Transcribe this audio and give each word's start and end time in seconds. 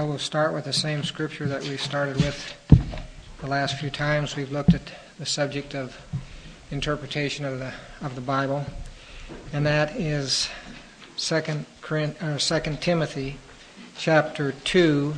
Well, 0.00 0.08
we'll 0.08 0.18
start 0.18 0.54
with 0.54 0.64
the 0.64 0.72
same 0.72 1.04
scripture 1.04 1.46
that 1.48 1.60
we 1.60 1.76
started 1.76 2.16
with 2.16 2.56
the 3.42 3.46
last 3.46 3.78
few 3.78 3.90
times. 3.90 4.34
We've 4.34 4.50
looked 4.50 4.72
at 4.72 4.90
the 5.18 5.26
subject 5.26 5.74
of 5.74 5.94
interpretation 6.70 7.44
of 7.44 7.58
the 7.58 7.74
of 8.00 8.14
the 8.14 8.22
Bible, 8.22 8.64
and 9.52 9.66
that 9.66 9.94
is 9.96 10.48
Second 11.16 11.66
Corinth 11.82 12.22
or 12.22 12.38
Second 12.38 12.80
Timothy, 12.80 13.36
chapter 13.98 14.52
two, 14.64 15.16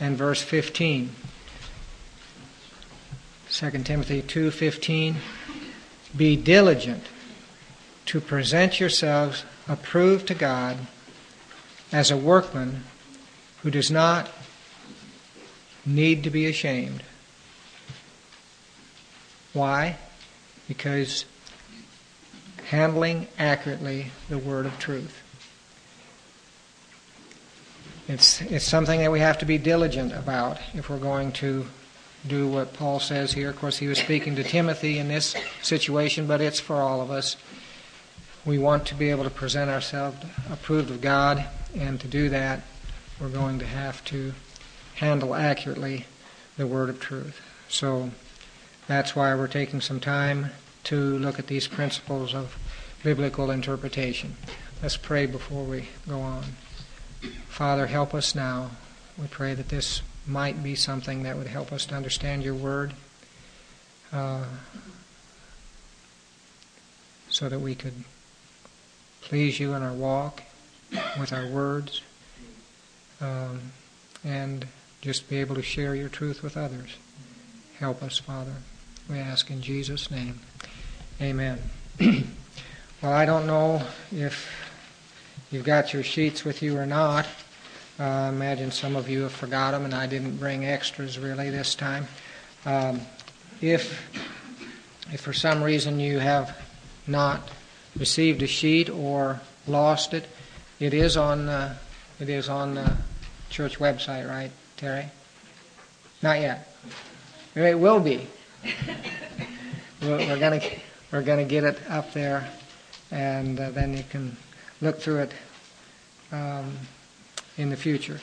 and 0.00 0.18
verse 0.18 0.42
fifteen. 0.42 1.14
Second 3.48 3.86
Timothy 3.86 4.22
two 4.22 4.50
fifteen. 4.50 5.18
Be 6.16 6.34
diligent 6.34 7.04
to 8.06 8.20
present 8.20 8.80
yourselves 8.80 9.44
approved 9.68 10.26
to 10.26 10.34
God 10.34 10.78
as 11.92 12.10
a 12.10 12.16
workman 12.16 12.82
who 13.66 13.70
does 13.72 13.90
not 13.90 14.30
need 15.84 16.22
to 16.22 16.30
be 16.30 16.46
ashamed. 16.46 17.02
Why? 19.54 19.96
Because 20.68 21.24
handling 22.66 23.26
accurately 23.40 24.12
the 24.28 24.38
word 24.38 24.66
of 24.66 24.78
truth. 24.78 25.20
It's, 28.06 28.40
it's 28.42 28.64
something 28.64 29.00
that 29.00 29.10
we 29.10 29.18
have 29.18 29.38
to 29.38 29.44
be 29.44 29.58
diligent 29.58 30.12
about 30.12 30.60
if 30.72 30.88
we're 30.88 30.98
going 30.98 31.32
to 31.32 31.66
do 32.24 32.46
what 32.46 32.72
Paul 32.72 33.00
says 33.00 33.32
here. 33.32 33.50
Of 33.50 33.56
course, 33.56 33.78
he 33.78 33.88
was 33.88 33.98
speaking 33.98 34.36
to 34.36 34.44
Timothy 34.44 35.00
in 35.00 35.08
this 35.08 35.34
situation, 35.60 36.28
but 36.28 36.40
it's 36.40 36.60
for 36.60 36.76
all 36.76 37.00
of 37.00 37.10
us. 37.10 37.36
We 38.44 38.58
want 38.58 38.86
to 38.86 38.94
be 38.94 39.10
able 39.10 39.24
to 39.24 39.30
present 39.30 39.72
ourselves 39.72 40.18
approved 40.52 40.88
of 40.88 41.00
God, 41.00 41.44
and 41.74 41.98
to 41.98 42.06
do 42.06 42.28
that, 42.28 42.62
we're 43.20 43.28
going 43.28 43.58
to 43.58 43.66
have 43.66 44.04
to 44.04 44.32
handle 44.96 45.34
accurately 45.34 46.06
the 46.56 46.66
word 46.66 46.88
of 46.88 47.00
truth. 47.00 47.40
So 47.68 48.10
that's 48.86 49.16
why 49.16 49.34
we're 49.34 49.48
taking 49.48 49.80
some 49.80 50.00
time 50.00 50.50
to 50.84 51.18
look 51.18 51.38
at 51.38 51.46
these 51.46 51.66
principles 51.66 52.34
of 52.34 52.56
biblical 53.02 53.50
interpretation. 53.50 54.36
Let's 54.82 54.96
pray 54.96 55.26
before 55.26 55.64
we 55.64 55.88
go 56.08 56.20
on. 56.20 56.44
Father, 57.48 57.86
help 57.86 58.14
us 58.14 58.34
now. 58.34 58.70
We 59.18 59.26
pray 59.26 59.54
that 59.54 59.68
this 59.68 60.02
might 60.26 60.62
be 60.62 60.74
something 60.74 61.22
that 61.22 61.36
would 61.36 61.46
help 61.46 61.72
us 61.72 61.86
to 61.86 61.94
understand 61.94 62.42
your 62.42 62.54
word 62.54 62.92
uh, 64.12 64.44
so 67.28 67.48
that 67.48 67.60
we 67.60 67.74
could 67.74 68.04
please 69.22 69.58
you 69.58 69.74
in 69.74 69.82
our 69.82 69.92
walk 69.92 70.42
with 71.18 71.32
our 71.32 71.46
words 71.46 72.02
um, 73.20 73.60
and 74.24 74.66
just 75.00 75.28
be 75.28 75.38
able 75.38 75.54
to 75.54 75.62
share 75.62 75.94
your 75.94 76.08
truth 76.08 76.42
with 76.42 76.56
others. 76.56 76.96
Help 77.78 78.02
us, 78.02 78.18
Father. 78.18 78.54
We 79.08 79.18
ask 79.18 79.50
in 79.50 79.60
Jesus' 79.60 80.10
name. 80.10 80.40
Amen. 81.20 81.58
well, 82.00 83.12
I 83.12 83.24
don't 83.24 83.46
know 83.46 83.82
if 84.10 84.50
you've 85.50 85.64
got 85.64 85.92
your 85.92 86.02
sheets 86.02 86.44
with 86.44 86.62
you 86.62 86.76
or 86.76 86.86
not. 86.86 87.26
Uh, 87.98 88.04
I 88.04 88.28
imagine 88.28 88.70
some 88.70 88.96
of 88.96 89.08
you 89.08 89.22
have 89.22 89.32
forgot 89.32 89.70
them, 89.70 89.84
and 89.84 89.94
I 89.94 90.06
didn't 90.06 90.36
bring 90.36 90.64
extras 90.64 91.18
really 91.18 91.50
this 91.50 91.74
time. 91.74 92.06
Um, 92.64 93.00
if, 93.60 94.12
if 95.12 95.20
for 95.20 95.32
some 95.32 95.62
reason 95.62 96.00
you 96.00 96.18
have 96.18 96.56
not 97.06 97.48
received 97.96 98.42
a 98.42 98.46
sheet 98.46 98.90
or 98.90 99.40
lost 99.66 100.12
it, 100.12 100.26
it 100.80 100.92
is 100.92 101.16
on 101.16 101.48
uh, 101.48 101.76
it 102.18 102.28
is 102.28 102.48
on 102.48 102.74
the 102.74 102.96
church 103.50 103.78
website, 103.78 104.28
right, 104.28 104.50
Terry? 104.76 105.06
Not 106.22 106.40
yet. 106.40 106.72
It 107.54 107.78
will 107.78 108.00
be. 108.00 108.26
we're 110.02 110.38
gonna 110.38 110.60
we're 111.12 111.22
gonna 111.22 111.44
get 111.44 111.64
it 111.64 111.78
up 111.88 112.12
there, 112.12 112.48
and 113.10 113.58
uh, 113.58 113.70
then 113.70 113.96
you 113.96 114.04
can 114.10 114.36
look 114.80 115.00
through 115.00 115.18
it 115.18 115.32
um, 116.32 116.76
in 117.56 117.70
the 117.70 117.76
future. 117.76 118.20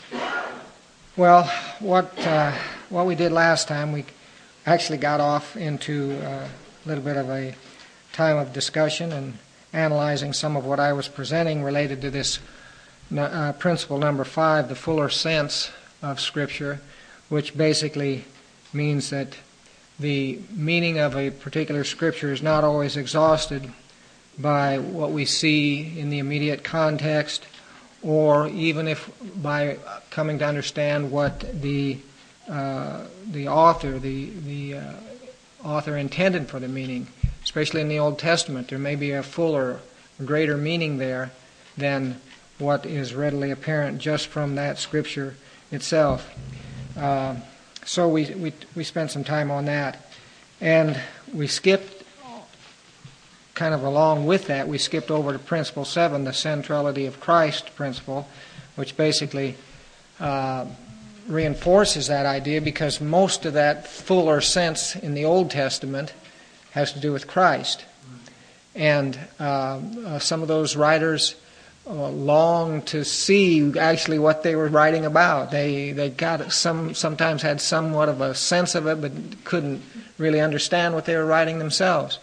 Well, 1.16 1.44
what 1.80 2.18
uh, 2.26 2.52
what 2.90 3.06
we 3.06 3.16
did 3.16 3.32
last 3.32 3.68
time, 3.68 3.92
we 3.92 4.06
actually 4.66 4.98
got 4.98 5.20
off 5.20 5.56
into 5.56 6.14
uh, 6.24 6.48
a 6.48 6.88
little 6.88 7.04
bit 7.04 7.18
of 7.18 7.30
a 7.30 7.56
time 8.14 8.38
of 8.38 8.54
discussion 8.54 9.12
and 9.12 9.38
analyzing 9.74 10.34
some 10.34 10.56
of 10.56 10.66
what 10.66 10.80
I 10.80 10.94
was 10.94 11.08
presenting 11.08 11.64
related 11.64 12.02
to 12.02 12.12
this 12.12 12.40
uh, 13.18 13.54
principle 13.54 13.98
number 13.98 14.24
five, 14.24 14.70
the 14.70 14.76
fuller 14.76 15.10
sense 15.10 15.72
of 16.02 16.20
Scripture, 16.20 16.82
which 17.30 17.56
basically 17.56 18.26
means 18.74 19.10
that 19.10 19.36
the 20.00 20.40
meaning 20.52 21.00
of 21.00 21.16
a 21.16 21.30
particular 21.30 21.84
Scripture 21.84 22.32
is 22.32 22.42
not 22.42 22.64
always 22.64 22.98
exhausted 22.98 23.72
by 24.38 24.78
what 24.78 25.12
we 25.12 25.26
see 25.26 25.98
in 26.00 26.10
the 26.10 26.20
immediate 26.20 26.64
context, 26.64 27.46
or 28.02 28.48
even 28.48 28.88
if 28.88 29.12
by 29.42 29.78
coming 30.10 30.40
to 30.40 30.46
understand 30.46 31.12
what 31.12 31.62
the 31.62 31.98
uh, 32.50 33.06
the 33.32 33.48
author, 33.48 34.00
the 34.00 34.30
the 34.46 34.76
uh, 34.76 34.94
author 35.64 35.96
intended 35.98 36.50
for 36.50 36.60
the 36.60 36.68
meaning, 36.68 37.08
especially 37.44 37.80
in 37.80 37.88
the 37.88 38.00
Old 38.00 38.20
Testament, 38.20 38.68
there 38.68 38.80
may 38.80 38.96
be 38.96 39.12
a 39.12 39.24
fuller, 39.24 39.80
greater 40.26 40.58
meaning 40.58 40.98
there 40.98 41.32
than 41.78 42.20
what 42.60 42.86
is 42.86 43.14
readily 43.14 43.52
apparent 43.52 44.00
just 44.00 44.28
from 44.28 44.56
that 44.56 44.78
scripture 44.78 45.36
itself. 45.72 46.30
Uh, 46.98 47.36
so 47.86 48.08
we, 48.08 48.26
we, 48.36 48.54
we 48.76 48.84
spent 48.84 49.12
some 49.12 49.24
time 49.24 49.52
on 49.52 49.66
that. 49.66 50.10
And 50.62 51.00
we 51.34 51.48
skipped, 51.48 52.04
kind 53.56 53.74
of 53.74 53.84
along 53.84 54.26
with 54.26 54.48
that, 54.48 54.68
we 54.68 54.78
skipped 54.78 55.12
over 55.12 55.34
to 55.34 55.40
principle 55.40 55.86
seven, 55.86 56.24
the 56.24 56.34
centrality 56.34 57.06
of 57.06 57.20
Christ 57.20 57.76
principle, 57.76 58.28
which 58.76 58.96
basically 58.96 59.56
uh, 60.20 60.66
reinforces 61.28 62.08
that 62.08 62.26
idea 62.26 62.62
because 62.62 63.02
most 63.02 63.46
of 63.46 63.54
that 63.54 63.88
fuller 63.88 64.42
sense 64.42 64.96
in 64.96 65.14
the 65.14 65.26
Old 65.26 65.52
Testament 65.52 66.14
has 66.72 66.94
to 66.94 67.00
do 67.00 67.12
with 67.12 67.28
Christ. 67.28 67.86
And 68.76 69.20
uh, 69.40 69.80
uh, 70.06 70.20
some 70.20 70.42
of 70.42 70.48
those 70.48 70.76
writers 70.76 71.36
uh, 71.86 72.10
long 72.10 72.82
to 72.84 73.04
see 73.04 73.78
actually 73.78 74.18
what 74.18 74.44
they 74.44 74.56
were 74.56 74.70
writing 74.70 75.06
about. 75.06 75.52
They 75.52 75.92
they 75.92 76.10
got 76.10 76.54
some 76.54 76.94
sometimes 76.94 77.42
had 77.42 77.60
somewhat 77.60 78.10
of 78.10 78.22
a 78.22 78.34
sense 78.34 78.76
of 78.76 78.88
it, 78.88 79.02
but 79.02 79.12
couldn't 79.44 79.82
really 80.18 80.40
understand 80.40 80.94
what 80.94 81.06
they 81.06 81.16
were 81.16 81.26
writing 81.26 81.60
themselves. 81.60 82.20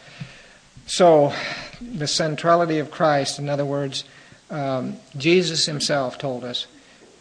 So, 0.86 1.32
the 1.80 2.06
centrality 2.06 2.78
of 2.78 2.90
Christ, 2.90 3.38
in 3.38 3.48
other 3.48 3.64
words, 3.64 4.04
um, 4.50 4.96
Jesus 5.16 5.66
Himself 5.66 6.18
told 6.18 6.42
us 6.42 6.66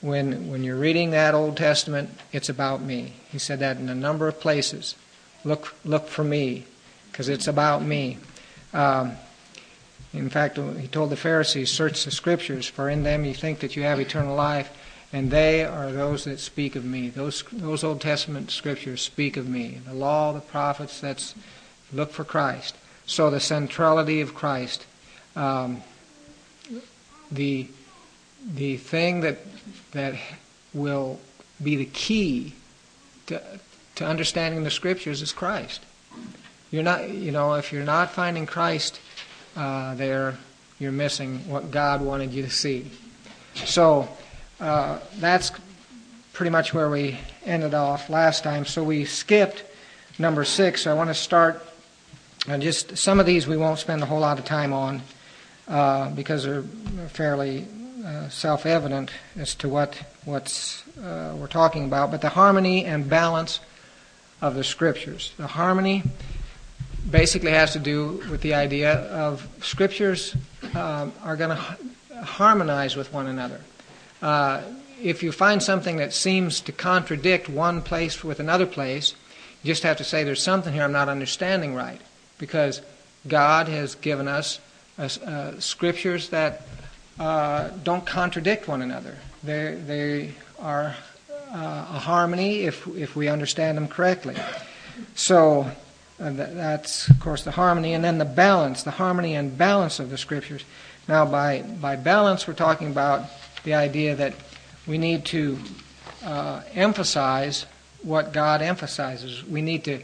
when 0.01 0.49
when 0.49 0.63
you're 0.63 0.79
reading 0.79 1.11
that 1.11 1.35
Old 1.35 1.57
Testament, 1.57 2.09
it's 2.31 2.49
about 2.49 2.81
me. 2.81 3.15
He 3.29 3.37
said 3.37 3.59
that 3.59 3.77
in 3.77 3.89
a 3.89 3.95
number 3.95 4.27
of 4.27 4.39
places. 4.39 4.95
Look 5.43 5.75
look 5.83 6.07
for 6.07 6.23
me, 6.23 6.65
because 7.11 7.27
it's 7.27 7.47
about 7.47 7.83
me. 7.83 8.17
Um, 8.73 9.17
in 10.13 10.29
fact, 10.29 10.57
he 10.57 10.87
told 10.87 11.11
the 11.11 11.17
Pharisees, 11.17 11.71
Search 11.71 12.03
the 12.03 12.11
Scriptures, 12.11 12.67
for 12.67 12.89
in 12.89 13.03
them 13.03 13.25
you 13.25 13.33
think 13.33 13.59
that 13.59 13.75
you 13.75 13.83
have 13.83 13.99
eternal 13.99 14.35
life, 14.35 14.71
and 15.13 15.29
they 15.29 15.63
are 15.63 15.91
those 15.91 16.23
that 16.23 16.39
speak 16.39 16.75
of 16.75 16.83
me. 16.83 17.09
Those, 17.09 17.43
those 17.51 17.83
Old 17.83 18.01
Testament 18.01 18.49
Scriptures 18.49 19.01
speak 19.01 19.37
of 19.37 19.47
me. 19.47 19.81
The 19.85 19.93
law, 19.93 20.33
the 20.33 20.39
prophets, 20.39 20.99
that's 20.99 21.35
look 21.93 22.11
for 22.11 22.23
Christ. 22.23 22.75
So 23.05 23.29
the 23.29 23.39
centrality 23.39 24.21
of 24.21 24.33
Christ, 24.33 24.85
um, 25.35 25.83
the, 27.31 27.67
the 28.53 28.77
thing 28.77 29.21
that, 29.21 29.39
that 29.91 30.15
will 30.73 31.19
be 31.61 31.75
the 31.75 31.85
key 31.85 32.53
to, 33.27 33.41
to 33.95 34.05
understanding 34.05 34.63
the 34.63 34.71
Scriptures 34.71 35.21
is 35.21 35.31
Christ. 35.31 35.81
You're 36.71 36.83
not, 36.83 37.09
you 37.09 37.31
know, 37.31 37.55
if 37.55 37.71
you're 37.73 37.83
not 37.83 38.11
finding 38.11 38.45
Christ 38.45 38.99
uh, 39.55 39.95
there, 39.95 40.37
you're 40.79 40.91
missing 40.91 41.47
what 41.49 41.71
God 41.71 42.01
wanted 42.01 42.33
you 42.33 42.43
to 42.43 42.49
see. 42.49 42.89
So 43.55 44.07
uh, 44.59 44.99
that's 45.17 45.51
pretty 46.33 46.49
much 46.49 46.73
where 46.73 46.89
we 46.89 47.17
ended 47.45 47.73
off 47.73 48.09
last 48.09 48.43
time. 48.43 48.65
So 48.65 48.83
we 48.83 49.05
skipped 49.05 49.63
number 50.17 50.43
six. 50.43 50.83
So 50.83 50.91
I 50.91 50.93
want 50.93 51.09
to 51.09 51.13
start. 51.13 51.65
And 52.47 52.61
just 52.61 52.97
some 52.97 53.19
of 53.19 53.25
these 53.25 53.47
we 53.47 53.57
won't 53.57 53.79
spend 53.79 54.01
a 54.01 54.05
whole 54.05 54.21
lot 54.21 54.39
of 54.39 54.45
time 54.45 54.73
on 54.73 55.01
uh, 55.67 56.09
because 56.11 56.45
they're 56.45 56.63
fairly 57.09 57.67
uh, 58.05 58.29
self-evident 58.29 59.11
as 59.37 59.53
to 59.55 59.67
what 59.67 60.01
what's 60.25 60.87
uh, 60.97 61.35
we're 61.37 61.47
talking 61.47 61.85
about. 61.85 62.11
But 62.11 62.21
the 62.21 62.29
harmony 62.29 62.85
and 62.85 63.09
balance 63.09 63.59
of 64.41 64.55
the 64.55 64.63
scriptures, 64.63 65.33
the 65.37 65.47
harmony 65.47 66.03
basically 67.11 67.51
has 67.51 67.73
to 67.73 67.79
do 67.79 68.23
with 68.29 68.41
the 68.41 68.53
idea 68.53 68.93
of 68.93 69.47
scriptures 69.61 70.35
um, 70.75 71.11
are 71.23 71.35
going 71.35 71.55
to 71.55 72.23
harmonize 72.23 72.95
with 72.95 73.11
one 73.13 73.27
another. 73.27 73.61
uh, 74.21 74.61
if 75.01 75.23
you 75.23 75.31
find 75.31 75.63
something 75.63 75.97
that 75.97 76.13
seems 76.13 76.59
to 76.61 76.71
contradict 76.71 77.49
one 77.49 77.81
place 77.81 78.23
with 78.23 78.39
another 78.39 78.65
place, 78.65 79.15
you 79.63 79.71
just 79.71 79.83
have 79.83 79.97
to 79.97 80.03
say, 80.03 80.23
there's 80.23 80.43
something 80.43 80.73
here 80.73 80.83
I'm 80.83 80.91
not 80.91 81.09
understanding 81.09 81.75
right. 81.75 82.01
Because 82.37 82.81
God 83.27 83.67
has 83.67 83.95
given 83.95 84.27
us 84.27 84.59
uh, 84.97 85.09
uh, 85.25 85.59
scriptures 85.59 86.29
that 86.29 86.63
uh, 87.19 87.69
don't 87.83 88.05
contradict 88.05 88.67
one 88.67 88.81
another. 88.81 89.17
They, 89.43 89.75
they 89.75 90.33
are 90.59 90.95
uh, 91.51 91.87
a 91.91 91.99
harmony 91.99 92.61
if, 92.61 92.87
if 92.87 93.15
we 93.15 93.27
understand 93.27 93.77
them 93.77 93.87
correctly. 93.87 94.35
So 95.15 95.69
uh, 96.19 96.31
that's, 96.31 97.07
of 97.09 97.19
course, 97.19 97.43
the 97.43 97.51
harmony. 97.51 97.93
And 97.93 98.03
then 98.03 98.17
the 98.17 98.25
balance, 98.25 98.83
the 98.83 98.91
harmony 98.91 99.35
and 99.35 99.57
balance 99.57 99.99
of 99.99 100.09
the 100.09 100.17
scriptures. 100.17 100.63
Now, 101.07 101.25
by, 101.25 101.61
by 101.61 101.95
balance, 101.95 102.47
we're 102.47 102.53
talking 102.53 102.91
about 102.91 103.23
the 103.63 103.73
idea 103.73 104.15
that 104.15 104.33
we 104.85 104.97
need 104.97 105.25
to 105.25 105.57
uh, 106.23 106.61
emphasize 106.73 107.65
what 108.03 108.33
God 108.33 108.61
emphasizes. 108.61 109.45
We 109.45 109.61
need 109.61 109.83
to 109.85 110.01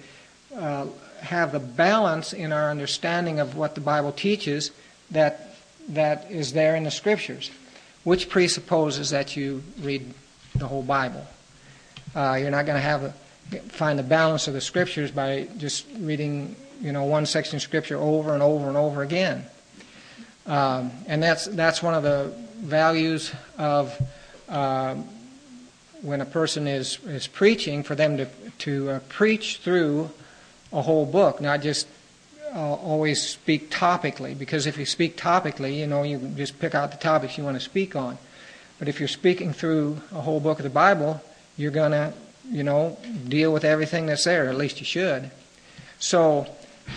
uh, 0.55 0.87
have 1.21 1.51
the 1.51 1.59
balance 1.59 2.33
in 2.33 2.51
our 2.51 2.69
understanding 2.69 3.39
of 3.39 3.55
what 3.55 3.75
the 3.75 3.81
Bible 3.81 4.11
teaches 4.11 4.71
that 5.11 5.55
that 5.89 6.31
is 6.31 6.53
there 6.53 6.75
in 6.75 6.83
the 6.83 6.91
Scriptures, 6.91 7.51
which 8.03 8.29
presupposes 8.29 9.11
that 9.11 9.35
you 9.35 9.63
read 9.81 10.13
the 10.55 10.67
whole 10.67 10.81
Bible. 10.81 11.25
Uh, 12.15 12.37
you're 12.39 12.51
not 12.51 12.65
going 12.65 12.77
to 12.77 12.81
have 12.81 13.03
a, 13.03 13.13
find 13.69 13.97
the 13.97 14.03
balance 14.03 14.47
of 14.47 14.53
the 14.53 14.61
Scriptures 14.61 15.11
by 15.11 15.47
just 15.57 15.85
reading, 15.99 16.55
you 16.81 16.91
know, 16.91 17.03
one 17.03 17.25
section 17.25 17.57
of 17.57 17.61
Scripture 17.61 17.97
over 17.97 18.33
and 18.33 18.43
over 18.43 18.67
and 18.67 18.77
over 18.77 19.01
again. 19.01 19.45
Um, 20.45 20.91
and 21.07 21.23
that's 21.23 21.45
that's 21.45 21.81
one 21.81 21.93
of 21.95 22.03
the 22.03 22.31
values 22.57 23.31
of 23.57 23.95
uh, 24.47 24.95
when 26.01 26.21
a 26.21 26.25
person 26.25 26.67
is 26.67 26.99
is 27.05 27.27
preaching 27.27 27.83
for 27.83 27.95
them 27.95 28.17
to 28.17 28.27
to 28.59 28.89
uh, 28.89 28.99
preach 29.09 29.57
through 29.57 30.11
a 30.71 30.81
whole 30.81 31.05
book, 31.05 31.41
not 31.41 31.61
just 31.61 31.87
uh, 32.53 32.73
always 32.73 33.21
speak 33.21 33.69
topically. 33.69 34.37
Because 34.37 34.67
if 34.67 34.77
you 34.77 34.85
speak 34.85 35.17
topically, 35.17 35.77
you 35.77 35.87
know, 35.87 36.03
you 36.03 36.19
just 36.35 36.59
pick 36.59 36.75
out 36.75 36.91
the 36.91 36.97
topics 36.97 37.37
you 37.37 37.43
want 37.43 37.57
to 37.57 37.63
speak 37.63 37.95
on. 37.95 38.17
But 38.77 38.87
if 38.87 38.99
you're 38.99 39.07
speaking 39.07 39.53
through 39.53 40.01
a 40.11 40.21
whole 40.21 40.39
book 40.39 40.59
of 40.59 40.63
the 40.63 40.69
Bible, 40.69 41.21
you're 41.57 41.71
going 41.71 41.91
to, 41.91 42.13
you 42.49 42.63
know, 42.63 42.97
deal 43.27 43.51
with 43.51 43.63
everything 43.63 44.05
that's 44.05 44.23
there. 44.23 44.49
At 44.49 44.55
least 44.55 44.79
you 44.79 44.85
should. 44.85 45.31
So 45.99 46.47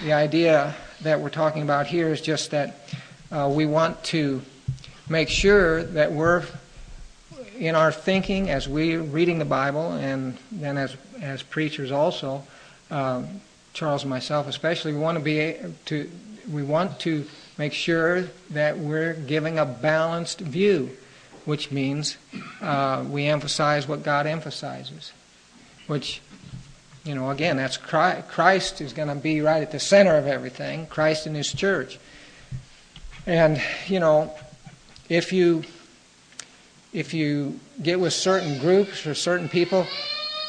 the 0.02 0.12
idea 0.12 0.74
that 1.02 1.20
we're 1.20 1.30
talking 1.30 1.62
about 1.62 1.86
here 1.86 2.08
is 2.08 2.20
just 2.20 2.50
that 2.50 2.88
uh, 3.30 3.50
we 3.52 3.66
want 3.66 4.02
to 4.04 4.42
make 5.08 5.28
sure 5.28 5.82
that 5.82 6.12
we're 6.12 6.44
in 7.58 7.74
our 7.74 7.90
thinking 7.90 8.50
as 8.50 8.68
we're 8.68 9.02
reading 9.02 9.38
the 9.38 9.44
Bible, 9.44 9.92
and 9.92 10.36
then 10.52 10.76
as 10.76 10.96
as 11.20 11.42
preachers 11.42 11.90
also, 11.90 12.44
um, 12.90 13.40
Charles 13.72 14.02
and 14.02 14.10
myself 14.10 14.46
especially, 14.46 14.92
we 14.92 14.98
want 14.98 15.18
to 15.18 15.24
be 15.24 15.56
to 15.86 16.10
we 16.50 16.62
want 16.62 16.98
to 17.00 17.26
make 17.58 17.72
sure 17.72 18.22
that 18.50 18.78
we're 18.78 19.14
giving 19.14 19.58
a 19.58 19.66
balanced 19.66 20.40
view, 20.40 20.90
which 21.44 21.70
means 21.70 22.16
uh, 22.60 23.04
we 23.08 23.26
emphasize 23.26 23.88
what 23.88 24.02
God 24.02 24.26
emphasizes, 24.26 25.12
which 25.88 26.20
you 27.04 27.14
know 27.14 27.30
again 27.30 27.56
that's 27.56 27.76
Christ, 27.76 28.28
Christ 28.28 28.80
is 28.80 28.92
going 28.92 29.08
to 29.08 29.16
be 29.16 29.40
right 29.40 29.62
at 29.62 29.72
the 29.72 29.80
center 29.80 30.16
of 30.16 30.26
everything, 30.26 30.86
Christ 30.86 31.26
and 31.26 31.34
His 31.34 31.52
church, 31.52 31.98
and 33.26 33.60
you 33.88 33.98
know 33.98 34.32
if 35.08 35.32
you 35.32 35.64
if 36.92 37.12
you 37.12 37.58
get 37.82 38.00
with 38.00 38.12
certain 38.12 38.58
groups 38.58 39.06
or 39.06 39.14
certain 39.14 39.48
people, 39.48 39.86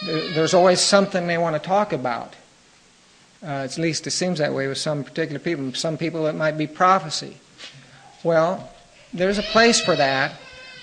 there's 0.06 0.53
always 0.53 0.80
something 0.80 1.27
they 1.27 1.38
want 1.38 1.62
to 1.62 1.68
talk 1.68 1.91
about. 1.91 2.36
Uh, 3.41 3.47
at 3.47 3.77
least 3.77 4.06
it 4.07 4.12
seems 4.12 4.39
that 4.39 4.53
way 4.53 4.68
with 4.68 4.77
some 4.77 5.03
particular 5.03 5.39
people. 5.39 5.74
Some 5.74 5.97
people 5.97 6.27
it 6.27 6.36
might 6.36 6.57
be 6.57 6.68
prophecy. 6.68 7.38
Well, 8.24 8.69
there's 9.13 9.38
a 9.38 9.44
place 9.44 9.80
for 9.80 9.95
that, 9.95 10.33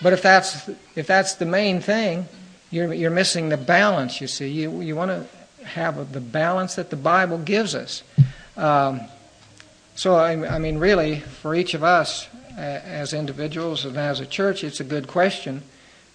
but 0.02 0.12
if 0.12 0.22
that's 0.22 0.68
if 0.94 1.06
that's 1.06 1.34
the 1.34 1.46
main 1.46 1.80
thing, 1.80 2.26
you're 2.70 2.92
you're 2.92 3.10
missing 3.10 3.48
the 3.48 3.56
balance. 3.56 4.20
You 4.20 4.26
see, 4.26 4.48
you 4.48 4.80
you 4.80 4.96
want 4.96 5.10
to 5.10 5.66
have 5.66 6.12
the 6.12 6.20
balance 6.20 6.76
that 6.76 6.90
the 6.90 6.96
Bible 6.96 7.38
gives 7.38 7.74
us. 7.74 8.02
Um, 8.56 9.00
so 9.94 10.14
I, 10.14 10.56
I, 10.56 10.58
mean, 10.58 10.78
really, 10.78 11.20
for 11.20 11.54
each 11.54 11.74
of 11.74 11.82
us 11.82 12.28
uh, 12.56 12.60
as 12.60 13.12
individuals 13.12 13.84
and 13.84 13.96
as 13.96 14.20
a 14.20 14.26
church, 14.26 14.62
it's 14.62 14.80
a 14.80 14.84
good 14.84 15.08
question 15.08 15.62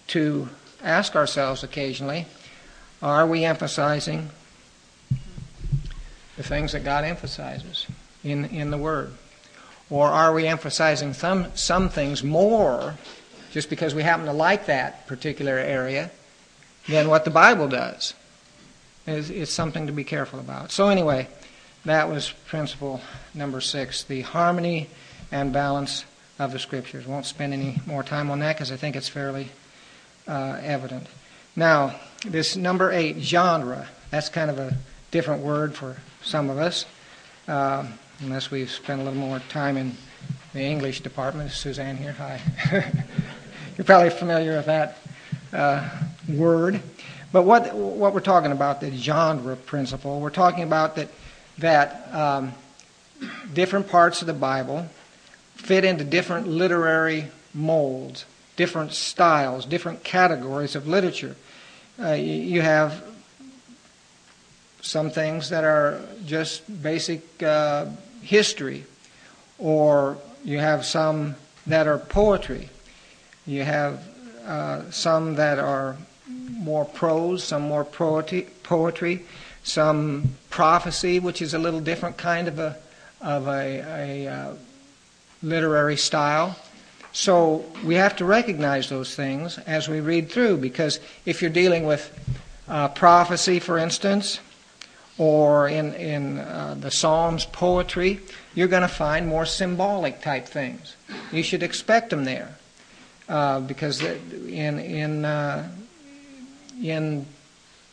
to 0.08 0.48
ask 0.82 1.16
ourselves 1.16 1.62
occasionally: 1.62 2.26
Are 3.02 3.26
we 3.26 3.44
emphasizing 3.44 4.30
the 6.36 6.42
things 6.42 6.72
that 6.72 6.84
God 6.84 7.04
emphasizes 7.04 7.86
in, 8.24 8.46
in 8.46 8.70
the 8.70 8.78
Word? 8.78 9.12
Or 9.90 10.08
are 10.08 10.32
we 10.32 10.46
emphasizing 10.46 11.12
some, 11.12 11.54
some 11.54 11.90
things 11.90 12.24
more 12.24 12.94
just 13.50 13.68
because 13.68 13.94
we 13.94 14.02
happen 14.02 14.24
to 14.24 14.32
like 14.32 14.66
that 14.66 15.06
particular 15.06 15.58
area 15.58 16.10
than 16.88 17.08
what 17.08 17.24
the 17.24 17.30
Bible 17.30 17.68
does? 17.68 18.14
It's, 19.06 19.30
it's 19.30 19.52
something 19.52 19.86
to 19.86 19.92
be 19.92 20.04
careful 20.04 20.38
about. 20.38 20.70
So, 20.70 20.88
anyway, 20.88 21.28
that 21.84 22.08
was 22.08 22.32
principle 22.46 23.00
number 23.34 23.60
six 23.60 24.04
the 24.04 24.22
harmony 24.22 24.88
and 25.30 25.52
balance 25.52 26.04
of 26.38 26.52
the 26.52 26.58
Scriptures. 26.58 27.06
Won't 27.06 27.26
spend 27.26 27.52
any 27.52 27.80
more 27.86 28.02
time 28.02 28.30
on 28.30 28.38
that 28.40 28.56
because 28.56 28.70
I 28.70 28.76
think 28.76 28.96
it's 28.96 29.08
fairly 29.08 29.48
uh, 30.28 30.58
evident. 30.62 31.06
Now, 31.56 31.96
this 32.26 32.56
number 32.56 32.92
eight, 32.92 33.18
genre, 33.18 33.88
that's 34.10 34.28
kind 34.28 34.50
of 34.50 34.58
a 34.58 34.76
different 35.10 35.42
word 35.42 35.74
for 35.74 35.96
some 36.22 36.48
of 36.48 36.58
us, 36.58 36.86
uh, 37.48 37.86
unless 38.20 38.50
we've 38.50 38.70
spent 38.70 39.00
a 39.00 39.04
little 39.04 39.18
more 39.18 39.40
time 39.48 39.76
in 39.76 39.94
the 40.52 40.60
English 40.60 41.00
department. 41.00 41.50
Suzanne 41.50 41.96
here, 41.96 42.12
hi. 42.12 42.40
You're 43.76 43.84
probably 43.84 44.10
familiar 44.10 44.56
with 44.56 44.66
that 44.66 44.98
uh, 45.52 45.88
word. 46.28 46.80
But 47.32 47.42
what, 47.42 47.74
what 47.74 48.12
we're 48.12 48.20
talking 48.20 48.52
about, 48.52 48.80
the 48.80 48.94
genre 48.94 49.56
principle, 49.56 50.20
we're 50.20 50.30
talking 50.30 50.64
about 50.64 50.96
that, 50.96 51.08
that 51.58 52.14
um, 52.14 52.52
different 53.54 53.88
parts 53.88 54.20
of 54.20 54.26
the 54.26 54.34
Bible 54.34 54.86
fit 55.54 55.84
into 55.84 56.04
different 56.04 56.48
literary 56.48 57.28
molds, 57.54 58.26
different 58.56 58.92
styles, 58.92 59.64
different 59.64 60.04
categories 60.04 60.76
of 60.76 60.86
literature. 60.86 61.36
Uh, 61.98 62.12
you 62.12 62.60
have 62.60 63.02
some 64.82 65.10
things 65.10 65.50
that 65.50 65.64
are 65.64 66.00
just 66.26 66.82
basic 66.82 67.42
uh, 67.42 67.86
history, 68.20 68.84
or 69.58 70.18
you 70.44 70.58
have 70.58 70.84
some 70.84 71.36
that 71.66 71.86
are 71.86 71.98
poetry. 71.98 72.68
You 73.46 73.62
have 73.62 74.02
uh, 74.44 74.90
some 74.90 75.36
that 75.36 75.58
are 75.58 75.96
more 76.62 76.84
prose, 76.84 77.44
some 77.44 77.62
more 77.62 77.84
poetry, 77.84 79.22
some 79.64 80.34
prophecy, 80.50 81.18
which 81.18 81.42
is 81.42 81.54
a 81.54 81.58
little 81.58 81.80
different 81.80 82.16
kind 82.16 82.48
of 82.48 82.58
a 82.58 82.76
of 83.20 83.46
a, 83.46 84.26
a 84.26 84.28
uh, 84.28 84.54
literary 85.42 85.96
style. 85.96 86.56
So 87.12 87.64
we 87.84 87.94
have 87.96 88.16
to 88.16 88.24
recognize 88.24 88.88
those 88.88 89.14
things 89.14 89.58
as 89.58 89.88
we 89.88 90.00
read 90.00 90.30
through, 90.30 90.56
because 90.56 90.98
if 91.26 91.42
you're 91.42 91.50
dealing 91.50 91.86
with 91.86 92.10
uh, 92.68 92.88
prophecy, 92.88 93.60
for 93.60 93.78
instance, 93.78 94.40
or 95.18 95.68
in, 95.68 95.94
in 95.94 96.38
uh, 96.38 96.74
the 96.80 96.90
Psalms 96.90 97.44
poetry, 97.44 98.20
you're 98.54 98.68
going 98.68 98.82
to 98.82 98.88
find 98.88 99.28
more 99.28 99.44
symbolic 99.44 100.22
type 100.22 100.46
things. 100.46 100.96
You 101.30 101.42
should 101.42 101.62
expect 101.62 102.10
them 102.10 102.24
there. 102.24 102.56
Uh, 103.28 103.60
because 103.60 104.02
in, 104.02 104.78
in, 104.78 105.24
uh, 105.24 105.70
in 106.82 107.26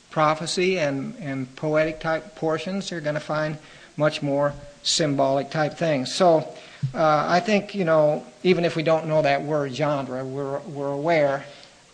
prophecy 0.10 0.80
and, 0.80 1.16
and 1.20 1.56
poetic 1.56 2.00
type 2.00 2.36
portions, 2.36 2.92
you're 2.92 3.02
going 3.02 3.16
to 3.16 3.22
find 3.22 3.58
much 3.96 4.22
more 4.22 4.54
symbolic 4.84 5.52
type 5.52 5.76
things. 5.76 6.14
So 6.14 6.48
uh, 6.94 7.26
I 7.28 7.40
think, 7.40 7.76
you 7.76 7.86
know, 7.86 8.26
even 8.44 8.66
if 8.66 8.76
we 8.76 8.84
don't 8.84 9.08
know 9.08 9.22
that 9.22 9.44
word 9.44 9.74
genre, 9.74 10.26
we're, 10.26 10.60
we're 10.60 10.92
aware 10.92 11.46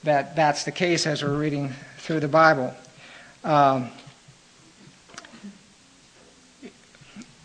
that 0.03 0.35
that's 0.35 0.63
the 0.63 0.71
case 0.71 1.07
as 1.07 1.23
we're 1.23 1.37
reading 1.37 1.73
through 1.97 2.21
the 2.21 2.27
Bible. 2.27 2.73
Um, 3.43 3.89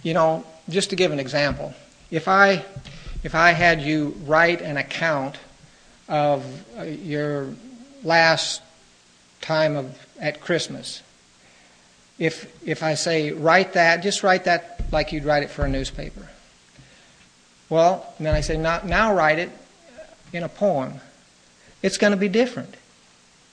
You 0.02 0.14
know, 0.14 0.44
just 0.70 0.90
to 0.90 0.96
give 0.96 1.12
an 1.12 1.20
example, 1.20 1.74
if 2.10 2.26
I 2.26 2.64
if 3.22 3.34
I 3.34 3.50
had 3.50 3.82
you 3.82 4.16
write 4.24 4.62
an 4.62 4.78
account 4.78 5.36
of 6.08 6.42
uh, 6.78 6.84
your 6.84 7.52
last 8.02 8.62
time 9.40 9.76
of 9.76 10.06
at 10.20 10.40
Christmas, 10.40 11.02
if 12.18 12.52
if 12.66 12.82
I 12.82 12.94
say 12.94 13.32
write 13.32 13.72
that, 13.74 14.02
just 14.02 14.22
write 14.22 14.44
that 14.44 14.84
like 14.92 15.12
you'd 15.12 15.24
write 15.24 15.42
it 15.42 15.50
for 15.50 15.64
a 15.64 15.68
newspaper. 15.68 16.28
Well, 17.70 18.12
then 18.18 18.34
I 18.34 18.40
say 18.40 18.56
now, 18.56 18.80
now 18.84 19.14
write 19.14 19.38
it 19.38 19.50
in 20.32 20.42
a 20.42 20.48
poem. 20.48 21.00
it's 21.82 21.96
going 21.96 22.10
to 22.10 22.16
be 22.16 22.28
different. 22.28 22.74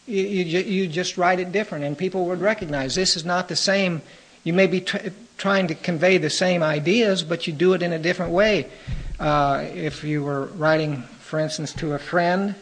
You, 0.08 0.24
you, 0.24 0.60
you, 0.60 0.88
just 0.88 1.18
write 1.18 1.40
it 1.40 1.52
different, 1.52 1.84
and 1.84 1.98
people 1.98 2.26
would 2.26 2.42
recognize 2.42 2.96
this 2.96 3.16
is 3.16 3.26
not 3.26 3.48
the 3.48 3.56
same. 3.56 4.02
You 4.44 4.54
may 4.54 4.68
be 4.68 4.82
tr- 4.82 5.10
trying 5.38 5.68
to 5.68 5.76
convey 5.76 6.18
the 6.18 6.30
same 6.30 6.64
ideas, 6.64 7.24
but 7.24 7.46
you 7.46 7.54
do 7.54 7.74
it 7.74 7.84
in 7.84 7.94
a 7.94 8.00
different 8.00 8.32
way. 8.32 8.70
Uh, 9.20 9.66
if 9.74 10.04
you 10.04 10.24
were 10.24 10.46
writing, 10.46 11.04
for 11.20 11.40
instance, 11.40 11.74
to 11.74 11.94
a 11.94 12.00
friend, 12.00 12.56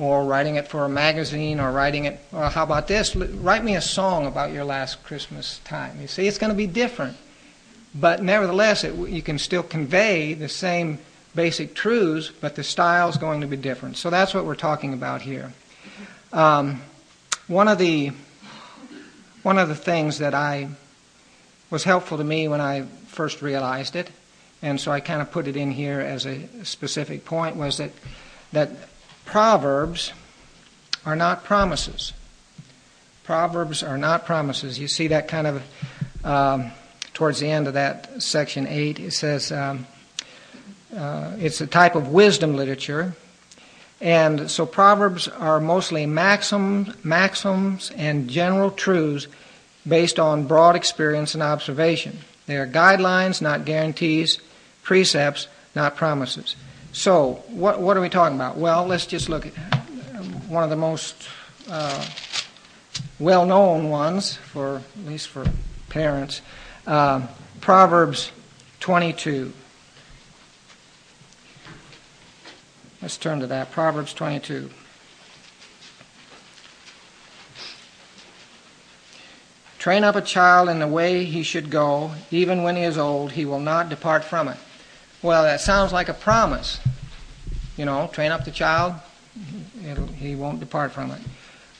or 0.00 0.24
writing 0.24 0.56
it 0.56 0.66
for 0.66 0.86
a 0.86 0.88
magazine, 0.88 1.60
or 1.60 1.70
writing 1.70 2.06
it, 2.06 2.18
well, 2.32 2.48
how 2.48 2.62
about 2.62 2.88
this? 2.88 3.14
Write 3.14 3.62
me 3.62 3.76
a 3.76 3.82
song 3.82 4.24
about 4.24 4.50
your 4.50 4.64
last 4.64 5.04
Christmas 5.04 5.60
time. 5.64 6.00
You 6.00 6.06
see, 6.06 6.26
it's 6.26 6.38
going 6.38 6.48
to 6.50 6.56
be 6.56 6.66
different. 6.66 7.18
But 7.94 8.22
nevertheless, 8.22 8.82
it, 8.82 8.94
you 8.94 9.20
can 9.20 9.38
still 9.38 9.62
convey 9.62 10.32
the 10.32 10.48
same 10.48 11.00
basic 11.34 11.74
truths, 11.74 12.30
but 12.40 12.54
the 12.54 12.64
style 12.64 13.10
is 13.10 13.18
going 13.18 13.42
to 13.42 13.46
be 13.46 13.58
different. 13.58 13.98
So 13.98 14.08
that's 14.08 14.32
what 14.32 14.46
we're 14.46 14.54
talking 14.54 14.94
about 14.94 15.20
here. 15.20 15.52
Um, 16.32 16.80
one 17.46 17.68
of 17.68 17.76
the 17.76 18.12
one 19.42 19.58
of 19.58 19.68
the 19.68 19.74
things 19.74 20.18
that 20.18 20.34
I 20.34 20.68
was 21.68 21.84
helpful 21.84 22.16
to 22.16 22.24
me 22.24 22.48
when 22.48 22.60
I 22.60 22.82
first 23.08 23.42
realized 23.42 23.96
it, 23.96 24.10
and 24.62 24.80
so 24.80 24.92
I 24.92 25.00
kind 25.00 25.20
of 25.20 25.30
put 25.30 25.46
it 25.46 25.56
in 25.56 25.70
here 25.70 26.00
as 26.00 26.26
a 26.26 26.48
specific 26.64 27.26
point, 27.26 27.56
was 27.56 27.76
that 27.76 27.90
that 28.52 28.70
proverbs 29.30 30.12
are 31.06 31.16
not 31.16 31.44
promises. 31.44 32.12
Proverbs 33.24 33.82
are 33.82 33.98
not 33.98 34.26
promises. 34.26 34.78
You 34.78 34.88
see 34.88 35.08
that 35.08 35.28
kind 35.28 35.46
of 35.46 35.62
um, 36.24 36.72
towards 37.14 37.40
the 37.40 37.50
end 37.50 37.66
of 37.66 37.74
that 37.74 38.22
section 38.22 38.66
eight. 38.66 39.00
It 39.00 39.12
says 39.12 39.52
um, 39.52 39.86
uh, 40.96 41.36
it's 41.38 41.60
a 41.60 41.66
type 41.66 41.94
of 41.94 42.08
wisdom 42.08 42.56
literature 42.56 43.14
and 44.00 44.50
so 44.50 44.64
Proverbs 44.64 45.28
are 45.28 45.60
mostly 45.60 46.06
maxims, 46.06 46.92
maxims 47.04 47.90
and 47.96 48.30
general 48.30 48.70
truths 48.70 49.26
based 49.86 50.18
on 50.18 50.46
broad 50.46 50.74
experience 50.74 51.34
and 51.34 51.42
observation. 51.42 52.18
They 52.46 52.56
are 52.56 52.66
guidelines, 52.66 53.42
not 53.42 53.64
guarantees, 53.64 54.40
precepts, 54.82 55.48
not 55.74 55.96
promises. 55.96 56.56
So, 56.92 57.44
what, 57.48 57.80
what 57.80 57.96
are 57.96 58.00
we 58.00 58.08
talking 58.08 58.36
about? 58.36 58.56
Well, 58.56 58.86
let's 58.86 59.06
just 59.06 59.28
look 59.28 59.46
at 59.46 59.52
one 60.48 60.64
of 60.64 60.70
the 60.70 60.76
most 60.76 61.28
uh, 61.68 62.04
well 63.18 63.46
known 63.46 63.90
ones, 63.90 64.36
for 64.36 64.76
at 64.76 65.06
least 65.06 65.28
for 65.28 65.44
parents 65.88 66.42
uh, 66.86 67.26
Proverbs 67.60 68.32
22. 68.80 69.52
Let's 73.02 73.16
turn 73.16 73.40
to 73.40 73.46
that. 73.46 73.70
Proverbs 73.70 74.12
22. 74.12 74.70
Train 79.78 80.04
up 80.04 80.16
a 80.16 80.20
child 80.20 80.68
in 80.68 80.78
the 80.78 80.86
way 80.86 81.24
he 81.24 81.42
should 81.42 81.70
go, 81.70 82.12
even 82.30 82.62
when 82.62 82.76
he 82.76 82.82
is 82.82 82.98
old, 82.98 83.32
he 83.32 83.46
will 83.46 83.60
not 83.60 83.88
depart 83.88 84.24
from 84.24 84.48
it. 84.48 84.58
Well, 85.22 85.42
that 85.42 85.60
sounds 85.60 85.92
like 85.92 86.08
a 86.08 86.14
promise. 86.14 86.80
You 87.76 87.84
know, 87.84 88.08
train 88.12 88.32
up 88.32 88.44
the 88.44 88.50
child, 88.50 88.94
he 90.16 90.34
won't 90.34 90.60
depart 90.60 90.92
from 90.92 91.10
it. 91.10 91.20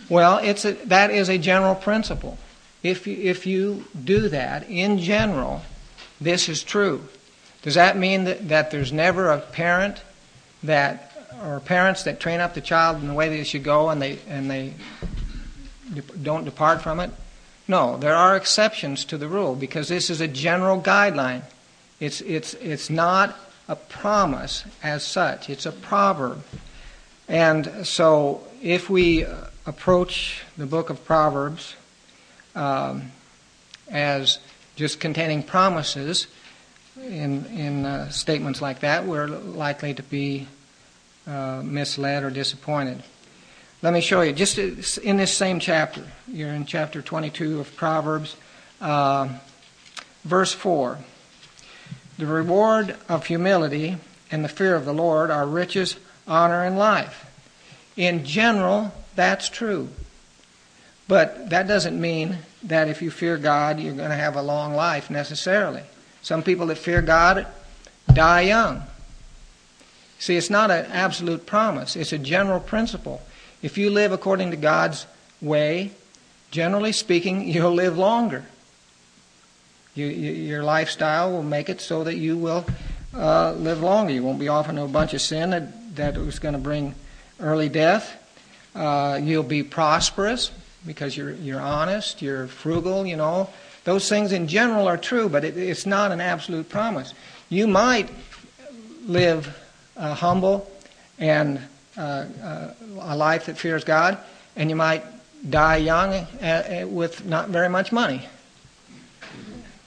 Well, 0.09 0.39
it's 0.39 0.65
a, 0.65 0.73
that 0.87 1.11
is 1.11 1.29
a 1.29 1.39
general 1.39 1.75
principle. 1.75 2.39
If 2.83 3.07
you, 3.07 3.17
if 3.17 3.47
you 3.47 3.85
do 4.03 4.29
that, 4.29 4.69
in 4.69 4.99
general, 4.99 5.63
this 6.21 6.49
is 6.49 6.63
true. 6.63 7.07
Does 7.63 7.75
that 7.75 7.97
mean 7.97 8.25
that, 8.25 8.49
that 8.49 8.71
there's 8.71 8.93
never 8.93 9.31
a 9.31 9.39
parent 9.39 10.03
that 10.63 11.07
or 11.45 11.61
parents 11.61 12.03
that 12.05 12.21
train 12.21 12.41
up 12.41 12.55
the 12.55 12.61
child 12.61 13.01
in 13.01 13.09
the 13.09 13.15
way 13.15 13.29
they 13.29 13.45
should 13.45 13.63
go 13.63 13.89
and 13.89 14.01
they 14.03 14.19
and 14.29 14.51
they 14.51 14.75
don't 16.23 16.45
depart 16.45 16.83
from 16.83 17.01
it? 17.01 17.11
No, 17.69 17.97
there 17.99 18.17
are 18.17 18.37
exceptions 18.37 19.05
to 19.07 19.19
the 19.19 19.29
rule 19.29 19.55
because 19.55 19.89
this 19.89 20.11
is 20.11 20.21
a 20.21 20.29
general 20.29 20.81
guideline. 20.81 21.43
It's 22.01 22.23
it's 22.23 22.55
it's 22.55 22.89
not 22.89 23.39
a 23.69 23.77
promise 23.77 24.65
as 24.83 25.05
such. 25.05 25.51
It's 25.51 25.67
a 25.67 25.73
proverb. 25.73 26.43
And 27.29 27.87
so 27.87 28.43
if 28.63 28.91
we 28.91 29.27
approach 29.67 30.43
the 30.57 30.67
book 30.67 30.91
of 30.91 31.05
Proverbs 31.05 31.77
um, 32.55 33.13
as 33.89 34.39
just 34.77 34.99
containing 34.99 35.43
promises 35.43 36.27
in 36.97 37.45
in 37.47 37.85
uh, 37.85 38.09
statements 38.09 38.63
like 38.63 38.81
that, 38.81 39.05
we're 39.05 39.27
likely 39.27 39.93
to 39.95 40.03
be 40.03 40.49
uh, 41.27 41.61
misled 41.63 42.25
or 42.25 42.31
disappointed. 42.31 43.03
Let 43.83 43.95
me 43.95 44.01
show 44.03 44.21
you, 44.21 44.33
just 44.33 44.59
in 44.99 45.17
this 45.17 45.33
same 45.33 45.59
chapter, 45.59 46.05
you're 46.29 46.51
in 46.51 46.67
chapter 46.67 47.01
22 47.01 47.61
of 47.61 47.77
Proverbs, 47.77 48.37
uh, 48.81 49.29
verse 50.25 50.53
4. 50.53 50.99
The 52.21 52.27
reward 52.27 52.97
of 53.09 53.25
humility 53.25 53.97
and 54.31 54.45
the 54.45 54.49
fear 54.51 54.75
of 54.77 54.85
the 54.85 54.93
Lord 54.93 55.31
are 55.31 55.47
riches, 55.47 55.97
honor, 56.29 56.65
and 56.65 56.77
life. 56.77 57.25
In 57.97 58.27
general, 58.27 58.93
that's 59.17 59.49
true. 59.49 59.89
But 61.09 61.49
that 61.49 61.67
doesn't 61.67 61.99
mean 61.99 62.37
that 62.65 62.89
if 62.89 63.01
you 63.01 63.11
fear 63.11 63.39
God, 63.39 63.81
you're 63.81 63.95
going 63.95 64.11
to 64.11 64.17
have 64.17 64.37
a 64.37 64.43
long 64.43 64.75
life 64.75 65.09
necessarily. 65.09 65.83
Some 66.21 66.43
people 66.43 66.67
that 66.67 66.77
fear 66.77 67.01
God 67.01 67.47
die 68.13 68.43
young. 68.43 68.83
See, 70.19 70.37
it's 70.37 70.51
not 70.51 70.71
an 70.71 70.93
absolute 70.93 71.47
promise, 71.47 71.97
it's 71.97 72.13
a 72.13 72.19
general 72.19 72.61
principle. 72.61 73.23
If 73.63 73.79
you 73.79 73.89
live 73.89 74.13
according 74.13 74.51
to 74.51 74.59
God's 74.59 75.07
way, 75.41 75.93
generally 76.51 76.93
speaking, 76.93 77.49
you'll 77.49 77.73
live 77.73 77.97
longer. 77.97 78.45
You, 79.95 80.07
you, 80.07 80.33
your 80.33 80.63
lifestyle 80.63 81.33
will 81.33 81.43
make 81.43 81.69
it 81.69 81.81
so 81.81 82.05
that 82.05 82.17
you 82.17 82.37
will 82.37 82.65
uh, 83.15 83.53
live 83.53 83.81
longer. 83.81 84.13
You 84.13 84.23
won't 84.23 84.39
be 84.39 84.49
off 84.49 84.69
into 84.69 84.83
a 84.83 84.89
bunch 84.89 85.15
of 85.15 85.21
sin 85.21 85.51
that, 85.51 85.97
that 85.97 86.17
was 86.17 86.39
going 86.39 86.55
to 86.55 86.61
bring 86.61 86.95
early 87.41 87.69
death. 87.69 88.17
Uh, 88.75 89.19
you'll 89.21 89.43
be 89.43 89.63
prosperous 89.63 90.53
because 90.87 91.17
you're, 91.17 91.33
you're 91.33 91.61
honest, 91.61 92.23
you're 92.23 92.47
frugal, 92.47 93.07
you 93.07 93.17
know. 93.17 93.51
Those 93.85 94.09
things 94.09 94.33
in 94.33 94.47
general 94.47 94.87
are 94.87 94.97
true, 94.97 95.29
but 95.29 95.45
it, 95.45 95.57
it's 95.57 95.87
not 95.87 96.13
an 96.13 96.21
absolute 96.21 96.69
promise. 96.69 97.15
You 97.49 97.67
might 97.67 98.09
live 99.07 99.57
uh, 99.97 100.15
humble 100.15 100.71
and 101.19 101.61
uh, 101.97 102.27
uh, 102.43 102.75
a 103.01 103.17
life 103.17 103.47
that 103.47 103.59
fears 103.59 103.85
God, 103.85 104.19
and 104.57 104.71
you 104.71 104.77
might 104.77 105.05
die 105.49 105.77
young 105.77 106.13
uh, 106.13 106.87
with 106.87 107.25
not 107.27 107.49
very 107.49 107.69
much 107.69 107.93
money. 107.93 108.27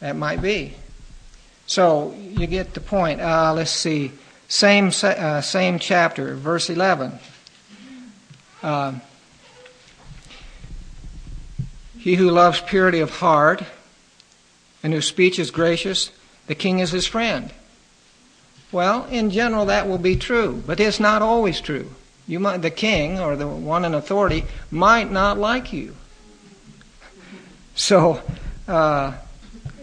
That 0.04 0.18
might 0.18 0.42
be. 0.42 0.74
So 1.66 2.12
you 2.12 2.46
get 2.46 2.74
the 2.74 2.82
point. 2.82 3.22
Uh, 3.22 3.54
let's 3.54 3.72
see. 3.72 4.12
Same 4.50 4.92
same 4.92 5.80
chapter, 5.80 6.36
verse 6.36 6.70
eleven. 6.70 7.20
he 11.98 12.16
who 12.16 12.30
loves 12.30 12.60
purity 12.60 13.00
of 13.00 13.12
heart 13.12 13.64
and 14.84 14.92
whose 14.92 15.08
speech 15.08 15.40
is 15.40 15.52
gracious, 15.52 16.12
the 16.48 16.56
king 16.56 16.80
is 16.80 16.92
his 16.92 17.08
friend. 17.08 17.54
Well, 18.74 19.06
in 19.06 19.30
general, 19.30 19.68
that 19.68 19.88
will 19.88 20.00
be 20.00 20.18
true, 20.18 20.62
but 20.68 20.82
it's 20.82 21.00
not 21.00 21.22
always 21.22 21.62
true. 21.62 21.90
You 22.28 22.42
might, 22.42 22.58
the 22.58 22.72
king 22.72 23.22
or 23.22 23.38
the 23.38 23.48
one 23.48 23.86
in 23.86 23.94
authority 23.94 24.44
might 24.70 25.10
not 25.10 25.38
like 25.38 25.72
you. 25.72 25.96
So, 27.76 28.22
uh, 28.68 29.14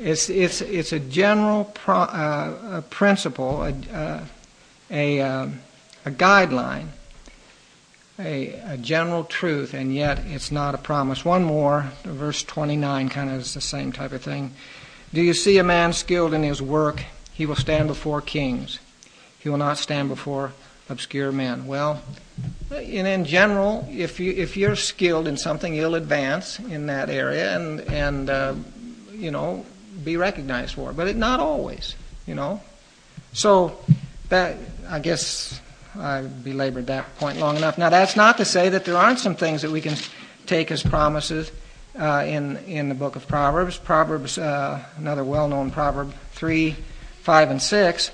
it's 0.01 0.31
it's 0.31 0.61
it's 0.63 0.93
a 0.93 0.99
general 0.99 1.65
pro, 1.65 1.97
uh, 1.97 2.79
a 2.79 2.83
principle, 2.83 3.63
a 3.63 3.75
uh, 3.93 4.25
a, 4.91 5.21
um, 5.21 5.61
a 6.05 6.11
guideline, 6.11 6.89
a, 8.19 8.55
a 8.67 8.77
general 8.77 9.25
truth, 9.25 9.75
and 9.75 9.95
yet 9.95 10.19
it's 10.27 10.51
not 10.51 10.75
a 10.75 10.79
promise. 10.79 11.25
One 11.25 11.45
more, 11.45 11.91
verse 12.05 12.43
twenty 12.43 12.77
nine, 12.77 13.09
kind 13.09 13.31
of 13.31 13.41
is 13.41 13.55
the 13.55 13.61
same 13.61 13.93
type 13.93 14.13
of 14.13 14.23
thing. 14.23 14.53
Do 15.13 15.21
you 15.21 15.35
see 15.35 15.59
a 15.59 15.65
man 15.65 15.93
skilled 15.93 16.33
in 16.35 16.43
his 16.43 16.63
work? 16.63 17.05
He 17.33 17.47
will 17.47 17.57
stand 17.57 17.89
before 17.89 18.21
kings. 18.21 18.79
He 19.39 19.49
will 19.49 19.59
not 19.59 19.79
stand 19.79 20.09
before 20.09 20.53
obscure 20.89 21.33
men. 21.33 21.67
Well, 21.67 22.03
and 22.71 23.07
in 23.07 23.25
general, 23.25 23.87
if 23.91 24.19
you 24.19 24.33
if 24.33 24.57
you're 24.57 24.77
skilled 24.77 25.27
in 25.29 25.37
something, 25.37 25.75
you'll 25.75 25.95
advance 25.95 26.59
in 26.59 26.87
that 26.87 27.11
area 27.11 27.57
and 27.57 27.81
and 27.83 28.31
uh, 28.31 28.55
you 29.13 29.31
know 29.31 29.65
be 30.05 30.17
recognized 30.17 30.75
for 30.75 30.91
it. 30.91 30.97
But 30.97 31.09
it, 31.09 31.17
not 31.17 31.41
always, 31.41 31.95
you 32.27 32.35
know. 32.35 32.61
So 33.33 33.79
that 34.29 34.57
I 34.89 34.99
guess 34.99 35.61
I 35.97 36.23
belabored 36.23 36.87
that 36.87 37.17
point 37.19 37.39
long 37.39 37.57
enough. 37.57 37.79
Now 37.79 37.91
that's 37.91 38.17
not 38.17 38.37
to 38.39 38.45
say 38.45 38.69
that 38.71 38.85
there 38.85 38.97
aren't 38.97 39.19
some 39.19 39.35
things 39.35 39.63
that 39.63 39.71
we 39.71 39.81
can 39.81 39.97
take 40.47 40.71
as 40.71 40.83
promises 40.83 41.51
uh, 41.99 42.25
in 42.27 42.57
in 42.59 42.89
the 42.89 42.95
book 42.95 43.17
of 43.17 43.27
Proverbs. 43.29 43.77
Proverbs, 43.77 44.39
uh, 44.39 44.83
another 44.97 45.25
well-known 45.25 45.71
proverb, 45.71 46.13
three, 46.33 46.77
five, 47.23 47.51
and 47.51 47.61
six. 47.61 48.11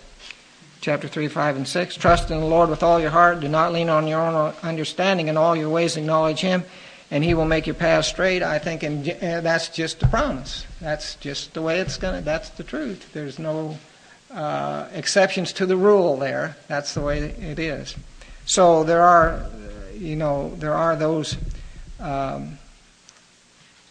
chapter 0.81 1.09
3, 1.09 1.27
5, 1.27 1.57
and 1.57 1.67
6. 1.67 1.97
Trust 1.97 2.31
in 2.31 2.39
the 2.39 2.47
Lord 2.47 2.71
with 2.71 2.83
all 2.85 3.01
your 3.01 3.11
heart. 3.11 3.41
Do 3.41 3.49
not 3.49 3.73
lean 3.73 3.89
on 3.89 4.07
your 4.07 4.21
own 4.21 4.55
understanding. 4.63 5.27
In 5.27 5.37
all 5.37 5.57
your 5.57 5.69
ways 5.69 5.97
acknowledge 5.97 6.41
Him, 6.41 6.63
and 7.11 7.25
He 7.25 7.35
will 7.35 7.45
make 7.45 7.67
your 7.67 7.75
path 7.75 8.05
straight. 8.05 8.43
I 8.43 8.59
think 8.59 8.83
in, 8.83 8.99
uh, 9.01 9.41
that's 9.41 9.69
just 9.69 10.03
a 10.03 10.09
promise. 10.09 10.67
That's 10.81 11.15
just 11.17 11.55
the 11.55 11.63
way 11.63 11.81
it's 11.81 11.97
going 11.97 12.17
to, 12.17 12.25
that's 12.25 12.51
the 12.51 12.65
truth. 12.65 13.13
There's 13.13 13.39
no 13.39 13.79
uh, 14.33 14.89
exceptions 14.93 15.53
to 15.55 15.67
the 15.67 15.77
rule 15.77 16.17
there. 16.17 16.57
That's 16.69 16.95
the 16.95 17.01
way 17.01 17.19
it 17.19 17.59
is. 17.59 17.97
So 18.45 18.85
there 18.85 19.03
are, 19.03 19.47
you 19.95 20.17
know, 20.17 20.55
there 20.57 20.75
are 20.75 20.97
those 20.97 21.37
um, 22.01 22.59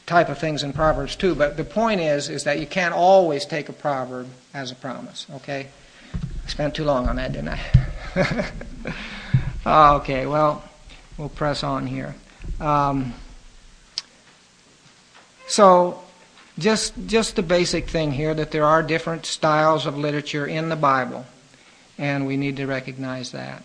type 0.06 0.30
of 0.30 0.38
things 0.38 0.64
in 0.64 0.74
Proverbs 0.74 1.16
too. 1.16 1.36
But 1.36 1.58
the 1.58 1.64
point 1.64 2.02
is, 2.02 2.30
is 2.30 2.44
that 2.44 2.60
you 2.60 2.68
can't 2.68 2.94
always 2.94 3.46
take 3.46 3.70
a 3.70 3.74
proverb 3.74 4.28
as 4.54 4.72
a 4.72 4.76
promise. 4.76 5.26
Okay. 5.36 5.68
I 6.14 6.48
spent 6.48 6.76
too 6.76 6.84
long 6.84 7.08
on 7.08 7.16
that, 7.16 7.34
didn't 7.34 7.58
I? 8.16 8.52
okay, 9.98 10.26
well, 10.26 10.64
we'll 11.18 11.30
press 11.30 11.64
on 11.64 11.88
here. 11.88 12.16
Um, 12.60 13.14
so, 15.48 16.02
just 16.58 16.94
just 17.06 17.36
the 17.36 17.44
basic 17.44 17.88
thing 17.88 18.12
here 18.12 18.34
that 18.34 18.52
there 18.52 18.66
are 18.66 18.82
different 18.82 19.26
styles 19.26 19.86
of 19.86 19.98
literature 19.98 20.46
in 20.46 20.70
the 20.70 20.76
Bible, 20.76 21.26
and 21.98 22.26
we 22.26 22.38
need 22.38 22.58
to 22.58 22.66
recognize 22.66 23.32
that. 23.32 23.64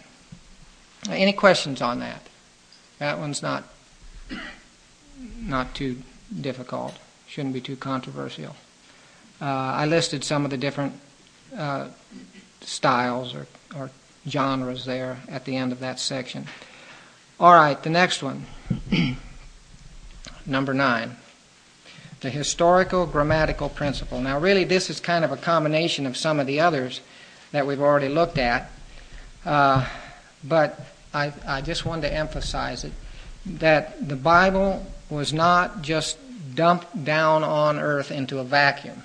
Any 1.09 1.33
questions 1.33 1.81
on 1.81 2.01
that? 2.01 2.27
That 2.99 3.19
one's 3.19 3.43
not 3.43 3.65
not 5.41 5.75
too 5.75 6.03
difficult. 6.41 6.99
Shouldn't 7.27 7.55
be 7.55 7.61
too 7.61 7.77
controversial. 7.77 8.57
Uh, 9.41 9.45
I 9.45 9.87
listed 9.87 10.23
some 10.25 10.45
of 10.45 10.51
the 10.51 10.59
different 10.59 10.93
uh, 11.57 11.89
styles 12.61 13.35
or, 13.35 13.47
or 13.75 13.91
genres 14.29 14.85
there 14.85 15.19
at 15.29 15.45
the 15.45 15.57
end 15.57 15.73
of 15.73 15.81
that 15.81 15.99
section. 15.99 16.47
All 17.41 17.55
right, 17.55 17.83
the 17.83 17.89
next 17.89 18.23
one. 18.23 18.45
Number 20.47 20.75
nine. 20.75 21.17
The 22.21 22.29
historical 22.29 23.07
grammatical 23.07 23.71
principle. 23.71 24.21
Now, 24.21 24.39
really, 24.39 24.65
this 24.65 24.91
is 24.91 25.01
kind 25.01 25.25
of 25.25 25.33
a 25.33 25.39
combination 25.39 26.05
of 26.05 26.19
some 26.19 26.39
of 26.39 26.47
the 26.47 26.61
others 26.61 27.01
that 27.53 27.67
we've 27.67 27.81
already 27.81 28.11
looked 28.11 28.37
at. 28.37 28.71
Uh, 29.47 29.89
but 30.45 30.79
I, 31.15 31.33
I 31.47 31.63
just 31.63 31.87
wanted 31.87 32.03
to 32.03 32.15
emphasize 32.15 32.85
it 32.85 32.93
that 33.47 34.07
the 34.07 34.17
Bible 34.17 34.85
was 35.09 35.33
not 35.33 35.81
just 35.81 36.19
dumped 36.55 37.07
down 37.07 37.43
on 37.43 37.79
earth 37.79 38.11
into 38.11 38.39
a 38.39 38.45
vacuum. 38.45 39.03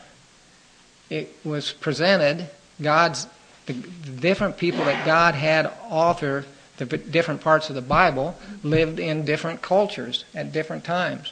It 1.09 1.33
was 1.45 1.71
presented, 1.71 2.49
God's 2.81 3.27
the, 3.65 3.73
different 3.73 4.57
people 4.57 4.83
that 4.83 5.05
God 5.05 5.35
had 5.35 5.71
author 5.89 6.43
the 6.77 6.85
different 6.85 7.41
parts 7.41 7.69
of 7.69 7.75
the 7.75 7.81
Bible 7.81 8.35
lived 8.63 8.99
in 8.99 9.25
different 9.25 9.61
cultures 9.61 10.25
at 10.33 10.51
different 10.51 10.83
times. 10.83 11.31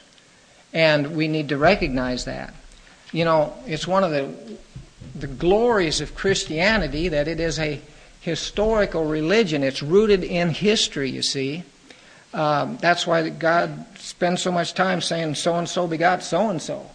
And 0.72 1.16
we 1.16 1.28
need 1.28 1.50
to 1.50 1.58
recognize 1.58 2.24
that. 2.24 2.54
You 3.12 3.24
know, 3.24 3.54
it's 3.66 3.86
one 3.86 4.02
of 4.04 4.10
the, 4.10 4.34
the 5.14 5.26
glories 5.26 6.00
of 6.00 6.14
Christianity 6.14 7.08
that 7.08 7.28
it 7.28 7.40
is 7.40 7.58
a 7.58 7.80
historical 8.20 9.04
religion. 9.04 9.62
It's 9.62 9.82
rooted 9.82 10.24
in 10.24 10.50
history, 10.50 11.10
you 11.10 11.22
see. 11.22 11.62
Um, 12.32 12.78
that's 12.78 13.06
why 13.06 13.28
God 13.28 13.86
spends 13.98 14.42
so 14.42 14.50
much 14.50 14.74
time 14.74 15.00
saying, 15.00 15.36
so 15.36 15.54
and 15.56 15.68
so 15.68 15.86
begot 15.86 16.22
so 16.22 16.48
and 16.50 16.60
so, 16.60 16.90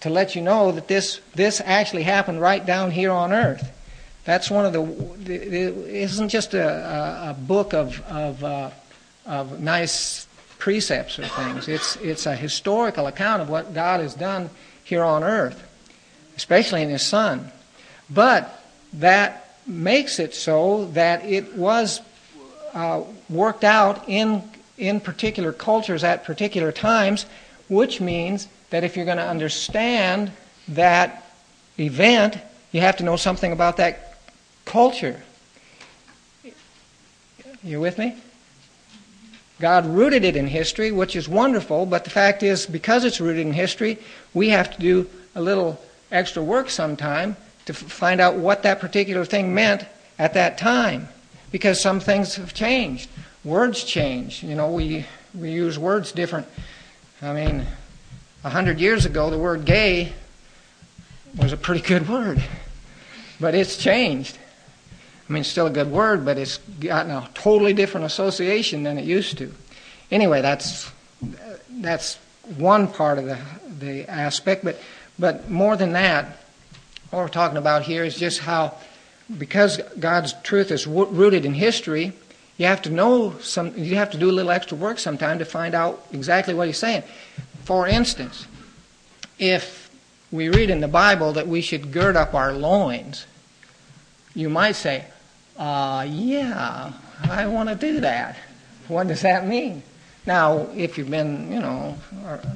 to 0.00 0.10
let 0.10 0.34
you 0.34 0.42
know 0.42 0.72
that 0.72 0.88
this, 0.88 1.20
this 1.34 1.62
actually 1.64 2.02
happened 2.02 2.40
right 2.40 2.64
down 2.64 2.90
here 2.90 3.10
on 3.10 3.32
earth. 3.32 3.70
That's 4.24 4.50
one 4.50 4.64
of 4.64 4.72
the. 4.72 5.32
It 5.32 5.76
isn't 5.76 6.30
just 6.30 6.54
a, 6.54 7.30
a 7.30 7.34
book 7.34 7.74
of 7.74 8.00
of, 8.08 8.42
uh, 8.42 8.70
of 9.26 9.60
nice 9.60 10.26
precepts 10.58 11.18
or 11.18 11.26
things. 11.26 11.68
It's 11.68 11.96
it's 11.96 12.24
a 12.24 12.34
historical 12.34 13.06
account 13.06 13.42
of 13.42 13.50
what 13.50 13.74
God 13.74 14.00
has 14.00 14.14
done 14.14 14.48
here 14.82 15.04
on 15.04 15.22
earth, 15.22 15.62
especially 16.36 16.82
in 16.82 16.88
His 16.88 17.06
Son. 17.06 17.52
But 18.08 18.64
that 18.94 19.56
makes 19.66 20.18
it 20.18 20.34
so 20.34 20.86
that 20.92 21.24
it 21.24 21.54
was 21.54 22.00
uh, 22.72 23.02
worked 23.28 23.64
out 23.64 24.08
in 24.08 24.42
in 24.78 25.00
particular 25.00 25.52
cultures 25.52 26.02
at 26.02 26.24
particular 26.24 26.72
times, 26.72 27.26
which 27.68 28.00
means 28.00 28.48
that 28.70 28.84
if 28.84 28.96
you're 28.96 29.04
going 29.04 29.18
to 29.18 29.28
understand 29.28 30.32
that 30.68 31.30
event, 31.78 32.38
you 32.72 32.80
have 32.80 32.96
to 32.96 33.04
know 33.04 33.16
something 33.16 33.52
about 33.52 33.76
that 33.76 34.13
culture. 34.64 35.22
You 37.62 37.80
with 37.80 37.98
me? 37.98 38.16
God 39.60 39.86
rooted 39.86 40.24
it 40.24 40.36
in 40.36 40.46
history, 40.46 40.90
which 40.90 41.16
is 41.16 41.28
wonderful, 41.28 41.86
but 41.86 42.04
the 42.04 42.10
fact 42.10 42.42
is, 42.42 42.66
because 42.66 43.04
it's 43.04 43.20
rooted 43.20 43.46
in 43.46 43.52
history, 43.52 43.98
we 44.34 44.50
have 44.50 44.74
to 44.74 44.80
do 44.80 45.08
a 45.34 45.40
little 45.40 45.80
extra 46.10 46.42
work 46.42 46.68
sometime 46.68 47.36
to 47.66 47.72
f- 47.72 47.78
find 47.78 48.20
out 48.20 48.34
what 48.34 48.62
that 48.64 48.80
particular 48.80 49.24
thing 49.24 49.54
meant 49.54 49.86
at 50.18 50.34
that 50.34 50.58
time. 50.58 51.08
Because 51.52 51.80
some 51.80 52.00
things 52.00 52.34
have 52.34 52.52
changed. 52.52 53.08
Words 53.44 53.84
change. 53.84 54.42
You 54.42 54.54
know, 54.54 54.70
we, 54.70 55.06
we 55.34 55.52
use 55.52 55.78
words 55.78 56.12
different. 56.12 56.46
I 57.22 57.32
mean, 57.32 57.66
a 58.42 58.50
hundred 58.50 58.80
years 58.80 59.06
ago, 59.06 59.30
the 59.30 59.38
word 59.38 59.64
gay 59.64 60.12
was 61.36 61.52
a 61.52 61.56
pretty 61.56 61.80
good 61.80 62.08
word, 62.10 62.42
but 63.40 63.54
it's 63.54 63.76
changed. 63.76 64.36
I 65.28 65.32
mean, 65.32 65.40
it's 65.40 65.48
still 65.48 65.66
a 65.66 65.70
good 65.70 65.90
word, 65.90 66.24
but 66.24 66.36
it's 66.36 66.58
gotten 66.80 67.10
a 67.10 67.28
totally 67.34 67.72
different 67.72 68.06
association 68.06 68.82
than 68.82 68.98
it 68.98 69.04
used 69.04 69.38
to. 69.38 69.52
Anyway, 70.10 70.42
that's 70.42 70.90
that's 71.70 72.18
one 72.56 72.88
part 72.88 73.18
of 73.18 73.24
the 73.24 73.38
the 73.78 74.08
aspect, 74.08 74.64
but 74.64 74.78
but 75.18 75.48
more 75.48 75.76
than 75.76 75.92
that, 75.92 76.38
what 77.10 77.20
we're 77.20 77.28
talking 77.28 77.56
about 77.56 77.82
here 77.82 78.04
is 78.04 78.16
just 78.16 78.40
how, 78.40 78.74
because 79.38 79.80
God's 79.98 80.34
truth 80.42 80.70
is 80.70 80.86
rooted 80.86 81.44
in 81.44 81.54
history, 81.54 82.12
you 82.56 82.66
have 82.66 82.82
to 82.82 82.90
know 82.90 83.38
some. 83.40 83.76
You 83.76 83.96
have 83.96 84.10
to 84.10 84.18
do 84.18 84.30
a 84.30 84.32
little 84.32 84.50
extra 84.50 84.76
work 84.76 84.98
sometime 84.98 85.38
to 85.38 85.44
find 85.44 85.74
out 85.74 86.06
exactly 86.12 86.54
what 86.54 86.66
He's 86.66 86.78
saying. 86.78 87.02
For 87.64 87.88
instance, 87.88 88.46
if 89.38 89.90
we 90.30 90.48
read 90.48 90.70
in 90.70 90.80
the 90.80 90.88
Bible 90.88 91.32
that 91.32 91.48
we 91.48 91.60
should 91.60 91.92
gird 91.92 92.16
up 92.16 92.34
our 92.34 92.52
loins, 92.52 93.26
you 94.34 94.48
might 94.48 94.76
say, 94.76 95.04
uh, 95.58 96.06
yeah, 96.08 96.92
I 97.30 97.46
want 97.46 97.68
to 97.68 97.74
do 97.74 98.00
that. 98.00 98.36
What 98.88 99.08
does 99.08 99.22
that 99.22 99.46
mean? 99.46 99.82
Now, 100.26 100.68
if 100.74 100.96
you've 100.96 101.10
been, 101.10 101.52
you 101.52 101.60
know, 101.60 101.96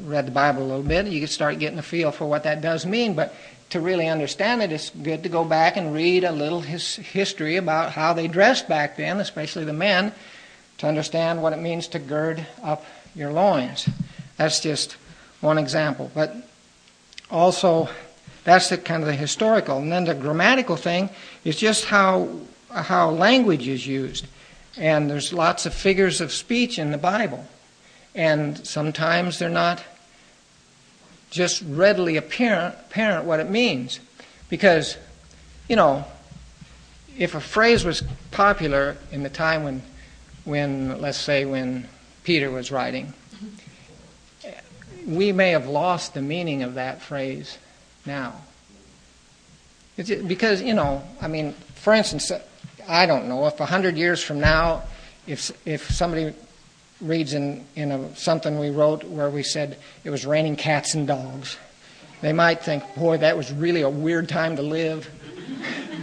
read 0.02 0.26
the 0.26 0.32
Bible 0.32 0.62
a 0.62 0.68
little 0.68 0.82
bit, 0.82 1.06
you 1.06 1.20
can 1.20 1.28
start 1.28 1.58
getting 1.58 1.78
a 1.78 1.82
feel 1.82 2.11
for 2.11 2.26
what 2.26 2.44
that 2.44 2.61
does 2.61 2.87
mean. 2.87 3.14
But 3.14 3.34
to 3.70 3.80
really 3.80 4.08
understand 4.08 4.62
it, 4.62 4.72
it's 4.72 4.90
good 4.90 5.22
to 5.22 5.28
go 5.28 5.44
back 5.44 5.76
and 5.76 5.92
read 5.92 6.24
a 6.24 6.32
little 6.32 6.61
his 6.61 6.96
history 6.96 7.56
about 7.56 7.92
how 7.92 8.14
they 8.14 8.26
dressed 8.26 8.68
back 8.68 8.96
then, 8.96 9.20
especially 9.20 9.64
the 9.64 9.74
men, 9.74 10.12
to 10.78 10.87
understand 10.87 11.42
what 11.42 11.52
it 11.52 11.58
means 11.58 11.88
to 11.88 11.98
gird 11.98 12.46
up 12.62 12.84
your 13.14 13.32
loins. 13.32 13.88
That's 14.38 14.61
just 14.61 14.96
one 15.40 15.58
example. 15.58 16.11
But 16.14 16.34
also, 17.30 17.90
that's 18.44 18.70
the 18.70 18.78
kind 18.78 19.02
of 19.02 19.08
the 19.08 19.14
historical. 19.14 19.78
And 19.78 19.92
then 19.92 20.04
the 20.04 20.14
grammatical 20.14 20.76
thing 20.76 21.11
is 21.44 21.56
just 21.56 21.84
how 21.84 22.30
how 22.70 23.11
language 23.11 23.66
is 23.66 23.87
used. 23.87 24.26
And 24.76 25.11
there's 25.11 25.33
lots 25.33 25.66
of 25.66 25.74
figures 25.74 26.20
of 26.20 26.33
speech 26.33 26.78
in 26.78 26.90
the 26.90 26.98
Bible. 26.98 27.46
And 28.14 28.66
sometimes 28.66 29.38
they're 29.38 29.48
not 29.48 29.83
just 31.31 31.62
readily 31.66 32.16
apparent, 32.16 32.74
apparent 32.87 33.24
what 33.24 33.40
it 33.40 33.50
means. 33.50 34.00
Because, 34.48 34.96
you 35.68 35.76
know, 35.76 36.04
if 37.18 37.35
a 37.35 37.40
phrase 37.40 37.85
was 37.85 38.02
popular 38.31 38.96
in 39.11 39.22
the 39.22 39.31
time 39.31 39.64
when, 39.64 39.83
when 40.44 41.00
let's 41.00 41.18
say, 41.18 41.44
when 41.44 41.88
Peter 42.24 42.50
was 42.50 42.70
writing, 42.70 43.12
we 45.07 45.33
may 45.33 45.50
have 45.50 45.66
lost 45.66 46.14
the 46.14 46.22
meaning 46.22 46.62
of 46.62 46.74
that 46.74 47.00
phrase 47.02 47.59
now. 48.07 48.35
because, 49.96 50.62
you 50.62 50.74
know, 50.74 51.02
I 51.20 51.28
mean, 51.28 51.54
for 51.74 51.94
instance, 51.94 52.31
I 52.88 53.05
don't 53.05 53.29
know 53.29 53.46
if 53.46 53.61
a 53.61 53.66
hundred 53.66 53.98
years 53.98 54.22
from 54.22 54.40
now, 54.40 54.83
if 55.27 55.53
if 55.66 55.90
somebody 55.90 56.35
reads 57.03 57.35
in 57.35 57.66
in 57.77 57.92
a, 57.92 58.16
something 58.16 58.59
we 58.59 58.70
wrote 58.70 59.05
where 59.05 59.29
we 59.29 59.42
said 59.42 59.77
it 60.05 60.11
was 60.11 60.24
raining 60.24 60.57
cats 60.57 60.94
and 60.94 61.07
dogs, 61.07 61.59
they 62.22 62.33
might 62.33 62.62
think, 62.62 62.83
boy, 62.96 63.18
that 63.18 63.37
was 63.37 63.53
really 63.53 63.83
a 63.83 63.90
weird 63.90 64.27
time 64.27 64.57
to 64.57 64.62
live. 64.62 65.09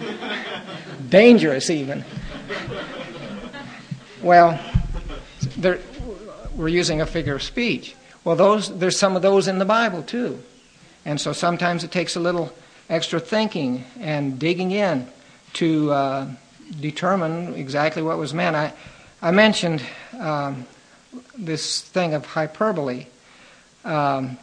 Dangerous, 1.10 1.71
even. 1.71 2.06
Well, 4.21 4.60
we're 6.56 6.67
using 6.67 7.02
a 7.02 7.06
figure 7.08 7.36
of 7.36 7.43
speech. 7.43 7.95
Well, 8.24 8.36
those 8.36 8.78
there's 8.78 8.98
some 8.98 9.15
of 9.15 9.24
those 9.24 9.48
in 9.48 9.58
the 9.58 9.65
Bible 9.65 10.04
too, 10.04 10.39
and 11.04 11.19
so 11.19 11.34
sometimes 11.34 11.84
it 11.84 11.89
takes 11.89 12.15
a 12.15 12.19
little 12.19 12.54
extra 12.91 13.19
thinking 13.19 13.86
and 14.00 14.38
digging 14.38 14.69
in 14.69 15.08
to 15.54 15.91
uh, 15.91 16.28
determine 16.80 17.54
exactly 17.56 18.01
what 18.01 18.17
was 18.17 18.34
meant. 18.34 18.56
I, 18.56 18.73
I 19.21 19.32
mentioned 19.32 19.82
um, 20.19 20.65
this 21.38 21.82
thing 21.82 22.13
of 22.13 22.25
hyperbole. 22.25 23.08
Um, 23.84 24.38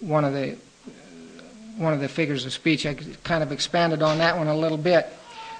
one 0.00 0.24
of 0.24 0.32
the 0.32 0.56
one 1.76 1.92
of 1.92 2.00
the 2.00 2.08
figures 2.08 2.46
of 2.46 2.52
speech. 2.52 2.86
I 2.86 2.94
kind 3.24 3.42
of 3.42 3.50
expanded 3.50 4.02
on 4.02 4.18
that 4.18 4.36
one 4.36 4.46
a 4.46 4.56
little 4.56 4.78
bit 4.78 5.08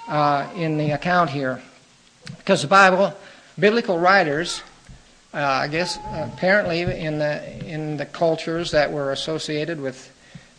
uh, 0.09 0.49
in 0.55 0.79
the 0.79 0.93
account 0.93 1.31
here, 1.31 1.61
because 2.39 2.63
the 2.63 2.69
Bible, 2.69 3.13
biblical 3.59 3.99
writers, 3.99 4.63
uh, 5.33 5.39
I 5.39 5.69
guess 5.69 5.99
apparently 6.15 6.83
in 6.83 7.19
the 7.19 7.67
in 7.67 7.97
the 7.97 8.07
cultures 8.07 8.71
that 8.71 8.93
were 8.93 9.13
associated 9.13 9.81
with 9.81 10.13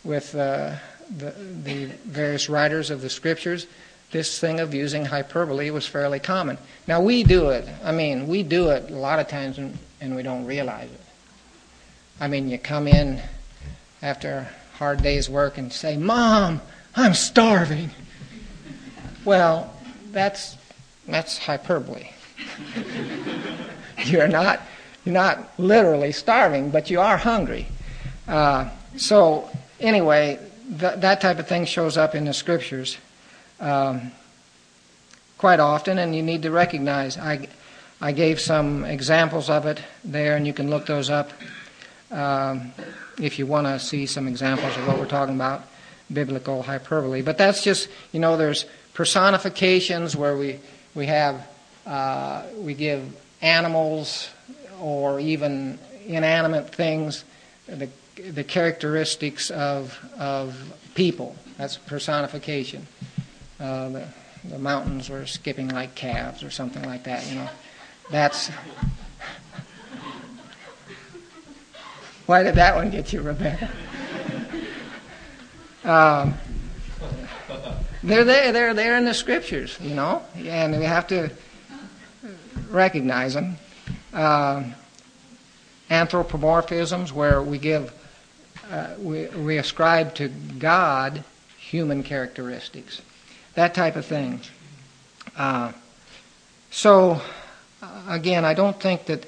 with 0.04 0.34
uh, 0.34 0.74
the, 1.16 1.30
the 1.62 1.86
various 2.04 2.48
writers 2.48 2.90
of 2.90 3.00
the 3.00 3.10
scriptures, 3.10 3.66
this 4.12 4.38
thing 4.38 4.60
of 4.60 4.72
using 4.72 5.04
hyperbole 5.04 5.70
was 5.70 5.86
fairly 5.86 6.20
common. 6.20 6.58
Now 6.86 7.00
we 7.00 7.22
do 7.24 7.50
it. 7.50 7.68
I 7.82 7.92
mean, 7.92 8.28
we 8.28 8.42
do 8.42 8.70
it 8.70 8.90
a 8.90 8.94
lot 8.94 9.18
of 9.18 9.28
times 9.28 9.58
and, 9.58 9.76
and 10.00 10.14
we 10.14 10.22
don't 10.22 10.44
realize 10.46 10.90
it. 10.90 11.00
I 12.20 12.28
mean, 12.28 12.48
you 12.48 12.58
come 12.58 12.86
in 12.86 13.20
after 14.02 14.30
a 14.74 14.76
hard 14.78 15.02
day's 15.02 15.28
work 15.28 15.58
and 15.58 15.72
say, 15.72 15.96
Mom, 15.96 16.60
I'm 16.94 17.14
starving. 17.14 17.90
Well, 19.24 19.72
that's, 20.12 20.56
that's 21.06 21.36
hyperbole. 21.38 22.08
you're, 24.04 24.28
not, 24.28 24.60
you're 25.04 25.12
not 25.12 25.58
literally 25.58 26.12
starving, 26.12 26.70
but 26.70 26.90
you 26.90 27.00
are 27.00 27.16
hungry. 27.16 27.66
Uh, 28.28 28.70
so, 28.96 29.50
anyway, 29.80 30.38
th- 30.78 31.00
that 31.00 31.20
type 31.20 31.38
of 31.38 31.48
thing 31.48 31.64
shows 31.64 31.96
up 31.96 32.14
in 32.14 32.24
the 32.24 32.32
scriptures 32.32 32.96
um, 33.60 34.12
quite 35.38 35.60
often, 35.60 35.98
and 35.98 36.14
you 36.14 36.22
need 36.22 36.42
to 36.42 36.50
recognize. 36.50 37.18
I, 37.18 37.48
I 38.00 38.12
gave 38.12 38.40
some 38.40 38.84
examples 38.84 39.50
of 39.50 39.66
it 39.66 39.80
there, 40.04 40.36
and 40.36 40.46
you 40.46 40.52
can 40.52 40.70
look 40.70 40.86
those 40.86 41.10
up 41.10 41.32
um, 42.10 42.72
if 43.20 43.38
you 43.38 43.46
want 43.46 43.66
to 43.66 43.78
see 43.78 44.06
some 44.06 44.28
examples 44.28 44.76
of 44.76 44.86
what 44.86 44.98
we're 44.98 45.06
talking 45.06 45.34
about 45.34 45.62
biblical 46.12 46.62
hyperbole. 46.62 47.22
But 47.22 47.38
that's 47.38 47.62
just, 47.62 47.88
you 48.12 48.20
know, 48.20 48.36
there's 48.36 48.64
personifications 48.94 50.14
where 50.14 50.36
we, 50.36 50.60
we 50.94 51.06
have, 51.06 51.46
uh, 51.84 52.44
we 52.58 52.74
give 52.74 53.02
animals 53.42 54.30
or 54.80 55.18
even 55.20 55.78
inanimate 56.06 56.74
things 56.74 57.24
the, 57.66 57.88
the 58.16 58.44
characteristics 58.44 59.50
of, 59.50 59.98
of 60.18 60.56
people. 60.94 61.36
That's 61.58 61.76
personification. 61.76 62.86
Uh, 63.58 63.88
the, 63.88 64.06
the 64.50 64.58
mountains 64.58 65.08
were 65.08 65.24
skipping 65.26 65.68
like 65.68 65.94
calves 65.94 66.42
or 66.42 66.50
something 66.50 66.82
like 66.84 67.04
that, 67.04 67.26
you 67.28 67.36
know. 67.36 67.48
That's. 68.10 68.48
Why 72.26 72.42
did 72.42 72.56
that 72.56 72.74
one 72.74 72.90
get 72.90 73.12
you, 73.12 73.22
Rebecca? 73.22 73.70
Um, 75.84 76.34
they're 78.02 78.24
there. 78.24 78.50
They're 78.50 78.74
there 78.74 78.96
in 78.96 79.04
the 79.04 79.14
scriptures, 79.14 79.78
you 79.80 79.94
know, 79.94 80.20
and 80.34 80.76
we 80.76 80.84
have 80.84 81.06
to 81.06 81.30
recognize 82.70 83.34
them. 83.34 83.56
Uh, 84.12 84.64
anthropomorphisms, 85.88 87.12
where 87.12 87.40
we 87.40 87.58
give, 87.58 87.92
uh, 88.68 88.94
we, 88.98 89.26
we 89.26 89.58
ascribe 89.58 90.12
to 90.16 90.26
God 90.58 91.22
human 91.56 92.02
characteristics 92.02 93.00
that 93.56 93.74
type 93.74 93.96
of 93.96 94.06
thing. 94.06 94.40
Uh, 95.36 95.72
so, 96.70 97.20
uh, 97.82 98.02
again, 98.08 98.44
I 98.44 98.54
don't 98.54 98.78
think 98.80 99.06
that 99.06 99.26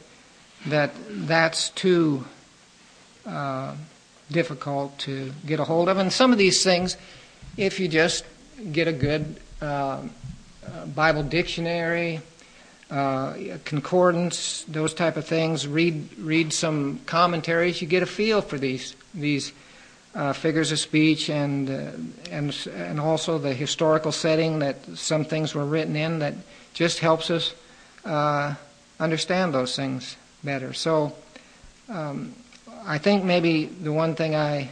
that 0.66 0.92
that's 1.08 1.70
too 1.70 2.24
uh, 3.26 3.74
difficult 4.30 4.98
to 4.98 5.32
get 5.46 5.60
a 5.60 5.64
hold 5.64 5.88
of. 5.88 5.98
And 5.98 6.12
some 6.12 6.32
of 6.32 6.38
these 6.38 6.62
things, 6.62 6.96
if 7.56 7.80
you 7.80 7.88
just 7.88 8.24
get 8.72 8.86
a 8.88 8.92
good 8.92 9.40
uh, 9.60 10.02
Bible 10.94 11.22
dictionary, 11.22 12.20
uh, 12.90 13.34
concordance, 13.64 14.64
those 14.68 14.94
type 14.94 15.16
of 15.16 15.26
things, 15.26 15.66
read 15.66 16.18
read 16.18 16.52
some 16.52 17.00
commentaries, 17.06 17.82
you 17.82 17.88
get 17.88 18.02
a 18.02 18.06
feel 18.06 18.40
for 18.40 18.58
these 18.58 18.96
these 19.14 19.52
uh, 20.18 20.32
figures 20.32 20.72
of 20.72 20.80
speech 20.80 21.30
and, 21.30 21.70
uh, 21.70 21.92
and, 22.32 22.68
and 22.74 22.98
also 22.98 23.38
the 23.38 23.54
historical 23.54 24.10
setting 24.10 24.58
that 24.58 24.84
some 24.96 25.24
things 25.24 25.54
were 25.54 25.64
written 25.64 25.94
in 25.94 26.18
that 26.18 26.34
just 26.74 26.98
helps 26.98 27.30
us 27.30 27.54
uh, 28.04 28.52
understand 28.98 29.54
those 29.54 29.76
things 29.76 30.16
better. 30.42 30.72
So 30.72 31.14
um, 31.88 32.34
I 32.84 32.98
think 32.98 33.22
maybe 33.22 33.66
the 33.66 33.92
one 33.92 34.16
thing 34.16 34.34
I 34.34 34.70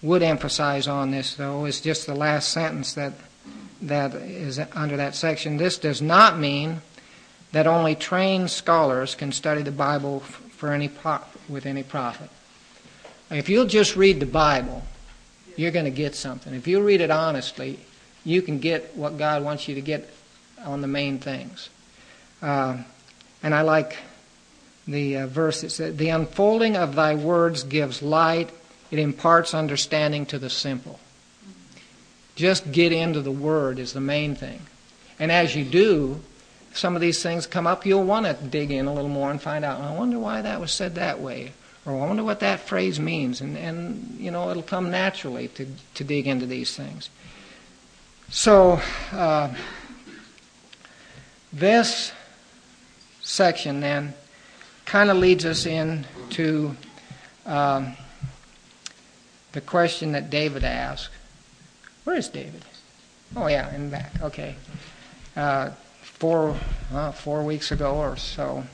would 0.00 0.22
emphasize 0.22 0.88
on 0.88 1.10
this, 1.10 1.34
though, 1.34 1.66
is 1.66 1.82
just 1.82 2.06
the 2.06 2.14
last 2.14 2.48
sentence 2.48 2.94
that, 2.94 3.12
that 3.82 4.14
is 4.14 4.58
under 4.72 4.96
that 4.96 5.14
section. 5.14 5.58
This 5.58 5.76
does 5.76 6.00
not 6.00 6.38
mean 6.38 6.80
that 7.52 7.66
only 7.66 7.94
trained 7.94 8.50
scholars 8.50 9.14
can 9.14 9.30
study 9.30 9.60
the 9.60 9.70
Bible 9.70 10.20
for 10.20 10.72
any 10.72 10.88
pro- 10.88 11.20
with 11.50 11.66
any 11.66 11.82
profit. 11.82 12.30
If 13.30 13.48
you'll 13.48 13.66
just 13.66 13.96
read 13.96 14.20
the 14.20 14.26
Bible, 14.26 14.82
you're 15.56 15.70
going 15.70 15.86
to 15.86 15.90
get 15.90 16.14
something. 16.14 16.52
If 16.54 16.66
you 16.66 16.82
read 16.82 17.00
it 17.00 17.10
honestly, 17.10 17.78
you 18.24 18.42
can 18.42 18.58
get 18.58 18.96
what 18.96 19.18
God 19.18 19.42
wants 19.42 19.68
you 19.68 19.74
to 19.74 19.80
get 19.80 20.08
on 20.64 20.80
the 20.80 20.86
main 20.86 21.18
things. 21.18 21.68
Uh, 22.42 22.78
and 23.42 23.54
I 23.54 23.62
like 23.62 23.96
the 24.86 25.18
uh, 25.18 25.26
verse 25.26 25.62
that 25.62 25.70
says, 25.70 25.96
The 25.96 26.10
unfolding 26.10 26.76
of 26.76 26.94
thy 26.94 27.14
words 27.14 27.62
gives 27.62 28.02
light, 28.02 28.50
it 28.90 28.98
imparts 28.98 29.54
understanding 29.54 30.26
to 30.26 30.38
the 30.38 30.50
simple. 30.50 31.00
Just 32.34 32.72
get 32.72 32.92
into 32.92 33.20
the 33.20 33.30
word 33.30 33.78
is 33.78 33.92
the 33.92 34.00
main 34.00 34.34
thing. 34.34 34.60
And 35.18 35.30
as 35.30 35.54
you 35.54 35.64
do, 35.64 36.20
some 36.72 36.96
of 36.96 37.00
these 37.00 37.22
things 37.22 37.46
come 37.46 37.66
up, 37.66 37.86
you'll 37.86 38.04
want 38.04 38.26
to 38.26 38.34
dig 38.34 38.70
in 38.72 38.86
a 38.86 38.92
little 38.92 39.08
more 39.08 39.30
and 39.30 39.40
find 39.40 39.64
out, 39.64 39.80
I 39.80 39.94
wonder 39.94 40.18
why 40.18 40.42
that 40.42 40.60
was 40.60 40.72
said 40.72 40.96
that 40.96 41.20
way 41.20 41.52
or 41.86 41.92
I 41.92 42.06
wonder 42.06 42.24
what 42.24 42.40
that 42.40 42.60
phrase 42.60 42.98
means. 42.98 43.40
And, 43.40 43.56
and 43.56 44.16
you 44.18 44.30
know, 44.30 44.50
it'll 44.50 44.62
come 44.62 44.90
naturally 44.90 45.48
to, 45.48 45.66
to 45.94 46.04
dig 46.04 46.26
into 46.26 46.46
these 46.46 46.76
things. 46.76 47.10
So, 48.30 48.80
uh, 49.12 49.54
this 51.52 52.12
section 53.20 53.80
then 53.80 54.14
kind 54.86 55.10
of 55.10 55.16
leads 55.16 55.44
us 55.44 55.66
into 55.66 56.76
um, 57.46 57.96
the 59.52 59.60
question 59.60 60.12
that 60.12 60.30
David 60.30 60.64
asked. 60.64 61.10
Where 62.04 62.16
is 62.16 62.28
David? 62.28 62.64
Oh, 63.36 63.46
yeah, 63.46 63.74
in 63.74 63.90
back. 63.90 64.12
Okay. 64.20 64.56
Uh, 65.36 65.70
four, 66.02 66.56
uh, 66.92 67.12
four 67.12 67.42
weeks 67.44 67.70
ago 67.70 67.96
or 67.96 68.16
so 68.16 68.64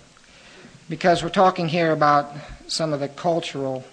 because 0.91 1.23
we're 1.23 1.29
talking 1.29 1.69
here 1.69 1.93
about 1.93 2.33
some 2.71 2.93
of 2.93 3.01
the 3.01 3.09
cultural 3.09 3.85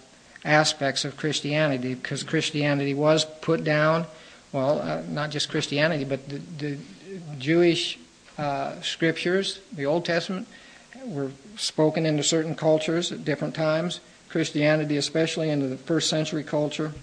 aspects 0.45 1.03
of 1.03 1.17
Christianity, 1.17 1.95
because 1.95 2.23
Christianity 2.23 2.93
was 2.93 3.25
put 3.25 3.63
down, 3.63 4.05
well, 4.51 4.79
uh, 4.79 5.01
not 5.09 5.31
just 5.31 5.49
Christianity, 5.49 6.03
but 6.03 6.29
the, 6.29 6.37
the 6.57 6.77
Jewish 7.37 7.97
uh, 8.37 8.79
scriptures, 8.81 9.59
the 9.73 9.85
Old 9.85 10.05
Testament, 10.05 10.47
were 11.05 11.31
spoken 11.55 12.05
into 12.05 12.23
certain 12.23 12.55
cultures 12.55 13.11
at 13.11 13.25
different 13.25 13.55
times, 13.55 13.99
Christianity 14.29 14.95
especially 14.97 15.49
into 15.49 15.67
the 15.67 15.77
first 15.77 16.09
century 16.09 16.43
culture. 16.43 16.93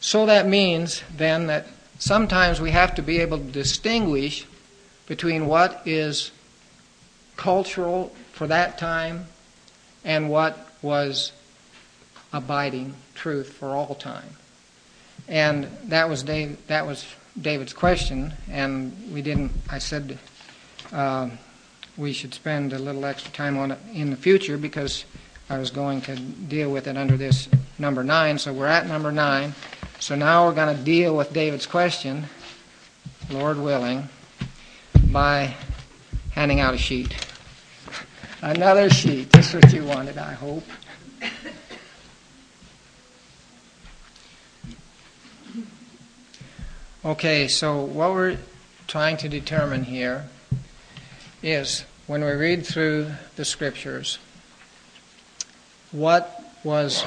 So 0.00 0.26
that 0.26 0.46
means 0.46 1.02
then 1.16 1.46
that 1.46 1.66
sometimes 1.98 2.60
we 2.60 2.72
have 2.72 2.94
to 2.96 3.02
be 3.02 3.18
able 3.20 3.38
to 3.38 3.44
distinguish 3.44 4.46
between 5.06 5.46
what 5.46 5.80
is 5.86 6.30
cultural 7.36 8.14
for 8.32 8.46
that 8.48 8.76
time 8.76 9.26
and 10.06 10.30
what 10.30 10.56
was 10.80 11.32
abiding 12.32 12.94
truth 13.14 13.52
for 13.52 13.70
all 13.70 13.94
time. 13.94 14.36
And 15.28 15.68
that 15.88 16.08
was 16.08 16.22
Dave, 16.22 16.64
that 16.68 16.86
was 16.86 17.04
David's 17.38 17.74
question, 17.74 18.32
and 18.50 18.96
we 19.12 19.20
didn't. 19.20 19.52
I 19.68 19.78
said 19.78 20.18
uh, 20.92 21.28
we 21.96 22.12
should 22.12 22.32
spend 22.32 22.72
a 22.72 22.78
little 22.78 23.04
extra 23.04 23.32
time 23.32 23.58
on 23.58 23.72
it 23.72 23.78
in 23.92 24.10
the 24.10 24.16
future 24.16 24.56
because 24.56 25.04
I 25.50 25.58
was 25.58 25.70
going 25.70 26.00
to 26.02 26.16
deal 26.16 26.70
with 26.70 26.86
it 26.86 26.96
under 26.96 27.16
this 27.16 27.48
number 27.78 28.04
nine. 28.04 28.38
So 28.38 28.52
we're 28.52 28.68
at 28.68 28.86
number 28.86 29.10
nine. 29.10 29.54
So 29.98 30.14
now 30.14 30.46
we're 30.46 30.54
going 30.54 30.76
to 30.76 30.82
deal 30.82 31.16
with 31.16 31.32
David's 31.32 31.66
question, 31.66 32.26
Lord 33.28 33.58
willing, 33.58 34.08
by 35.10 35.54
handing 36.32 36.60
out 36.60 36.74
a 36.74 36.78
sheet. 36.78 37.25
Another 38.46 38.88
sheet. 38.88 39.36
Is 39.36 39.52
what 39.52 39.72
you 39.72 39.82
wanted, 39.82 40.18
I 40.18 40.32
hope. 40.32 40.62
Okay, 47.04 47.48
so 47.48 47.80
what 47.82 48.12
we're 48.12 48.38
trying 48.86 49.16
to 49.16 49.28
determine 49.28 49.82
here 49.82 50.26
is 51.42 51.84
when 52.06 52.22
we 52.22 52.30
read 52.30 52.64
through 52.64 53.10
the 53.34 53.44
scriptures, 53.44 54.20
what 55.90 56.40
was 56.62 57.04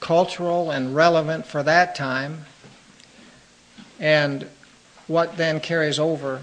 cultural 0.00 0.70
and 0.70 0.96
relevant 0.96 1.44
for 1.44 1.62
that 1.62 1.94
time, 1.94 2.46
and 4.00 4.48
what 5.06 5.36
then 5.36 5.60
carries 5.60 5.98
over 5.98 6.40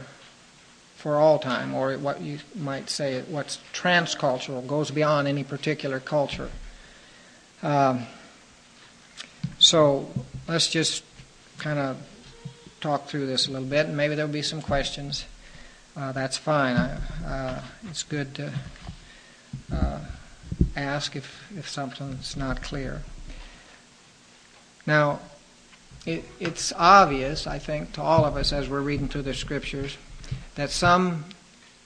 for 1.05 1.17
all 1.17 1.37
time, 1.37 1.75
or 1.75 1.95
what 1.99 2.19
you 2.19 2.39
might 2.55 2.89
say 2.89 3.21
what's 3.29 3.59
transcultural, 3.71 4.65
goes 4.65 4.89
beyond 4.89 5.27
any 5.27 5.43
particular 5.43 5.99
culture. 5.99 6.49
Um, 7.61 8.07
so 9.59 10.09
let's 10.47 10.67
just 10.67 11.03
kind 11.59 11.77
of 11.77 11.97
talk 12.81 13.05
through 13.05 13.27
this 13.27 13.47
a 13.47 13.51
little 13.51 13.67
bit, 13.67 13.85
and 13.85 13.95
maybe 13.95 14.15
there'll 14.15 14.31
be 14.31 14.41
some 14.41 14.63
questions. 14.63 15.25
Uh, 15.95 16.11
that's 16.11 16.39
fine. 16.39 16.75
I, 16.75 16.97
uh, 17.23 17.61
it's 17.87 18.01
good 18.01 18.33
to 18.33 18.51
uh, 19.71 19.99
ask 20.75 21.15
if, 21.15 21.53
if 21.55 21.69
something's 21.69 22.35
not 22.35 22.63
clear. 22.63 23.03
Now, 24.87 25.19
it, 26.07 26.25
it's 26.39 26.73
obvious, 26.75 27.45
I 27.45 27.59
think, 27.59 27.93
to 27.93 28.01
all 28.01 28.25
of 28.25 28.35
us 28.37 28.51
as 28.51 28.67
we're 28.67 28.81
reading 28.81 29.07
through 29.07 29.21
the 29.21 29.35
scriptures, 29.35 29.99
that 30.55 30.69
some 30.69 31.25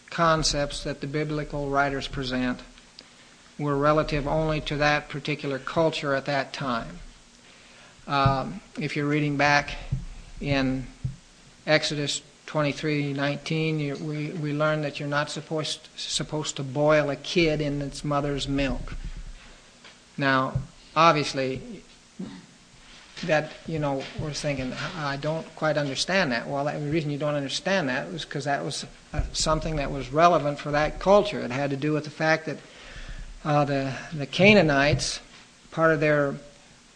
concepts 0.10 0.84
that 0.84 1.01
the 1.01 1.08
biblical 1.08 1.69
writers 1.69 2.08
present 2.08 2.60
were 3.58 3.75
relative 3.75 4.27
only 4.27 4.62
to 4.62 4.77
that 4.77 5.10
particular 5.10 5.60
culture 5.60 6.15
at 6.15 6.25
that 6.25 6.53
time. 6.53 6.99
Um, 8.08 8.62
if 8.79 8.95
you're 8.95 9.08
reading 9.08 9.38
back 9.38 9.75
in 10.41 10.88
Exodus 11.67 12.21
23:19, 12.47 13.99
we 13.99 14.29
we 14.32 14.53
learn 14.53 14.82
that 14.82 14.99
you're 14.99 15.10
not 15.10 15.29
supposed 15.29 15.89
supposed 15.95 16.55
to 16.55 16.63
boil 16.63 17.10
a 17.12 17.15
kid 17.15 17.62
in 17.62 17.82
its 17.82 18.03
mother's 18.03 18.47
milk. 18.47 18.95
Now, 20.17 20.53
obviously, 20.95 21.84
that 23.21 23.51
you 23.67 23.79
know 23.79 24.03
we're 24.19 24.34
thinking 24.34 24.73
I 24.97 25.17
don't 25.17 25.45
quite 25.55 25.77
understand 25.77 26.32
that. 26.32 26.47
Well, 26.47 26.65
the 26.65 26.91
reason 26.91 27.10
you 27.10 27.17
don't 27.17 27.36
understand 27.36 27.89
that 27.89 28.12
was 28.12 28.25
because 28.25 28.45
that 28.45 28.63
was 28.63 28.86
uh, 29.13 29.21
something 29.34 29.77
that 29.77 29.91
was 29.91 30.12
relevant 30.12 30.60
for 30.60 30.71
that 30.71 30.99
culture. 30.99 31.39
It 31.39 31.51
had 31.51 31.69
to 31.71 31.77
do 31.77 31.93
with 31.93 32.03
the 32.03 32.10
fact 32.10 32.45
that 32.45 32.58
uh, 33.43 33.65
the 33.65 33.93
the 34.13 34.25
Canaanites, 34.25 35.19
part 35.71 35.91
of 35.91 35.99
their 35.99 36.36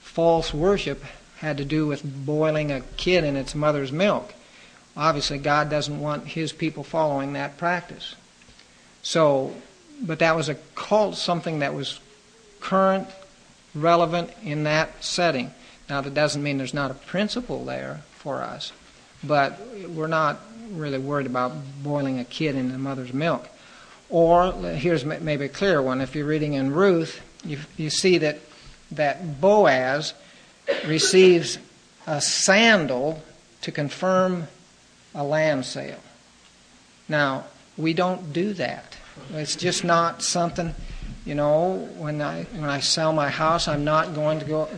false 0.02 0.54
worship 0.54 1.04
had 1.38 1.58
to 1.58 1.66
do 1.66 1.88
with 1.88 2.26
boiling 2.26 2.72
a 2.72 2.82
kid 2.98 3.24
in 3.24 3.36
its 3.36 3.54
mother's 3.54 3.92
milk. 3.92 4.34
Obviously, 4.96 5.40
God 5.40 5.70
doesn't 5.70 6.00
want 6.00 6.28
His 6.28 6.54
people 6.54 6.84
following 6.84 7.34
that 7.34 7.58
practice. 7.58 8.16
So, 9.02 9.54
but 10.02 10.20
that 10.20 10.36
was 10.36 10.50
a 10.50 10.56
cult, 10.76 11.16
something 11.16 11.60
that 11.60 11.74
was 11.74 12.00
current, 12.62 13.08
relevant 13.76 14.30
in 14.44 14.64
that 14.64 15.04
setting. 15.04 15.54
Now, 15.90 16.02
that 16.02 16.14
doesn't 16.14 16.42
mean 16.42 16.58
there's 16.58 16.74
not 16.74 16.92
a 16.92 16.96
principle 16.96 17.66
there 17.66 18.02
for 18.16 18.42
us, 18.42 18.72
but 19.24 19.60
we're 19.90 20.08
not 20.08 20.40
really 20.72 20.98
worried 20.98 21.26
about 21.26 21.54
boiling 21.84 22.20
a 22.20 22.26
kid 22.26 22.56
in 22.56 22.72
the 22.72 22.78
mother's 22.78 23.14
milk. 23.14 23.48
Or 24.10 24.52
here's 24.52 25.04
maybe 25.04 25.46
a 25.46 25.50
clearer 25.50 25.82
one. 25.82 26.00
If 26.02 26.16
you're 26.16 26.26
reading 26.26 26.54
in 26.54 26.74
Ruth, 26.74 27.22
you, 27.44 27.60
you 27.78 27.90
see 27.90 28.18
that 28.20 28.40
that 28.92 29.42
Boaz 29.42 30.14
receives 30.86 31.58
a 32.08 32.22
sandal 32.22 33.22
to 33.62 33.72
confirm 33.72 34.48
a 35.16 35.24
land 35.24 35.66
sale. 35.66 36.00
Now, 37.08 37.46
we 37.78 37.94
don't 37.94 38.34
do 38.34 38.54
that. 38.54 38.96
It's 39.34 39.56
just 39.56 39.84
not 39.84 40.22
something, 40.22 40.74
you 41.26 41.36
know, 41.36 41.90
when 41.98 42.22
I 42.22 42.44
when 42.44 42.70
I 42.70 42.80
sell 42.80 43.14
my 43.14 43.30
house, 43.30 43.68
I'm 43.68 43.84
not 43.84 44.16
going 44.16 44.40
to 44.40 44.46
go 44.46 44.70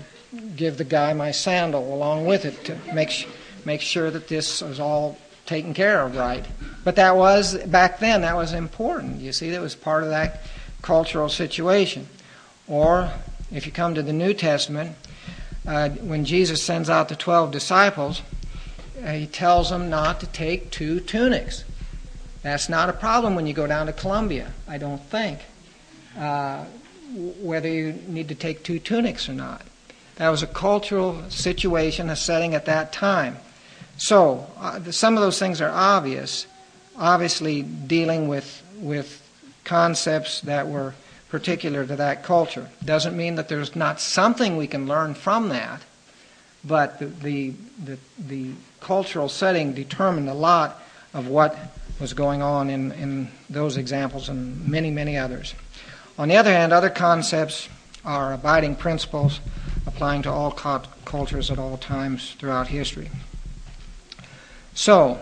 give 0.56 0.78
the 0.78 0.84
guy 0.84 1.14
my 1.14 1.32
sandal 1.32 1.94
along 1.94 2.26
with 2.26 2.46
it 2.46 2.64
to 2.66 2.78
make 2.94 3.28
make 3.66 3.82
sure 3.82 4.12
that 4.12 4.28
this 4.28 4.62
was 4.62 4.80
all 4.80 5.18
taken 5.46 5.74
care 5.74 6.02
of 6.02 6.16
right. 6.16 6.46
But 6.84 6.96
that 6.96 7.16
was 7.16 7.58
back 7.66 8.00
then 8.00 8.22
that 8.22 8.36
was 8.36 8.54
important. 8.54 9.22
You 9.22 9.34
see, 9.34 9.52
that 9.52 9.62
was 9.62 9.76
part 9.76 10.04
of 10.04 10.10
that 10.10 10.42
cultural 10.82 11.30
situation. 11.30 12.08
Or 12.68 13.12
if 13.52 13.66
you 13.66 13.72
come 13.72 13.96
to 13.96 14.04
the 14.04 14.14
New 14.14 14.34
Testament, 14.34 14.96
uh, 15.68 15.90
when 15.90 16.26
Jesus 16.26 16.62
sends 16.62 16.90
out 16.90 17.10
the 17.10 17.16
12 17.16 17.52
disciples, 17.52 18.22
uh, 19.04 19.12
he 19.12 19.28
tells 19.28 19.70
them 19.70 19.90
not 19.90 20.20
to 20.20 20.28
take 20.28 20.72
two 20.72 21.00
tunics. 21.00 21.64
That's 22.44 22.70
not 22.70 22.90
a 22.90 22.94
problem 22.94 23.36
when 23.36 23.48
you 23.48 23.54
go 23.54 23.66
down 23.66 23.88
to 23.88 23.94
Columbia, 23.94 24.54
I 24.68 24.78
don't 24.78 25.04
think, 25.04 25.40
uh, 26.18 26.66
whether 27.42 27.68
you 27.68 27.94
need 28.08 28.30
to 28.30 28.36
take 28.36 28.64
two 28.64 28.78
tunics 28.78 29.28
or 29.28 29.34
not. 29.34 29.64
That 30.18 30.30
was 30.30 30.44
a 30.44 30.48
cultural 30.48 31.22
situation, 31.30 32.10
a 32.10 32.16
setting 32.16 32.56
at 32.56 32.66
that 32.66 32.94
time. 32.94 33.38
So, 33.98 34.48
uh, 34.60 34.92
some 34.92 35.16
of 35.16 35.22
those 35.22 35.40
things 35.40 35.62
are 35.62 35.70
obvious, 35.70 36.48
obviously 36.98 37.62
dealing 37.62 38.28
with, 38.28 38.64
with 38.78 39.22
concepts 39.64 40.42
that 40.42 40.68
were 40.68 40.94
particular 41.30 41.86
to 41.86 41.96
that 41.98 42.24
culture. 42.24 42.70
Doesn't 42.84 43.16
mean 43.16 43.36
that 43.36 43.50
there's 43.50 43.76
not 43.76 44.00
something 44.00 44.58
we 44.58 44.68
can 44.68 44.88
learn 44.88 45.16
from 45.16 45.50
that, 45.50 45.82
but 46.64 47.00
the, 47.00 47.08
the, 47.08 47.54
the, 47.84 47.98
the 48.18 48.52
cultural 48.80 49.28
setting 49.28 49.74
determined 49.74 50.30
a 50.30 50.34
lot 50.34 50.82
of 51.14 51.28
what 51.28 51.58
was 52.00 52.14
going 52.14 52.42
on 52.42 52.70
in, 52.70 52.92
in 52.94 53.30
those 53.50 53.78
examples 53.78 54.30
and 54.30 54.68
many, 54.68 54.92
many 54.92 55.18
others. 55.18 55.56
On 56.18 56.28
the 56.28 56.38
other 56.38 56.52
hand, 56.52 56.72
other 56.72 56.90
concepts 56.90 57.68
are 58.04 58.34
abiding 58.34 58.76
principles 58.76 59.40
applying 59.86 60.22
to 60.24 60.32
all 60.32 60.52
cultures 60.52 61.52
at 61.52 61.60
all 61.60 61.78
times 61.78 62.34
throughout 62.40 62.68
history. 62.68 63.10
So, 64.74 65.22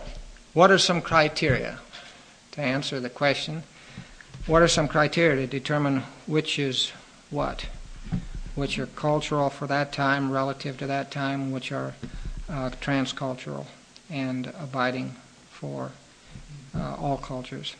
what 0.53 0.71
are 0.71 0.77
some 0.77 1.01
criteria 1.01 1.79
to 2.51 2.61
answer 2.61 2.99
the 2.99 3.09
question? 3.09 3.63
What 4.45 4.61
are 4.61 4.67
some 4.67 4.87
criteria 4.87 5.35
to 5.45 5.47
determine 5.47 6.03
which 6.25 6.59
is 6.59 6.91
what? 7.29 7.67
Which 8.55 8.77
are 8.77 8.87
cultural 8.87 9.49
for 9.49 9.67
that 9.67 9.93
time, 9.93 10.31
relative 10.31 10.77
to 10.79 10.87
that 10.87 11.11
time, 11.11 11.51
which 11.51 11.71
are 11.71 11.93
uh, 12.49 12.69
transcultural 12.81 13.65
and 14.09 14.47
abiding 14.59 15.15
for 15.49 15.91
uh, 16.75 16.95
all 16.95 17.17
cultures. 17.17 17.75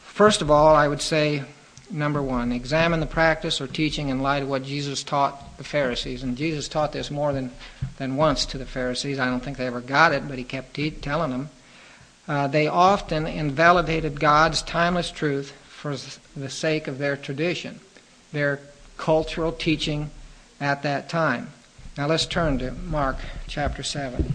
First 0.00 0.42
of 0.42 0.50
all, 0.50 0.74
I 0.74 0.88
would 0.88 1.02
say 1.02 1.44
number 1.90 2.22
one, 2.22 2.52
examine 2.52 3.00
the 3.00 3.06
practice 3.06 3.60
or 3.60 3.66
teaching 3.66 4.08
in 4.08 4.22
light 4.22 4.42
of 4.42 4.48
what 4.48 4.64
Jesus 4.64 5.02
taught 5.02 5.56
the 5.58 5.64
Pharisees. 5.64 6.22
And 6.22 6.36
Jesus 6.36 6.68
taught 6.68 6.92
this 6.92 7.10
more 7.10 7.32
than, 7.32 7.50
than 7.96 8.16
once 8.16 8.46
to 8.46 8.58
the 8.58 8.66
Pharisees. 8.66 9.18
I 9.18 9.26
don't 9.26 9.42
think 9.42 9.56
they 9.56 9.66
ever 9.66 9.80
got 9.80 10.12
it, 10.12 10.28
but 10.28 10.38
he 10.38 10.44
kept 10.44 10.74
te- 10.74 10.90
telling 10.90 11.30
them 11.30 11.50
uh, 12.26 12.46
they 12.46 12.66
often 12.66 13.26
invalidated 13.26 14.20
God's 14.20 14.62
timeless 14.62 15.10
truth 15.10 15.52
for 15.68 15.96
the 16.36 16.50
sake 16.50 16.86
of 16.86 16.98
their 16.98 17.16
tradition, 17.16 17.80
their 18.32 18.60
cultural 18.96 19.52
teaching 19.52 20.10
at 20.60 20.82
that 20.82 21.08
time. 21.08 21.50
Now 21.96 22.06
let's 22.06 22.26
turn 22.26 22.58
to 22.58 22.72
Mark 22.72 23.16
chapter 23.46 23.82
7. 23.82 24.34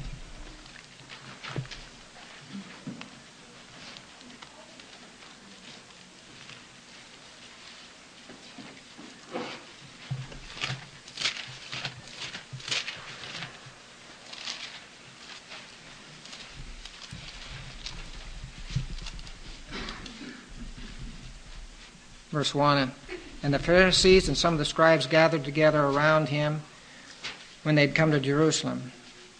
Verse 22.34 22.56
1 22.56 22.92
And 23.44 23.54
the 23.54 23.60
Pharisees 23.60 24.28
and 24.28 24.36
some 24.36 24.54
of 24.54 24.60
the 24.60 24.66
scribes 24.66 25.06
gathered 25.06 25.46
together 25.46 25.84
around 25.84 26.30
him 26.30 26.62
when 27.62 27.76
they'd 27.76 27.94
come 27.94 28.10
to 28.10 28.20
Jerusalem 28.20 28.92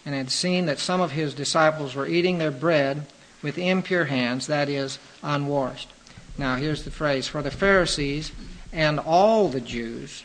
and 0.06 0.14
had 0.14 0.30
seen 0.30 0.66
that 0.66 0.78
some 0.78 1.00
of 1.00 1.10
his 1.10 1.34
disciples 1.34 1.96
were 1.96 2.06
eating 2.06 2.38
their 2.38 2.52
bread 2.52 3.06
with 3.42 3.58
impure 3.58 4.04
hands, 4.04 4.46
that 4.46 4.68
is, 4.68 5.00
unwashed. 5.24 5.90
Now, 6.38 6.54
here's 6.54 6.84
the 6.84 6.92
phrase 6.92 7.26
For 7.26 7.42
the 7.42 7.50
Pharisees 7.50 8.30
and 8.72 9.00
all 9.00 9.48
the 9.48 9.60
Jews 9.60 10.22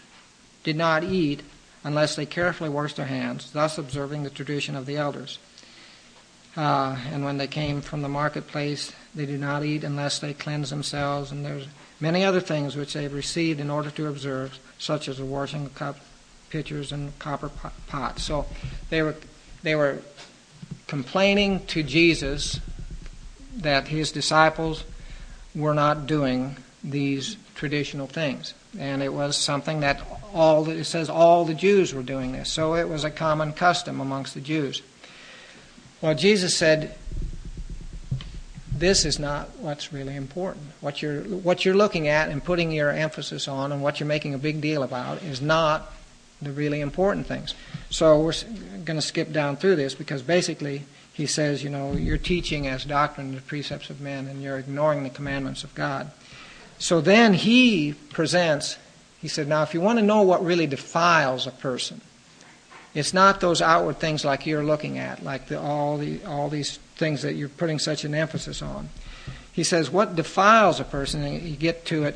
did 0.64 0.76
not 0.76 1.04
eat 1.04 1.42
unless 1.84 2.16
they 2.16 2.28
carefully 2.28 2.70
washed 2.70 2.98
their 2.98 3.08
hands, 3.08 3.52
thus 3.52 3.80
observing 3.80 4.22
the 4.22 4.30
tradition 4.30 4.76
of 4.76 4.86
the 4.86 4.98
elders. 4.98 5.40
Uh, 6.56 6.98
and 7.12 7.26
when 7.26 7.38
they 7.38 7.48
came 7.48 7.82
from 7.82 8.04
the 8.04 8.10
marketplace, 8.10 8.94
they 9.16 9.26
did 9.26 9.40
not 9.40 9.64
eat 9.64 9.84
unless 9.84 10.20
they 10.20 10.34
cleansed 10.34 10.72
themselves, 10.72 11.32
and 11.32 11.44
there's 11.44 11.66
many 12.00 12.24
other 12.24 12.40
things 12.40 12.76
which 12.76 12.94
they 12.94 13.04
have 13.04 13.14
received 13.14 13.60
in 13.60 13.70
order 13.70 13.92
to 13.92 14.08
observe, 14.08 14.60
such 14.78 15.08
as 15.08 15.18
the 15.18 15.26
washing 15.26 15.66
of 15.66 15.76
cup, 15.76 15.98
pitchers 16.50 16.92
and 16.92 17.18
copper 17.20 17.50
pots. 17.88 18.24
So 18.24 18.46
they 18.90 19.02
were 19.02 19.16
they 19.64 19.76
were 19.76 20.00
complaining 20.88 21.66
to 21.68 21.84
Jesus 21.84 22.60
that 23.58 23.88
his 23.90 24.12
disciples 24.12 24.84
were 25.54 25.74
not 25.74 26.08
doing 26.08 26.56
these 26.84 27.38
traditional 27.56 28.08
things. 28.08 28.54
And 28.78 29.02
it 29.02 29.14
was 29.14 29.36
something 29.36 29.82
that 29.82 30.02
all, 30.34 30.70
it 30.70 30.86
says 30.86 31.10
all 31.10 31.46
the 31.46 31.54
Jews 31.54 31.94
were 31.94 32.04
doing 32.04 32.32
this. 32.32 32.50
So 32.50 32.76
it 32.76 32.88
was 32.88 33.04
a 33.04 33.12
common 33.12 33.54
custom 33.54 34.00
amongst 34.00 34.34
the 34.34 34.42
Jews. 34.42 34.82
Well, 36.02 36.16
Jesus 36.16 36.56
said, 36.56 36.96
this 38.80 39.06
is 39.06 39.20
not 39.20 39.50
what's 39.60 39.92
really 39.92 40.16
important. 40.16 40.66
What 40.82 41.02
you're, 41.02 41.22
what 41.22 41.66
you're 41.66 41.76
looking 41.76 42.08
at 42.08 42.30
and 42.30 42.44
putting 42.44 42.72
your 42.72 42.92
emphasis 42.92 43.48
on 43.48 43.72
and 43.72 43.82
what 43.82 44.00
you're 44.00 44.08
making 44.08 44.34
a 44.34 44.38
big 44.38 44.62
deal 44.62 44.84
about 44.84 45.22
is 45.22 45.42
not 45.42 45.94
the 46.42 46.52
really 46.52 46.80
important 46.80 47.28
things. 47.28 47.54
So 47.90 48.20
we're 48.22 48.34
going 48.86 48.98
to 48.98 49.06
skip 49.06 49.32
down 49.32 49.58
through 49.58 49.76
this 49.76 49.94
because 49.94 50.22
basically 50.22 50.84
he 51.14 51.26
says, 51.26 51.64
you 51.64 51.70
know, 51.70 51.94
you're 51.94 52.18
teaching 52.18 52.68
as 52.68 52.86
doctrine 52.86 53.36
the 53.36 53.42
precepts 53.42 53.90
of 53.90 54.00
men 54.00 54.28
and 54.28 54.42
you're 54.42 54.58
ignoring 54.58 55.04
the 55.04 55.10
commandments 55.10 55.64
of 55.64 55.76
God. 55.76 56.12
So 56.78 57.02
then 57.02 57.34
he 57.34 57.94
presents, 58.12 58.78
he 59.22 59.28
said, 59.28 59.48
now 59.48 59.64
if 59.64 59.74
you 59.74 59.82
want 59.82 60.00
to 60.00 60.06
know 60.06 60.22
what 60.22 60.44
really 60.44 60.66
defiles 60.66 61.46
a 61.46 61.52
person, 61.52 62.00
it's 62.94 63.14
not 63.14 63.40
those 63.40 63.62
outward 63.62 64.00
things 64.00 64.26
like 64.26 64.46
you're 64.46 64.64
looking 64.64 64.98
at, 64.98 65.24
like 65.24 65.48
the, 65.48 65.60
all, 65.60 65.98
the, 65.98 66.24
all 66.26 66.50
these 66.50 66.78
things 66.96 67.22
that 67.22 67.34
you're 67.34 67.50
putting 67.50 67.80
such 67.80 68.04
an 68.04 68.16
emphasis 68.16 68.62
on. 68.62 68.90
He 69.52 69.64
says, 69.64 69.92
what 69.92 70.16
defiles 70.16 70.80
a 70.80 70.84
person, 70.84 71.24
and 71.24 71.42
you 71.42 71.56
get 71.56 71.86
to 71.86 72.06
it 72.06 72.16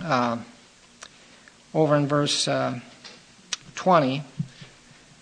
uh, 0.00 0.38
over 1.72 1.96
in 1.96 2.06
verse 2.06 2.46
uh, 2.48 2.80
20, 3.76 4.22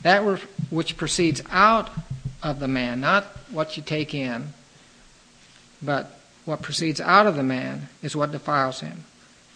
that 0.03 0.21
which 0.71 0.97
proceeds 0.97 1.43
out 1.51 1.91
of 2.43 2.61
the 2.61 2.69
man, 2.69 3.01
not 3.01 3.25
what 3.51 3.77
you 3.77 3.83
take 3.83 4.15
in, 4.15 4.53
but 5.83 6.19
what 6.45 6.63
proceeds 6.63 7.01
out 7.01 7.27
of 7.27 7.37
the 7.37 7.43
man 7.43 7.89
is 8.03 8.17
what 8.17 8.33
defiles 8.33 8.81
him. 8.81 9.05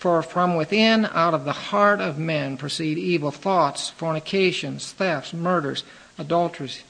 For 0.00 0.22
from 0.22 0.56
within, 0.56 1.04
out 1.04 1.34
of 1.34 1.44
the 1.44 1.52
heart 1.52 2.00
of 2.00 2.18
men, 2.18 2.56
proceed 2.56 2.96
evil 2.96 3.30
thoughts, 3.30 3.90
fornications, 3.90 4.92
thefts, 4.92 5.34
murders, 5.34 5.84
adulteries, 6.16 6.84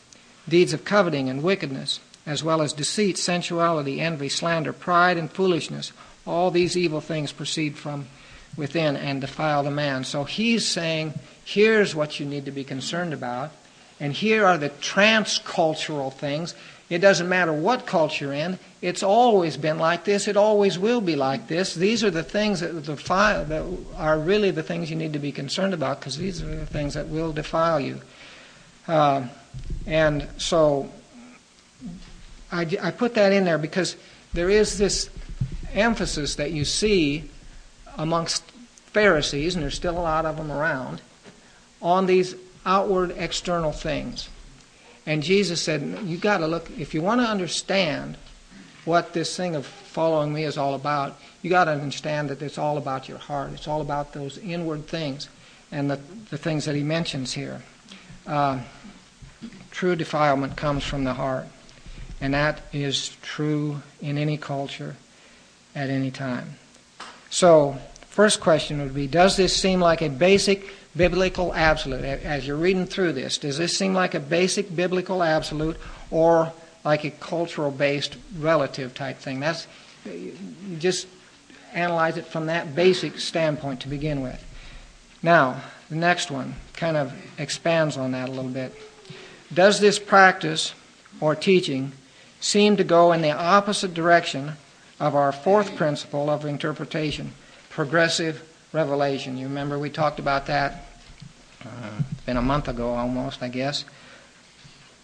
deeds 0.49 0.73
of 0.73 0.85
coveting 0.85 1.29
and 1.29 1.43
wickedness, 1.43 1.99
as 2.25 2.45
well 2.45 2.63
as 2.63 2.73
deceit, 2.73 3.19
sensuality, 3.19 4.01
envy, 4.01 4.29
slander, 4.29 4.73
pride, 4.73 5.19
and 5.19 5.33
foolishness. 5.33 5.91
All 6.25 6.53
these 6.53 6.77
evil 6.77 7.01
things 7.01 7.33
proceed 7.33 7.77
from 7.77 8.07
within 8.57 8.95
and 8.95 9.21
defile 9.21 9.65
the 9.65 9.73
man. 9.73 10.05
So 10.05 10.23
he's 10.23 10.65
saying, 10.65 11.15
here's 11.45 11.97
what 11.97 12.21
you 12.21 12.27
need 12.27 12.45
to 12.45 12.53
be 12.53 12.63
concerned 12.63 13.13
about. 13.13 13.51
And 13.99 14.13
here 14.13 14.47
are 14.47 14.57
the 14.57 14.71
transcultural 14.71 16.13
things. 16.13 16.55
It 16.91 16.99
doesn't 16.99 17.29
matter 17.29 17.53
what 17.53 17.87
culture 17.87 18.27
you're 18.27 18.35
in. 18.35 18.59
It's 18.83 19.05
always 19.05 19.57
been 19.57 19.79
like 19.79 20.05
this. 20.05 20.27
It 20.27 20.37
always 20.37 20.77
will 20.77 21.01
be 21.01 21.15
like 21.15 21.47
this. 21.47 21.73
These 21.73 22.03
are 22.03 22.11
the 22.11 22.25
things 22.25 22.61
that, 22.61 22.83
defile, 22.83 23.45
that 23.45 23.65
are 23.97 24.19
really 24.19 24.51
the 24.51 24.65
things 24.65 24.91
you 24.91 24.97
need 24.97 25.13
to 25.13 25.21
be 25.21 25.31
concerned 25.31 25.73
about 25.73 26.01
because 26.01 26.19
these 26.19 26.43
are 26.43 26.47
the 26.47 26.67
things 26.67 26.95
that 26.95 27.09
will 27.09 27.33
defile 27.33 27.79
you. 27.79 28.01
Uh, 28.89 29.29
and 29.87 30.27
so 30.37 30.91
I, 32.51 32.67
I 32.83 32.91
put 32.91 33.15
that 33.15 33.33
in 33.33 33.45
there 33.45 33.59
because 33.59 33.95
there 34.35 34.51
is 34.51 34.77
this 34.77 35.11
emphasis 35.73 36.35
that 36.35 36.51
you 36.51 36.65
see 36.65 37.31
amongst 37.97 38.43
Pharisees, 38.93 39.55
and 39.55 39.63
there's 39.63 39.77
still 39.77 39.97
a 39.97 40.01
lot 40.01 40.27
of 40.27 40.37
them 40.37 40.51
around, 40.51 41.01
on 41.81 42.07
these 42.07 42.35
outward 42.67 43.15
external 43.17 43.71
things. 43.71 44.29
And 45.07 45.23
Jesus 45.23 45.61
said, 45.61 45.99
You've 46.05 46.21
got 46.21 46.39
to 46.39 46.47
look, 46.47 46.71
if 46.79 46.95
you 46.95 47.03
want 47.03 47.21
to 47.21 47.27
understand 47.27 48.17
what 48.85 49.13
this 49.13 49.37
thing 49.37 49.55
of 49.55 49.67
following 49.67 50.33
me 50.33 50.45
is 50.45 50.57
all 50.57 50.75
about, 50.75 51.19
you 51.43 51.51
got 51.51 51.65
to 51.65 51.73
understand 51.73 52.29
that 52.31 52.43
it's 52.43 52.59
all 52.59 52.79
about 52.79 53.09
your 53.09 53.19
heart. 53.19 53.53
It's 53.53 53.69
all 53.69 53.81
about 53.81 54.13
those 54.13 54.39
inward 54.39 54.87
things 54.87 55.29
and 55.73 55.91
the, 55.91 56.01
the 56.31 56.39
things 56.39 56.65
that 56.65 56.75
he 56.75 56.83
mentions 56.83 57.33
here. 57.33 57.63
Uh, 58.27 58.61
true 59.71 59.97
defilement 59.97 60.57
comes 60.57 60.85
from 60.85 61.05
the 61.05 61.15
heart. 61.15 61.47
And 62.21 62.35
that 62.35 62.61
is 62.73 63.17
true 63.23 63.83
in 64.01 64.19
any 64.19 64.37
culture 64.37 64.97
at 65.75 65.89
any 65.89 66.11
time. 66.11 66.55
So, 67.31 67.79
first 68.09 68.41
question 68.41 68.81
would 68.83 68.95
be 68.95 69.07
Does 69.07 69.37
this 69.37 69.57
seem 69.57 69.81
like 69.81 70.03
a 70.03 70.11
basic 70.11 70.69
biblical 70.97 71.55
absolute. 71.55 72.05
As 72.05 72.47
you're 72.47 72.57
reading 72.57 72.87
through 72.87 73.13
this, 73.13 73.39
does 73.39 73.59
this 73.59 73.77
seem 73.77 73.95
like 73.95 74.15
a 74.15 74.21
basic 74.21 74.75
biblical 74.75 75.23
absolute 75.23 75.77
or 76.11 76.53
like 76.85 77.05
a 77.05 77.11
cultural 77.11 77.71
based 77.71 78.17
relative 78.39 78.95
type 78.95 79.19
thing? 79.19 79.41
That's 79.41 79.67
just 80.79 81.07
analyze 81.73 82.17
it 82.17 82.27
from 82.27 82.47
that 82.47 82.75
basic 82.75 83.19
standpoint 83.19 83.81
to 83.81 83.89
begin 83.89 84.23
with. 84.23 84.45
Now, 85.23 85.63
the 85.89 85.97
next 85.97 86.31
one 86.31 86.55
kind 86.73 86.97
of 86.97 87.13
expands 87.39 87.97
on 87.97 88.13
that 88.13 88.29
a 88.29 88.33
little 88.33 88.51
bit. 88.51 88.75
Does 89.53 89.81
this 89.81 89.99
practice 89.99 90.75
or 91.21 91.35
teaching 91.35 91.93
seem 92.41 92.77
to 92.77 92.85
go 92.85 93.13
in 93.13 93.21
the 93.21 93.33
opposite 93.33 93.93
direction 93.93 94.53
of 94.99 95.15
our 95.15 95.33
fourth 95.33 95.77
principle 95.77 96.31
of 96.31 96.45
interpretation, 96.45 97.33
progressive 97.69 98.43
Revelation. 98.73 99.37
You 99.37 99.49
remember 99.49 99.79
we 99.79 99.91
talked 99.91 100.21
about 100.21 100.47
that. 100.47 100.85
Uh, 101.65 102.03
it's 102.11 102.21
been 102.23 102.37
a 102.37 102.43
month 102.43 102.69
ago 102.69 102.91
almost, 102.91 103.43
I 103.43 103.49
guess. 103.49 103.85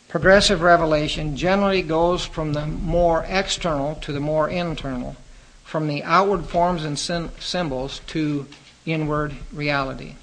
Progressive 0.08 0.62
revelation 0.62 1.36
generally 1.36 1.82
goes 1.82 2.24
from 2.24 2.52
the 2.52 2.66
more 2.66 3.24
external 3.28 3.96
to 3.96 4.12
the 4.12 4.20
more 4.20 4.48
internal, 4.48 5.16
from 5.64 5.88
the 5.88 6.04
outward 6.04 6.46
forms 6.46 6.84
and 6.84 6.96
symbols 6.96 8.00
to 8.06 8.46
inward 8.86 9.34
reality. 9.52 10.14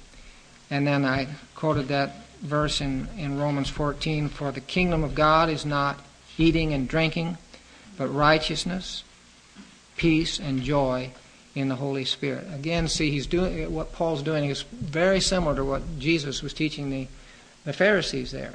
And 0.70 0.86
then 0.86 1.04
I 1.04 1.28
quoted 1.54 1.88
that 1.88 2.16
verse 2.40 2.80
in, 2.80 3.08
in 3.18 3.38
Romans 3.38 3.68
14 3.68 4.30
For 4.30 4.52
the 4.52 4.60
kingdom 4.60 5.04
of 5.04 5.14
God 5.14 5.50
is 5.50 5.66
not 5.66 6.00
eating 6.38 6.72
and 6.72 6.88
drinking, 6.88 7.36
but 7.98 8.08
righteousness, 8.08 9.04
peace, 9.96 10.40
and 10.40 10.62
joy 10.62 11.12
in 11.54 11.68
the 11.68 11.76
Holy 11.76 12.04
Spirit. 12.04 12.46
Again, 12.52 12.88
see, 12.88 13.10
he's 13.10 13.26
doing 13.26 13.72
what 13.72 13.92
Paul's 13.92 14.22
doing 14.22 14.50
is 14.50 14.62
very 14.62 15.20
similar 15.20 15.54
to 15.56 15.64
what 15.64 15.98
Jesus 15.98 16.42
was 16.42 16.52
teaching 16.52 16.90
the, 16.90 17.06
the 17.64 17.72
Pharisees 17.72 18.32
there. 18.32 18.54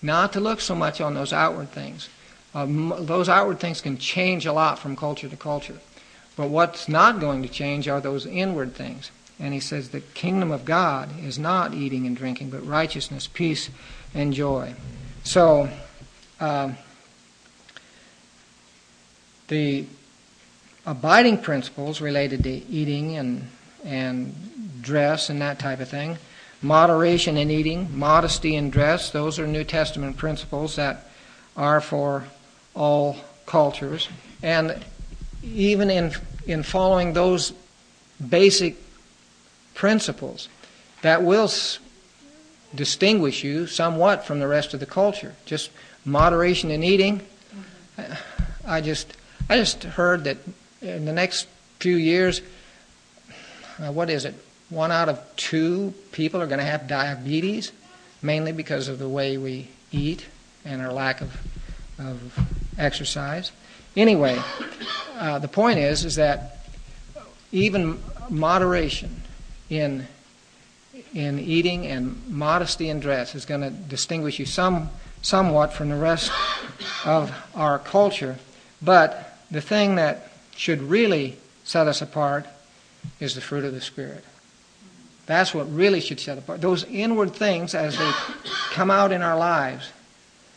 Not 0.00 0.32
to 0.32 0.40
look 0.40 0.60
so 0.60 0.74
much 0.74 1.00
on 1.00 1.14
those 1.14 1.32
outward 1.32 1.70
things. 1.70 2.08
Um, 2.54 2.92
those 3.00 3.28
outward 3.28 3.60
things 3.60 3.80
can 3.80 3.98
change 3.98 4.46
a 4.46 4.52
lot 4.52 4.78
from 4.78 4.96
culture 4.96 5.28
to 5.28 5.36
culture. 5.36 5.78
But 6.36 6.48
what's 6.48 6.88
not 6.88 7.20
going 7.20 7.42
to 7.42 7.48
change 7.48 7.88
are 7.88 8.00
those 8.00 8.26
inward 8.26 8.74
things. 8.74 9.10
And 9.38 9.52
he 9.52 9.60
says 9.60 9.88
the 9.88 10.00
kingdom 10.00 10.50
of 10.50 10.64
God 10.64 11.10
is 11.24 11.38
not 11.38 11.74
eating 11.74 12.06
and 12.06 12.16
drinking, 12.16 12.50
but 12.50 12.66
righteousness, 12.66 13.26
peace, 13.26 13.70
and 14.14 14.32
joy. 14.32 14.74
So, 15.24 15.68
uh, 16.40 16.72
the 19.48 19.86
abiding 20.86 21.38
principles 21.38 22.00
related 22.00 22.42
to 22.44 22.50
eating 22.50 23.16
and, 23.16 23.48
and 23.84 24.82
dress 24.82 25.30
and 25.30 25.40
that 25.40 25.58
type 25.58 25.80
of 25.80 25.88
thing. 25.88 26.18
Moderation 26.60 27.36
in 27.36 27.50
eating, 27.50 27.98
modesty 27.98 28.54
in 28.54 28.70
dress, 28.70 29.10
those 29.10 29.38
are 29.38 29.46
New 29.46 29.64
Testament 29.64 30.16
principles 30.16 30.76
that 30.76 31.08
are 31.56 31.80
for 31.80 32.24
all 32.74 33.16
cultures. 33.46 34.08
And 34.42 34.84
even 35.42 35.90
in, 35.90 36.12
in 36.46 36.62
following 36.62 37.12
those 37.12 37.52
basic 38.28 38.76
principles, 39.74 40.48
that 41.02 41.22
will 41.22 41.44
s- 41.44 41.80
distinguish 42.74 43.42
you 43.42 43.66
somewhat 43.66 44.24
from 44.24 44.38
the 44.38 44.46
rest 44.46 44.72
of 44.72 44.80
the 44.80 44.86
culture. 44.86 45.34
Just 45.44 45.70
moderation 46.04 46.70
in 46.70 46.84
eating. 46.84 47.20
Mm-hmm. 47.98 48.12
I 48.64 48.80
just 48.80 49.16
I 49.50 49.56
just 49.56 49.82
heard 49.82 50.24
that 50.24 50.38
in 50.82 51.04
the 51.04 51.12
next 51.12 51.46
few 51.78 51.96
years, 51.96 52.42
uh, 53.78 53.92
what 53.92 54.10
is 54.10 54.24
it? 54.24 54.34
One 54.68 54.90
out 54.90 55.08
of 55.08 55.20
two 55.36 55.94
people 56.12 56.40
are 56.42 56.46
going 56.46 56.58
to 56.58 56.64
have 56.64 56.88
diabetes, 56.88 57.72
mainly 58.20 58.52
because 58.52 58.88
of 58.88 58.98
the 58.98 59.08
way 59.08 59.38
we 59.38 59.68
eat 59.90 60.26
and 60.64 60.82
our 60.82 60.92
lack 60.92 61.20
of, 61.20 61.36
of 61.98 62.38
exercise. 62.78 63.52
Anyway, 63.96 64.38
uh, 65.16 65.38
the 65.38 65.48
point 65.48 65.78
is 65.78 66.04
is 66.04 66.16
that 66.16 66.66
even 67.52 68.00
moderation 68.30 69.22
in 69.68 70.06
in 71.14 71.38
eating 71.38 71.86
and 71.86 72.26
modesty 72.28 72.88
in 72.88 73.00
dress 73.00 73.34
is 73.34 73.44
going 73.44 73.60
to 73.60 73.70
distinguish 73.70 74.38
you 74.38 74.46
some 74.46 74.88
somewhat 75.20 75.72
from 75.72 75.90
the 75.90 75.96
rest 75.96 76.32
of 77.04 77.30
our 77.54 77.78
culture. 77.78 78.38
But 78.80 79.38
the 79.50 79.60
thing 79.60 79.96
that 79.96 80.31
should 80.56 80.82
really 80.82 81.36
set 81.64 81.86
us 81.86 82.02
apart 82.02 82.46
is 83.20 83.34
the 83.34 83.40
fruit 83.40 83.64
of 83.64 83.72
the 83.72 83.80
Spirit. 83.80 84.24
That's 85.26 85.54
what 85.54 85.72
really 85.72 86.00
should 86.00 86.20
set 86.20 86.38
apart. 86.38 86.60
Those 86.60 86.84
inward 86.84 87.32
things 87.32 87.74
as 87.74 87.96
they 87.96 88.10
come 88.70 88.90
out 88.90 89.12
in 89.12 89.22
our 89.22 89.36
lives. 89.36 89.90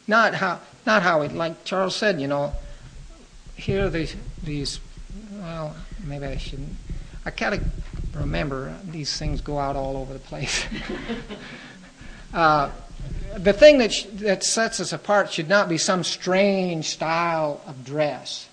Not 0.08 0.36
how 0.36 0.60
not 0.86 1.02
how 1.02 1.22
it, 1.24 1.34
like 1.34 1.64
Charles 1.64 1.96
said, 1.96 2.22
you 2.22 2.28
know, 2.28 2.54
here 3.56 3.86
are 3.86 3.90
these, 3.90 4.16
these 4.44 4.80
well, 5.34 5.76
maybe 6.04 6.26
I 6.26 6.38
shouldn't. 6.38 6.76
I 7.26 7.32
kind 7.32 7.56
of 7.56 7.64
remember 8.16 8.76
these 8.86 9.18
things 9.18 9.42
go 9.42 9.58
out 9.58 9.76
all 9.76 9.98
over 9.98 10.14
the 10.14 10.20
place. 10.20 10.66
uh, 12.34 12.70
the 13.38 13.54
thing 13.54 13.80
that, 13.80 13.92
sh- 13.92 14.06
that 14.14 14.44
sets 14.44 14.80
us 14.80 14.94
apart 14.94 15.32
should 15.32 15.50
not 15.50 15.68
be 15.68 15.78
some 15.78 16.04
strange 16.04 16.90
style 16.90 17.62
of 17.66 17.84
dress. 17.84 18.48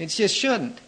It 0.00 0.06
just 0.06 0.34
shouldn't. 0.34 0.78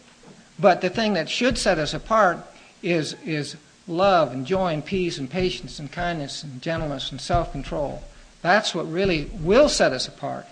But 0.57 0.81
the 0.81 0.89
thing 0.89 1.13
that 1.13 1.29
should 1.29 1.57
set 1.57 1.77
us 1.77 1.93
apart 1.93 2.39
is, 2.81 3.15
is 3.23 3.55
love 3.87 4.31
and 4.31 4.45
joy 4.45 4.73
and 4.73 4.83
peace 4.83 5.19
and 5.19 5.29
patience 5.29 5.77
and 5.77 5.91
kindness 5.91 6.41
and 6.43 6.61
gentleness 6.61 7.11
and 7.11 7.21
self 7.21 7.51
control. 7.51 8.03
That's 8.41 8.73
what 8.73 8.91
really 8.91 9.29
will 9.39 9.69
set 9.69 9.93
us 9.93 10.07
apart 10.07 10.47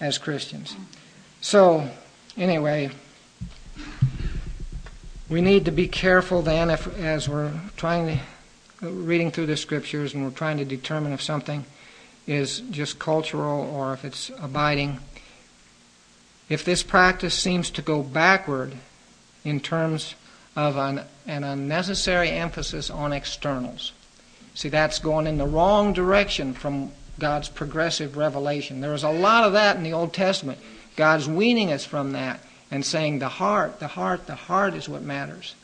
as 0.00 0.16
Christians. 0.16 0.74
So, 1.42 1.90
anyway, 2.38 2.90
we 5.28 5.42
need 5.42 5.66
to 5.66 5.70
be 5.70 5.86
careful 5.86 6.40
then 6.40 6.70
if, 6.70 6.98
as 6.98 7.28
we're 7.28 7.52
trying 7.76 8.18
to, 8.80 8.88
reading 8.88 9.30
through 9.30 9.46
the 9.46 9.58
scriptures 9.58 10.14
and 10.14 10.24
we're 10.24 10.30
trying 10.30 10.56
to 10.56 10.64
determine 10.64 11.12
if 11.12 11.20
something 11.20 11.66
is 12.26 12.60
just 12.70 12.98
cultural 12.98 13.60
or 13.74 13.92
if 13.92 14.06
it's 14.06 14.30
abiding. 14.40 14.98
If 16.50 16.64
this 16.64 16.82
practice 16.82 17.34
seems 17.34 17.70
to 17.70 17.80
go 17.80 18.02
backward 18.02 18.74
in 19.44 19.60
terms 19.60 20.16
of 20.56 20.76
an, 20.76 21.02
an 21.26 21.44
unnecessary 21.44 22.30
emphasis 22.30 22.90
on 22.90 23.12
externals, 23.12 23.92
see, 24.54 24.68
that's 24.68 24.98
going 24.98 25.26
in 25.28 25.38
the 25.38 25.46
wrong 25.46 25.92
direction 25.92 26.52
from 26.52 26.90
God's 27.20 27.48
progressive 27.48 28.16
revelation. 28.16 28.80
There 28.80 28.90
was 28.90 29.04
a 29.04 29.12
lot 29.12 29.44
of 29.44 29.52
that 29.52 29.76
in 29.76 29.84
the 29.84 29.92
Old 29.92 30.12
Testament. 30.12 30.58
God's 30.96 31.28
weaning 31.28 31.70
us 31.70 31.84
from 31.84 32.12
that 32.12 32.40
and 32.70 32.84
saying 32.84 33.20
the 33.20 33.28
heart, 33.28 33.78
the 33.78 33.86
heart, 33.86 34.26
the 34.26 34.34
heart 34.34 34.74
is 34.74 34.88
what 34.88 35.02
matters. 35.02 35.54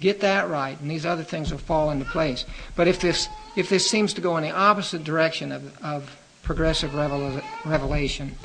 Get 0.00 0.20
that 0.20 0.48
right, 0.48 0.80
and 0.80 0.90
these 0.90 1.04
other 1.04 1.22
things 1.22 1.50
will 1.50 1.58
fall 1.58 1.90
into 1.90 2.06
place. 2.06 2.46
But 2.74 2.88
if 2.88 3.00
this 3.00 3.28
if 3.56 3.68
this 3.68 3.90
seems 3.90 4.14
to 4.14 4.22
go 4.22 4.38
in 4.38 4.44
the 4.44 4.50
opposite 4.50 5.04
direction 5.04 5.52
of, 5.52 5.84
of 5.84 6.16
progressive 6.42 6.94
revel- 6.94 7.42
revelation, 7.66 8.36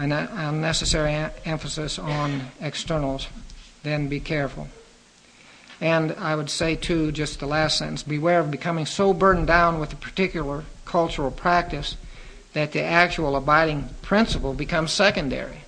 an 0.00 0.12
unnecessary 0.12 1.14
emphasis 1.44 1.98
on 1.98 2.48
externals, 2.60 3.28
then 3.82 4.08
be 4.08 4.20
careful. 4.20 4.68
And 5.80 6.12
I 6.12 6.36
would 6.36 6.50
say, 6.50 6.76
too, 6.76 7.10
just 7.10 7.40
the 7.40 7.46
last 7.46 7.78
sentence 7.78 8.02
beware 8.02 8.40
of 8.40 8.50
becoming 8.50 8.86
so 8.86 9.12
burdened 9.12 9.46
down 9.46 9.80
with 9.80 9.92
a 9.92 9.96
particular 9.96 10.64
cultural 10.84 11.30
practice 11.30 11.96
that 12.52 12.72
the 12.72 12.82
actual 12.82 13.36
abiding 13.36 13.88
principle 14.02 14.54
becomes 14.54 14.92
secondary. 14.92 15.58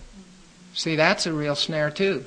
See, 0.74 0.96
that's 0.96 1.26
a 1.26 1.32
real 1.32 1.54
snare 1.54 1.90
too. 1.90 2.24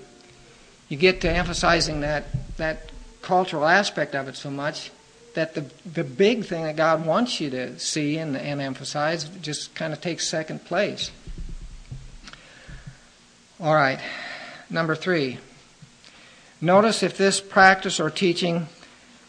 You 0.88 0.98
get 0.98 1.22
to 1.22 1.30
emphasizing 1.30 2.02
that 2.02 2.26
that 2.58 2.90
cultural 3.22 3.66
aspect 3.66 4.14
of 4.16 4.28
it 4.28 4.36
so 4.36 4.52
much 4.52 4.92
that 5.34 5.56
the 5.56 5.66
the 5.86 6.04
big 6.04 6.46
thing 6.46 6.64
that 6.64 6.76
God 6.76 7.06
wants 7.06 7.42
you 7.42 7.50
to 7.50 7.78
see 7.80 8.18
and, 8.18 8.38
and 8.38 8.62
emphasize 8.62 9.26
just 9.42 9.76
kind 9.76 9.94
of 9.94 10.00
takes 10.00 10.28
second 10.28 10.64
place. 10.64 11.12
All 13.58 13.74
right, 13.74 14.02
number 14.70 14.96
three. 14.96 15.38
Notice 16.60 17.04
if 17.04 17.18
this 17.18 17.40
practice 17.40 18.02
or 18.02 18.10
teaching 18.10 18.68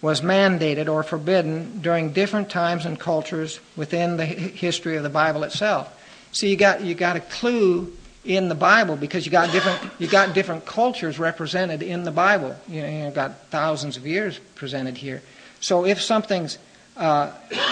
was 0.03 0.21
mandated 0.21 0.89
or 0.89 1.05
forbidden 1.05 1.81
during 1.81 2.11
different 2.11 2.51
times 2.51 2.87
and 2.87 2.99
cultures 2.99 3.61
within 3.77 4.17
the 4.17 4.27
history 4.27 4.97
of 4.97 5.05
the 5.05 5.09
Bible 5.09 5.45
itself. 5.45 5.93
See, 6.33 6.51
you 6.51 6.57
got 6.57 6.81
you 6.81 6.97
got 6.97 7.15
a 7.15 7.21
clue 7.21 7.93
in 8.25 8.49
the 8.49 8.57
Bible 8.57 8.97
because 8.97 9.25
you 9.27 9.31
got 9.31 9.53
different 9.53 9.81
you 10.01 10.09
got 10.09 10.35
different 10.35 10.67
cultures 10.67 11.21
represented 11.21 11.81
in 11.81 12.03
the 12.03 12.11
Bible. 12.11 12.57
You 12.67 12.83
know, 12.83 13.07
you 13.07 13.11
got 13.13 13.47
thousands 13.51 13.97
of 13.97 14.09
years 14.09 14.41
presented 14.57 14.97
here. 14.97 15.23
So 15.61 15.87
if 15.87 16.03
something's 16.03 16.59
uh, 16.97 17.31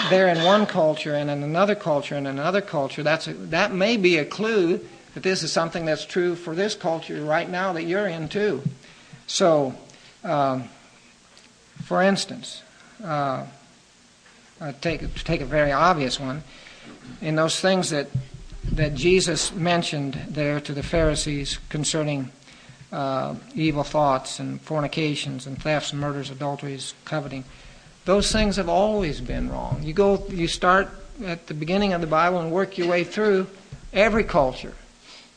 there 0.09 0.29
in 0.29 0.41
one 0.45 0.67
culture 0.67 1.15
and 1.15 1.29
in 1.29 1.43
another 1.43 1.75
culture 1.75 2.15
and 2.15 2.27
another 2.27 2.61
culture, 2.61 3.03
that's 3.03 3.27
a, 3.27 3.33
that 3.33 3.73
may 3.73 3.97
be 3.97 4.17
a 4.19 4.25
clue 4.25 4.79
that 5.15 5.23
this 5.23 5.43
is 5.43 5.51
something 5.51 5.85
that's 5.85 6.05
true 6.05 6.35
for 6.35 6.53
this 6.53 6.75
culture 6.75 7.23
right 7.23 7.49
now 7.49 7.73
that 7.73 7.83
you're 7.83 8.07
in 8.07 8.27
too. 8.27 8.61
So, 9.27 9.73
um, 10.23 10.65
for 11.83 12.03
instance, 12.03 12.61
uh, 13.03 13.45
take 14.81 15.13
take 15.23 15.41
a 15.41 15.45
very 15.45 15.71
obvious 15.71 16.19
one 16.19 16.43
in 17.21 17.35
those 17.35 17.59
things 17.59 17.89
that 17.89 18.07
that 18.73 18.93
Jesus 18.93 19.53
mentioned 19.53 20.19
there 20.27 20.59
to 20.59 20.73
the 20.73 20.83
Pharisees 20.83 21.59
concerning 21.69 22.31
uh, 22.91 23.35
evil 23.55 23.83
thoughts 23.83 24.39
and 24.39 24.61
fornications 24.61 25.47
and 25.47 25.61
thefts 25.61 25.91
and 25.91 26.01
murders, 26.01 26.29
adulteries, 26.29 26.93
coveting. 27.05 27.45
Those 28.03 28.31
things 28.31 28.57
have 28.57 28.69
always 28.69 29.21
been 29.21 29.49
wrong. 29.49 29.81
You 29.81 29.93
go, 29.93 30.25
you 30.29 30.47
start 30.47 30.89
at 31.23 31.47
the 31.47 31.53
beginning 31.53 31.93
of 31.93 32.01
the 32.01 32.07
Bible 32.07 32.39
and 32.39 32.51
work 32.51 32.77
your 32.77 32.87
way 32.87 33.03
through 33.03 33.47
every 33.93 34.23
culture 34.23 34.73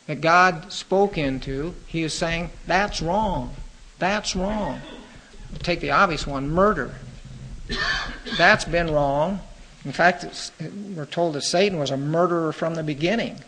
that 0.08 0.20
God 0.20 0.72
spoke 0.72 1.16
into. 1.16 1.74
He 1.86 2.02
is 2.02 2.12
saying 2.12 2.50
that's 2.66 3.00
wrong. 3.00 3.54
That's 4.00 4.34
wrong. 4.34 4.80
Take 5.60 5.80
the 5.80 5.92
obvious 5.92 6.26
one, 6.26 6.50
murder. 6.50 6.94
That's 8.36 8.64
been 8.64 8.90
wrong. 8.90 9.40
In 9.84 9.92
fact, 9.92 10.52
we're 10.96 11.06
told 11.06 11.34
that 11.34 11.42
Satan 11.42 11.78
was 11.78 11.90
a 11.90 11.96
murderer 11.96 12.52
from 12.52 12.74
the 12.74 12.82
beginning. 12.82 13.38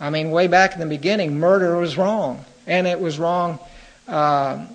I 0.00 0.10
mean, 0.10 0.30
way 0.32 0.48
back 0.48 0.74
in 0.74 0.80
the 0.80 0.86
beginning, 0.86 1.38
murder 1.38 1.76
was 1.76 1.96
wrong. 1.96 2.44
And 2.66 2.86
it 2.86 3.00
was 3.00 3.18
wrong 3.18 3.58
uh, 4.08 4.66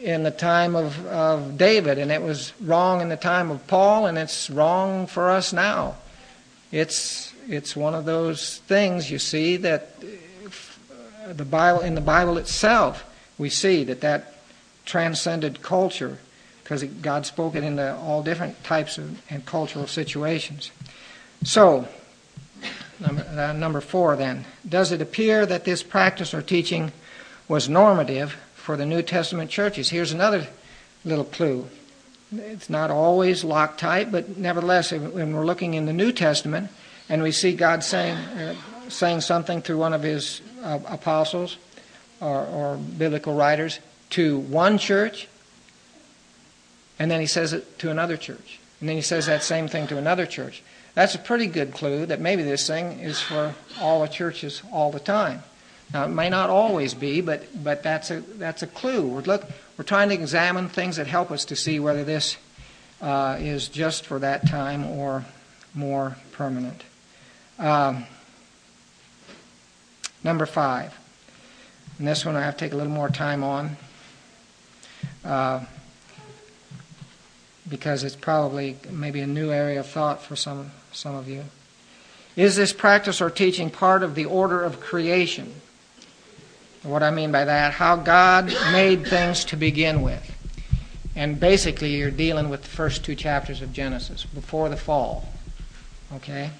in 0.00 0.22
the 0.22 0.30
time 0.30 0.76
of, 0.76 1.04
of 1.06 1.58
David, 1.58 1.98
and 1.98 2.12
it 2.12 2.22
was 2.22 2.52
wrong 2.60 3.00
in 3.00 3.08
the 3.08 3.16
time 3.16 3.50
of 3.50 3.66
Paul, 3.66 4.06
and 4.06 4.16
it's 4.18 4.50
wrong 4.50 5.06
for 5.06 5.30
us 5.30 5.52
now. 5.52 5.96
It's, 6.70 7.31
it's 7.48 7.76
one 7.76 7.94
of 7.94 8.04
those 8.04 8.58
things, 8.58 9.10
you 9.10 9.18
see, 9.18 9.56
that 9.58 10.02
the 11.26 11.44
Bible, 11.44 11.80
in 11.80 11.94
the 11.94 12.00
Bible 12.00 12.38
itself, 12.38 13.04
we 13.38 13.48
see 13.48 13.84
that 13.84 14.00
that 14.00 14.34
transcended 14.84 15.62
culture 15.62 16.18
because 16.62 16.84
God 16.84 17.26
spoke 17.26 17.54
it 17.54 17.64
into 17.64 17.94
all 17.96 18.22
different 18.22 18.62
types 18.64 18.98
of 18.98 19.20
and 19.30 19.44
cultural 19.44 19.86
situations. 19.86 20.70
So, 21.44 21.88
number, 23.00 23.22
uh, 23.22 23.52
number 23.52 23.80
four 23.80 24.16
then. 24.16 24.44
Does 24.68 24.92
it 24.92 25.02
appear 25.02 25.44
that 25.46 25.64
this 25.64 25.82
practice 25.82 26.32
or 26.32 26.42
teaching 26.42 26.92
was 27.48 27.68
normative 27.68 28.36
for 28.54 28.76
the 28.76 28.86
New 28.86 29.02
Testament 29.02 29.50
churches? 29.50 29.90
Here's 29.90 30.12
another 30.12 30.46
little 31.04 31.24
clue. 31.24 31.68
It's 32.34 32.70
not 32.70 32.90
always 32.90 33.44
Loctite, 33.44 34.10
but 34.10 34.38
nevertheless, 34.38 34.92
when 34.92 35.34
we're 35.34 35.44
looking 35.44 35.74
in 35.74 35.84
the 35.84 35.92
New 35.92 36.12
Testament 36.12 36.70
and 37.08 37.22
we 37.22 37.32
see 37.32 37.54
God 37.54 37.84
saying, 37.84 38.16
uh, 38.16 38.54
saying 38.88 39.20
something 39.22 39.62
through 39.62 39.78
one 39.78 39.92
of 39.92 40.02
his 40.02 40.40
uh, 40.62 40.78
apostles 40.86 41.56
or, 42.20 42.46
or 42.46 42.76
biblical 42.76 43.34
writers 43.34 43.80
to 44.10 44.38
one 44.38 44.78
church, 44.78 45.28
and 46.98 47.10
then 47.10 47.20
he 47.20 47.26
says 47.26 47.52
it 47.52 47.78
to 47.80 47.90
another 47.90 48.16
church. 48.16 48.58
And 48.80 48.88
then 48.88 48.96
he 48.96 49.02
says 49.02 49.26
that 49.26 49.42
same 49.42 49.68
thing 49.68 49.86
to 49.88 49.98
another 49.98 50.26
church. 50.26 50.62
That's 50.94 51.14
a 51.14 51.18
pretty 51.18 51.46
good 51.46 51.72
clue 51.72 52.06
that 52.06 52.20
maybe 52.20 52.42
this 52.42 52.66
thing 52.66 53.00
is 53.00 53.20
for 53.20 53.54
all 53.80 54.02
the 54.02 54.08
churches 54.08 54.62
all 54.72 54.90
the 54.90 55.00
time. 55.00 55.42
Now, 55.92 56.04
it 56.04 56.08
may 56.08 56.28
not 56.28 56.50
always 56.50 56.94
be, 56.94 57.20
but, 57.20 57.44
but 57.62 57.82
that's, 57.82 58.10
a, 58.10 58.20
that's 58.20 58.62
a 58.62 58.66
clue. 58.66 59.06
We're, 59.06 59.20
look, 59.22 59.44
we're 59.76 59.84
trying 59.84 60.08
to 60.08 60.14
examine 60.14 60.68
things 60.68 60.96
that 60.96 61.06
help 61.06 61.30
us 61.30 61.44
to 61.46 61.56
see 61.56 61.78
whether 61.80 62.04
this 62.04 62.36
uh, 63.00 63.36
is 63.40 63.68
just 63.68 64.06
for 64.06 64.18
that 64.18 64.48
time 64.48 64.86
or 64.86 65.24
more 65.74 66.16
permanent. 66.32 66.82
Um, 67.58 68.04
number 70.24 70.46
five. 70.46 70.98
And 71.98 72.08
this 72.08 72.24
one 72.24 72.36
I 72.36 72.42
have 72.42 72.56
to 72.56 72.64
take 72.64 72.72
a 72.72 72.76
little 72.76 72.92
more 72.92 73.08
time 73.08 73.44
on. 73.44 73.76
Uh, 75.24 75.64
because 77.68 78.04
it's 78.04 78.16
probably 78.16 78.76
maybe 78.90 79.20
a 79.20 79.26
new 79.26 79.50
area 79.50 79.80
of 79.80 79.86
thought 79.86 80.22
for 80.22 80.36
some, 80.36 80.72
some 80.92 81.14
of 81.14 81.28
you. 81.28 81.44
Is 82.36 82.56
this 82.56 82.72
practice 82.72 83.20
or 83.20 83.30
teaching 83.30 83.70
part 83.70 84.02
of 84.02 84.14
the 84.14 84.24
order 84.24 84.62
of 84.62 84.80
creation? 84.80 85.54
What 86.82 87.02
I 87.02 87.10
mean 87.10 87.30
by 87.30 87.44
that, 87.44 87.74
how 87.74 87.96
God 87.96 88.46
made 88.72 89.06
things 89.06 89.44
to 89.46 89.56
begin 89.56 90.02
with. 90.02 90.28
And 91.14 91.38
basically, 91.38 91.94
you're 91.94 92.10
dealing 92.10 92.48
with 92.48 92.62
the 92.62 92.68
first 92.68 93.04
two 93.04 93.14
chapters 93.14 93.62
of 93.62 93.72
Genesis, 93.72 94.24
before 94.24 94.68
the 94.68 94.76
fall. 94.76 95.28
Okay? 96.16 96.50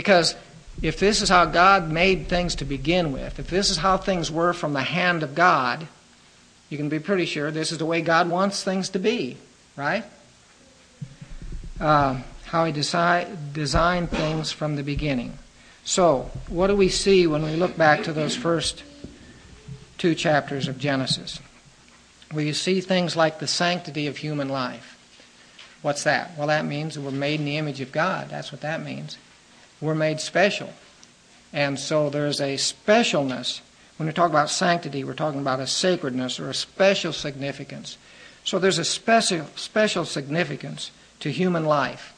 Because 0.00 0.34
if 0.80 0.98
this 0.98 1.20
is 1.20 1.28
how 1.28 1.44
God 1.44 1.90
made 1.90 2.28
things 2.28 2.54
to 2.56 2.64
begin 2.64 3.12
with, 3.12 3.38
if 3.38 3.48
this 3.48 3.68
is 3.68 3.76
how 3.76 3.98
things 3.98 4.30
were 4.30 4.54
from 4.54 4.72
the 4.72 4.82
hand 4.82 5.22
of 5.22 5.34
God, 5.34 5.86
you 6.70 6.78
can 6.78 6.88
be 6.88 6.98
pretty 6.98 7.26
sure 7.26 7.50
this 7.50 7.70
is 7.70 7.78
the 7.78 7.86
way 7.86 8.00
God 8.00 8.30
wants 8.30 8.64
things 8.64 8.88
to 8.90 8.98
be 8.98 9.36
right? 9.80 10.04
Uh, 11.80 12.20
how 12.44 12.64
He 12.66 12.72
desi- 12.72 13.52
designed 13.52 14.10
things 14.10 14.52
from 14.52 14.76
the 14.76 14.82
beginning. 14.82 15.38
So, 15.84 16.30
what 16.48 16.66
do 16.66 16.76
we 16.76 16.88
see 16.88 17.26
when 17.26 17.42
we 17.42 17.56
look 17.56 17.76
back 17.76 18.02
to 18.04 18.12
those 18.12 18.36
first 18.36 18.84
two 19.96 20.14
chapters 20.14 20.68
of 20.68 20.78
Genesis? 20.78 21.40
Well, 22.32 22.44
you 22.44 22.52
see 22.52 22.80
things 22.80 23.16
like 23.16 23.38
the 23.38 23.46
sanctity 23.46 24.06
of 24.06 24.18
human 24.18 24.48
life. 24.48 24.98
What's 25.82 26.04
that? 26.04 26.36
Well, 26.36 26.48
that 26.48 26.66
means 26.66 26.98
we're 26.98 27.10
made 27.10 27.40
in 27.40 27.46
the 27.46 27.56
image 27.56 27.80
of 27.80 27.90
God. 27.90 28.28
That's 28.28 28.52
what 28.52 28.60
that 28.60 28.84
means. 28.84 29.16
We're 29.80 29.94
made 29.94 30.20
special. 30.20 30.72
And 31.52 31.78
so 31.78 32.10
there's 32.10 32.40
a 32.40 32.56
specialness. 32.56 33.60
When 33.96 34.06
we 34.06 34.12
talk 34.12 34.30
about 34.30 34.50
sanctity, 34.50 35.04
we're 35.04 35.14
talking 35.14 35.40
about 35.40 35.60
a 35.60 35.66
sacredness 35.66 36.38
or 36.38 36.48
a 36.48 36.54
special 36.54 37.12
significance. 37.12 37.98
So 38.44 38.58
there's 38.58 38.78
a 38.78 38.84
special, 38.84 39.46
special 39.56 40.04
significance 40.04 40.90
to 41.20 41.30
human 41.30 41.64
life. 41.64 42.14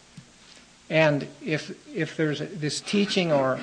And 0.90 1.26
if, 1.44 1.74
if 1.94 2.16
there's 2.16 2.40
this 2.40 2.80
teaching 2.80 3.32
or, 3.32 3.58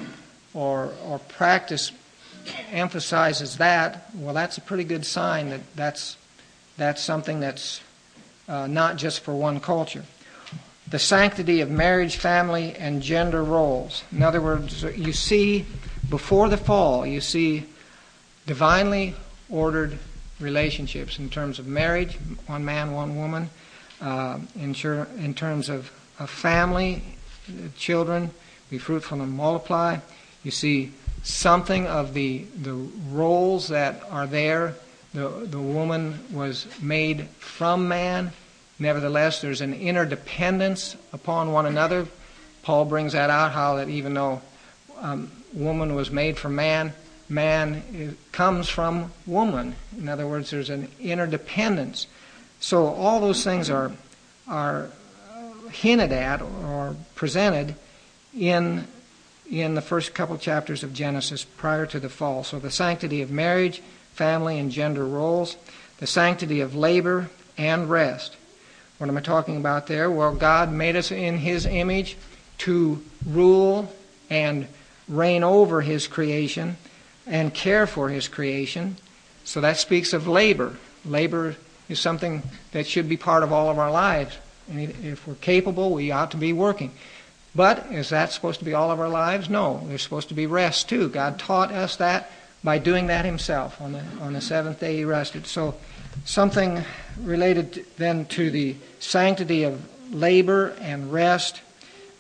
or, 0.53 0.93
or 1.05 1.19
practice 1.19 1.91
emphasizes 2.71 3.57
that, 3.57 4.09
well, 4.15 4.33
that's 4.33 4.57
a 4.57 4.61
pretty 4.61 4.83
good 4.83 5.05
sign 5.05 5.49
that 5.49 5.61
that's, 5.75 6.17
that's 6.77 7.03
something 7.03 7.39
that's 7.39 7.81
uh, 8.47 8.65
not 8.65 8.97
just 8.97 9.21
for 9.21 9.35
one 9.35 9.59
culture. 9.59 10.03
The 10.89 10.99
sanctity 10.99 11.61
of 11.61 11.69
marriage, 11.69 12.17
family, 12.17 12.75
and 12.75 13.01
gender 13.01 13.43
roles. 13.43 14.03
In 14.11 14.23
other 14.23 14.41
words, 14.41 14.83
you 14.83 15.13
see, 15.13 15.65
before 16.09 16.49
the 16.49 16.57
fall, 16.57 17.05
you 17.05 17.21
see 17.21 17.65
divinely 18.47 19.15
ordered 19.49 19.99
relationships 20.39 21.19
in 21.19 21.29
terms 21.29 21.59
of 21.59 21.67
marriage, 21.67 22.17
one 22.47 22.65
man, 22.65 22.93
one 22.93 23.17
woman, 23.17 23.49
uh, 24.01 24.39
in, 24.55 24.73
in, 25.17 25.33
terms 25.33 25.69
of, 25.69 25.91
a 26.19 26.27
family, 26.27 27.01
children, 27.77 28.31
be 28.69 28.77
fruitful 28.77 29.21
and 29.21 29.31
multiply. 29.31 29.97
You 30.43 30.51
see 30.51 30.91
something 31.23 31.87
of 31.87 32.13
the, 32.13 32.45
the 32.61 32.73
roles 32.73 33.67
that 33.69 34.03
are 34.09 34.27
there. 34.27 34.75
The, 35.13 35.29
the 35.29 35.59
woman 35.59 36.19
was 36.31 36.67
made 36.81 37.27
from 37.39 37.87
man. 37.87 38.31
Nevertheless, 38.79 39.41
there's 39.41 39.61
an 39.61 39.73
interdependence 39.73 40.95
upon 41.11 41.51
one 41.51 41.65
another. 41.65 42.07
Paul 42.63 42.85
brings 42.85 43.13
that 43.13 43.29
out 43.29 43.51
how 43.51 43.75
that 43.75 43.89
even 43.89 44.13
though 44.13 44.41
um, 44.99 45.31
woman 45.53 45.95
was 45.95 46.09
made 46.09 46.37
for 46.37 46.49
man, 46.49 46.93
man 47.27 48.15
comes 48.31 48.69
from 48.69 49.11
woman. 49.25 49.75
In 49.97 50.07
other 50.07 50.25
words, 50.25 50.49
there's 50.49 50.69
an 50.69 50.89
interdependence. 50.99 52.07
So 52.59 52.87
all 52.87 53.19
those 53.19 53.43
things 53.43 53.69
are 53.69 53.91
are 54.47 54.89
hinted 55.71 56.11
at 56.11 56.41
or 56.41 56.95
presented 57.15 57.75
in 58.35 58.87
in 59.49 59.75
the 59.75 59.81
first 59.81 60.13
couple 60.13 60.37
chapters 60.37 60.83
of 60.83 60.93
Genesis 60.93 61.43
prior 61.43 61.85
to 61.87 61.99
the 61.99 62.09
fall. 62.09 62.43
So 62.43 62.59
the 62.59 62.71
sanctity 62.71 63.21
of 63.21 63.31
marriage, 63.31 63.81
family 64.13 64.59
and 64.59 64.71
gender 64.71 65.05
roles, 65.05 65.57
the 65.97 66.07
sanctity 66.07 66.61
of 66.61 66.75
labor 66.75 67.29
and 67.57 67.89
rest. 67.89 68.35
What 68.99 69.09
am 69.09 69.17
I 69.17 69.21
talking 69.21 69.55
about 69.55 69.87
there? 69.87 70.11
Well, 70.11 70.35
God 70.35 70.73
made 70.73 70.97
us 70.97 71.09
in 71.09 71.37
his 71.37 71.65
image 71.65 72.17
to 72.59 73.01
rule 73.25 73.93
and 74.29 74.67
reign 75.07 75.41
over 75.41 75.79
his 75.79 76.05
creation 76.05 76.75
and 77.25 77.53
care 77.53 77.87
for 77.87 78.09
his 78.09 78.27
creation. 78.27 78.97
So 79.45 79.61
that 79.61 79.77
speaks 79.77 80.11
of 80.11 80.27
labor. 80.27 80.75
Labor 81.05 81.55
is 81.87 81.97
something 81.97 82.43
that 82.73 82.87
should 82.87 83.07
be 83.07 83.15
part 83.15 83.41
of 83.41 83.53
all 83.53 83.69
of 83.69 83.79
our 83.79 83.89
lives. 83.89 84.37
And 84.69 84.81
if 84.81 85.25
we're 85.25 85.35
capable, 85.35 85.93
we 85.93 86.11
ought 86.11 86.31
to 86.31 86.37
be 86.37 86.51
working. 86.51 86.91
But 87.55 87.87
is 87.91 88.09
that 88.09 88.33
supposed 88.33 88.59
to 88.59 88.65
be 88.65 88.73
all 88.73 88.91
of 88.91 88.99
our 88.99 89.07
lives? 89.07 89.49
No. 89.49 89.81
There's 89.87 90.01
supposed 90.01 90.27
to 90.27 90.33
be 90.33 90.45
rest 90.45 90.89
too. 90.89 91.07
God 91.07 91.39
taught 91.39 91.71
us 91.71 91.95
that 91.95 92.29
by 92.65 92.77
doing 92.77 93.07
that 93.07 93.23
Himself. 93.23 93.79
On 93.79 93.93
the, 93.93 94.03
on 94.19 94.33
the 94.33 94.41
seventh 94.41 94.81
day 94.81 94.97
He 94.97 95.05
rested. 95.05 95.47
So 95.47 95.75
something 96.25 96.83
related 97.21 97.85
then 97.97 98.25
to 98.25 98.49
the 98.51 98.75
sanctity 98.99 99.63
of 99.63 99.81
labor 100.13 100.75
and 100.81 101.11
rest. 101.11 101.61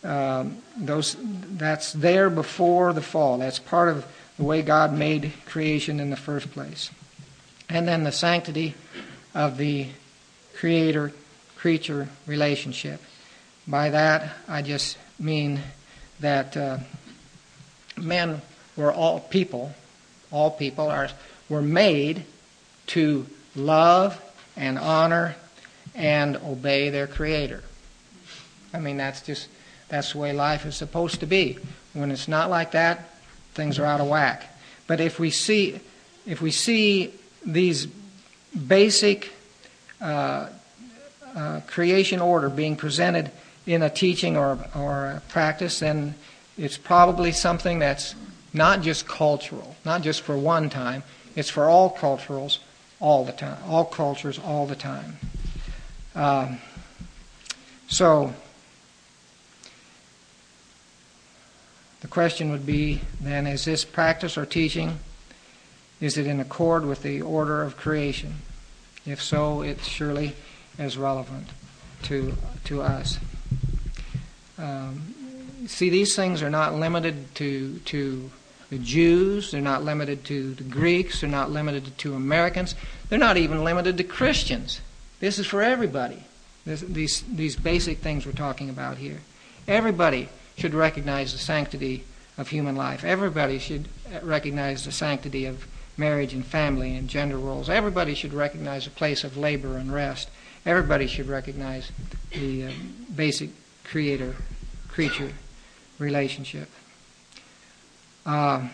Um, 0.03 0.57
those 0.77 1.17
that's 1.19 1.91
there 1.93 2.29
before 2.29 2.93
the 2.93 3.01
fall. 3.01 3.37
That's 3.37 3.59
part 3.59 3.89
of 3.89 4.05
the 4.37 4.43
way 4.43 4.61
God 4.61 4.93
made 4.93 5.33
creation 5.45 5.99
in 5.99 6.09
the 6.09 6.15
first 6.15 6.51
place. 6.51 6.89
And 7.67 7.87
then 7.87 8.03
the 8.03 8.11
sanctity 8.11 8.75
of 9.35 9.57
the 9.57 9.87
Creator 10.55 11.13
creature 11.55 12.07
relationship. 12.25 13.01
By 13.67 13.89
that, 13.89 14.31
I 14.47 14.61
just 14.61 14.97
mean 15.19 15.61
that 16.21 16.55
uh, 16.55 16.77
men 17.97 18.41
were 18.75 18.91
all 18.91 19.19
people, 19.19 19.73
all 20.31 20.51
people 20.51 20.89
are, 20.89 21.09
were 21.49 21.61
made 21.61 22.23
to 22.87 23.27
love 23.55 24.21
and 24.55 24.77
honor 24.77 25.35
and 25.95 26.37
obey 26.37 26.89
their 26.89 27.07
Creator. 27.07 27.63
I 28.73 28.79
mean, 28.79 28.97
that's 28.97 29.21
just 29.21 29.47
that's 29.87 30.13
the 30.13 30.19
way 30.19 30.33
life 30.33 30.65
is 30.65 30.75
supposed 30.75 31.19
to 31.21 31.25
be. 31.25 31.57
When 31.93 32.11
it's 32.11 32.27
not 32.27 32.49
like 32.49 32.71
that, 32.71 33.09
things 33.53 33.79
are 33.79 33.85
out 33.85 33.99
of 33.99 34.07
whack. 34.07 34.55
But 34.87 34.99
if 34.99 35.19
we 35.19 35.31
see 35.31 35.79
if 36.25 36.41
we 36.41 36.51
see 36.51 37.13
these 37.45 37.87
basic 38.67 39.31
uh, 40.01 40.49
uh, 41.35 41.61
creation 41.67 42.19
order 42.19 42.49
being 42.49 42.75
presented 42.75 43.31
in 43.65 43.81
a 43.81 43.89
teaching 43.89 44.37
or, 44.37 44.57
or 44.75 45.05
a 45.05 45.21
practice, 45.29 45.79
then 45.79 46.15
it's 46.57 46.77
probably 46.77 47.31
something 47.31 47.79
that's 47.79 48.15
not 48.53 48.81
just 48.81 49.07
cultural, 49.07 49.75
not 49.85 50.01
just 50.01 50.21
for 50.21 50.37
one 50.37 50.69
time. 50.69 51.03
It's 51.35 51.49
for 51.49 51.65
all 51.65 51.89
cultures 51.89 52.59
all 52.99 53.23
the 53.23 53.31
time, 53.31 53.57
all 53.67 53.85
cultures 53.85 54.39
all 54.39 54.65
the 54.65 54.75
time. 54.75 55.17
Um, 56.15 56.59
so 57.87 58.33
the 62.01 62.07
question 62.07 62.51
would 62.51 62.65
be 62.65 63.01
then: 63.21 63.47
Is 63.47 63.65
this 63.65 63.85
practice 63.85 64.37
or 64.37 64.45
teaching? 64.45 64.99
Is 66.01 66.17
it 66.17 66.27
in 66.27 66.39
accord 66.39 66.85
with 66.85 67.03
the 67.03 67.21
order 67.21 67.61
of 67.61 67.75
creation? 67.75 68.35
If 69.05 69.21
so, 69.21 69.61
it 69.61 69.81
surely 69.81 70.35
as 70.77 70.97
relevant 70.97 71.47
to, 72.03 72.35
to 72.65 72.81
us. 72.81 73.19
Um, 74.57 75.13
see, 75.67 75.89
these 75.89 76.15
things 76.15 76.41
are 76.41 76.49
not 76.49 76.73
limited 76.73 77.33
to, 77.35 77.79
to 77.79 78.31
the 78.69 78.77
Jews, 78.77 79.51
they're 79.51 79.61
not 79.61 79.83
limited 79.83 80.23
to 80.25 80.53
the 80.53 80.63
Greeks, 80.63 81.21
they're 81.21 81.29
not 81.29 81.51
limited 81.51 81.97
to 81.97 82.13
Americans, 82.13 82.75
they're 83.09 83.19
not 83.19 83.37
even 83.37 83.63
limited 83.63 83.97
to 83.97 84.03
Christians. 84.03 84.81
This 85.19 85.39
is 85.39 85.47
for 85.47 85.61
everybody. 85.61 86.23
This, 86.65 86.81
these, 86.81 87.23
these 87.23 87.55
basic 87.55 87.99
things 87.99 88.25
we're 88.25 88.31
talking 88.33 88.69
about 88.69 88.97
here. 88.97 89.19
Everybody 89.67 90.29
should 90.57 90.73
recognize 90.73 91.31
the 91.31 91.39
sanctity 91.39 92.03
of 92.37 92.49
human 92.49 92.75
life. 92.75 93.03
Everybody 93.03 93.59
should 93.59 93.87
recognize 94.21 94.85
the 94.85 94.91
sanctity 94.91 95.45
of 95.45 95.67
marriage 95.97 96.33
and 96.33 96.45
family 96.45 96.95
and 96.95 97.09
gender 97.09 97.37
roles. 97.37 97.69
Everybody 97.69 98.13
should 98.13 98.33
recognize 98.33 98.85
the 98.85 98.91
place 98.91 99.23
of 99.23 99.35
labor 99.35 99.77
and 99.77 99.93
rest 99.93 100.29
everybody 100.65 101.07
should 101.07 101.27
recognize 101.27 101.91
the 102.31 102.65
uh, 102.65 102.71
basic 103.15 103.49
creator 103.83 104.35
creature 104.87 105.31
relationship. 105.97 106.69
Uh, 108.25 108.67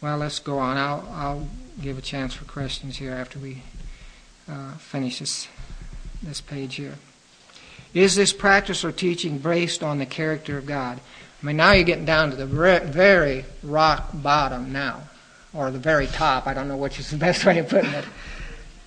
well, 0.00 0.18
let's 0.18 0.38
go 0.38 0.58
on. 0.58 0.76
I'll, 0.76 1.08
I'll 1.12 1.48
give 1.82 1.98
a 1.98 2.02
chance 2.02 2.34
for 2.34 2.44
questions 2.44 2.96
here 2.96 3.12
after 3.12 3.38
we 3.38 3.62
uh, 4.48 4.72
finish 4.74 5.18
this, 5.18 5.48
this 6.22 6.40
page 6.40 6.76
here. 6.76 6.94
Is 7.92 8.14
this 8.16 8.32
practice 8.32 8.84
or 8.84 8.92
teaching 8.92 9.38
based 9.38 9.82
on 9.82 9.98
the 9.98 10.06
character 10.06 10.56
of 10.56 10.66
God? 10.66 11.00
I 11.42 11.46
mean, 11.46 11.56
now 11.56 11.72
you're 11.72 11.84
getting 11.84 12.04
down 12.04 12.30
to 12.30 12.36
the 12.36 12.46
very 12.46 13.44
rock 13.62 14.10
bottom 14.14 14.72
now, 14.72 15.02
or 15.52 15.70
the 15.70 15.78
very 15.78 16.06
top. 16.06 16.46
I 16.46 16.54
don't 16.54 16.68
know 16.68 16.76
which 16.76 16.98
is 16.98 17.10
the 17.10 17.16
best 17.18 17.44
way 17.44 17.58
of 17.58 17.68
putting 17.68 17.92
it. 17.92 18.04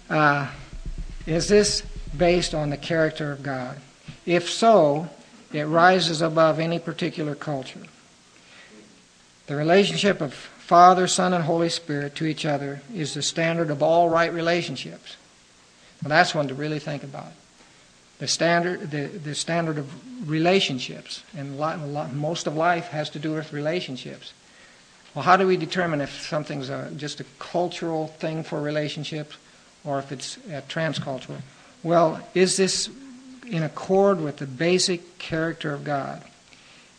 Uh, 0.10 0.47
is 1.26 1.47
this 1.47 1.84
based 2.16 2.54
on 2.54 2.70
the 2.70 2.78
character 2.78 3.32
of 3.32 3.43
God? 3.43 3.78
If 4.26 4.49
so, 4.49 5.10
it 5.54 5.66
rises 5.66 6.22
above 6.22 6.60
any 6.60 6.80
particular 6.80 7.36
culture. 7.36 7.84
The 9.47 9.56
relationship 9.56 10.22
of 10.22 10.34
Father, 10.34 11.08
Son, 11.08 11.34
and 11.34 11.43
Holy 11.43 11.70
Spirit 11.70 12.16
to 12.16 12.26
each 12.26 12.45
other 12.45 12.82
is 12.93 13.14
the 13.14 13.22
standard 13.22 13.70
of 13.70 13.84
all 13.84 14.10
right 14.10 14.34
relationships. 14.34 15.18
Well, 16.01 16.10
that's 16.10 16.34
one 16.34 16.47
to 16.47 16.54
really 16.54 16.80
think 16.80 17.04
about. 17.04 17.32
The 18.20 18.28
standard, 18.28 18.91
the, 18.91 19.08
the 19.08 19.36
standard 19.36 19.78
of 19.78 20.30
relationships, 20.30 21.24
and 21.36 21.58
most 22.14 22.47
of 22.47 22.56
life 22.56 22.88
has 22.88 23.10
to 23.12 23.20
do 23.20 23.34
with 23.34 23.51
relationships. 23.51 24.34
Well, 25.14 25.24
how 25.24 25.38
do 25.38 25.45
we 25.45 25.58
determine 25.58 26.01
if 26.01 26.28
something's 26.28 26.70
a, 26.70 26.89
just 26.95 27.20
a 27.20 27.26
cultural 27.39 28.08
thing 28.08 28.43
for 28.43 28.62
relationships 28.62 29.36
or 29.84 29.99
if 29.99 30.12
it's 30.12 30.38
uh, 30.38 30.62
transcultural. 30.70 31.41
Well, 31.84 32.26
is 32.34 32.58
this 32.58 32.89
in 33.46 33.64
accord 33.64 34.22
with 34.22 34.38
the 34.38 34.46
basic 34.46 35.18
character 35.18 35.74
of 35.74 35.84
God. 35.84 36.24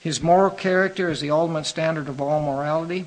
His 0.01 0.21
moral 0.21 0.51
character 0.51 1.09
is 1.09 1.21
the 1.21 1.31
ultimate 1.31 1.65
standard 1.65 2.09
of 2.09 2.21
all 2.21 2.43
morality, 2.43 3.07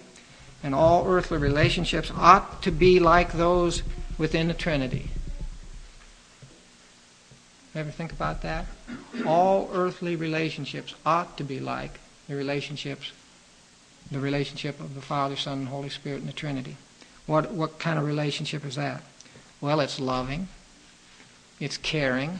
and 0.63 0.73
all 0.73 1.07
earthly 1.07 1.37
relationships 1.37 2.11
ought 2.15 2.63
to 2.63 2.71
be 2.71 2.99
like 2.99 3.33
those 3.33 3.83
within 4.17 4.47
the 4.47 4.53
Trinity. 4.53 5.09
Ever 7.75 7.91
think 7.91 8.11
about 8.11 8.41
that? 8.41 8.65
All 9.25 9.69
earthly 9.71 10.15
relationships 10.15 10.95
ought 11.05 11.37
to 11.37 11.43
be 11.43 11.59
like 11.59 11.99
the 12.27 12.35
relationships, 12.35 13.11
the 14.11 14.19
relationship 14.19 14.79
of 14.79 14.95
the 14.95 15.01
Father, 15.01 15.35
Son, 15.35 15.59
and 15.59 15.67
Holy 15.67 15.89
Spirit 15.89 16.21
in 16.21 16.25
the 16.25 16.33
Trinity. 16.33 16.75
What 17.27 17.51
what 17.51 17.77
kind 17.77 17.99
of 17.99 18.05
relationship 18.07 18.65
is 18.65 18.75
that? 18.75 19.03
Well, 19.61 19.79
it's 19.79 19.99
loving, 19.99 20.47
it's 21.59 21.77
caring, 21.77 22.39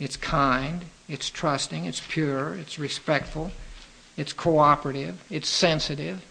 it's 0.00 0.16
kind, 0.16 0.84
it's 1.08 1.30
trusting, 1.30 1.84
it's 1.84 2.00
pure, 2.00 2.54
it's 2.54 2.78
respectful, 2.78 3.50
it's 4.16 4.32
cooperative, 4.32 5.22
it's 5.30 5.48
sensitive, 5.48 6.24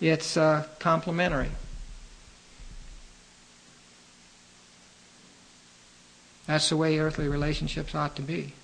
it's 0.00 0.36
uh, 0.36 0.66
complementary. 0.78 1.50
That's 6.46 6.68
the 6.68 6.76
way 6.76 6.98
earthly 6.98 7.28
relationships 7.28 7.94
ought 7.94 8.16
to 8.16 8.22
be. 8.22 8.54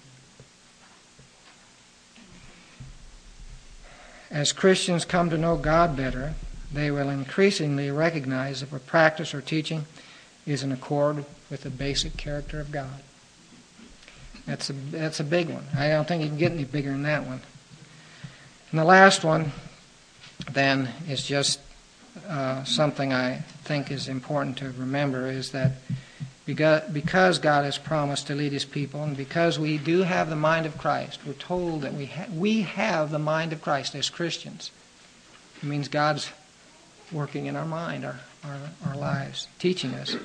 As 4.28 4.52
Christians 4.52 5.04
come 5.04 5.30
to 5.30 5.38
know 5.38 5.56
God 5.56 5.96
better, 5.96 6.34
they 6.72 6.90
will 6.90 7.10
increasingly 7.10 7.90
recognize 7.92 8.60
if 8.60 8.72
a 8.72 8.80
practice 8.80 9.32
or 9.32 9.40
teaching 9.40 9.86
is 10.44 10.64
in 10.64 10.72
accord 10.72 11.24
with 11.48 11.62
the 11.62 11.70
basic 11.70 12.16
character 12.16 12.58
of 12.58 12.72
God. 12.72 13.02
That's 14.47 14.70
a, 14.70 14.72
that's 14.72 15.20
a 15.20 15.24
big 15.24 15.49
one. 15.51 15.64
I 15.76 15.88
don't 15.88 16.07
think 16.07 16.22
you 16.22 16.28
can 16.28 16.38
get 16.38 16.53
any 16.53 16.64
bigger 16.64 16.90
than 16.90 17.03
that 17.03 17.26
one. 17.26 17.40
And 18.70 18.80
the 18.80 18.84
last 18.84 19.24
one, 19.24 19.53
then, 20.53 20.88
is 21.09 21.24
just 21.24 21.61
uh, 22.28 22.62
something 22.64 23.12
I 23.12 23.38
think 23.64 23.90
is 23.90 24.09
important 24.09 24.59
to 24.59 24.70
remember 24.72 25.26
is 25.26 25.51
that 25.51 25.72
because 26.47 27.38
God 27.40 27.64
has 27.64 27.76
promised 27.76 28.28
to 28.28 28.34
lead 28.36 28.53
his 28.53 28.64
people, 28.64 29.03
and 29.03 29.16
because 29.16 29.59
we 29.59 29.78
do 29.78 30.03
have 30.03 30.30
the 30.30 30.36
mind 30.36 30.64
of 30.64 30.78
Christ, 30.78 31.20
we're 31.26 31.32
told 31.32 31.82
that 31.82 31.94
we, 31.94 32.07
ha- 32.07 32.28
we 32.32 32.62
have 32.62 33.11
the 33.11 33.18
mind 33.18 33.53
of 33.53 33.61
Christ 33.61 33.97
as 33.97 34.09
Christians. 34.09 34.70
It 35.61 35.64
means 35.64 35.88
God's 35.88 36.30
working 37.11 37.47
in 37.47 37.57
our 37.57 37.64
mind, 37.64 38.05
our, 38.05 38.20
our, 38.44 38.59
our 38.86 38.97
lives, 38.97 39.49
teaching 39.59 39.92
us. 39.94 40.16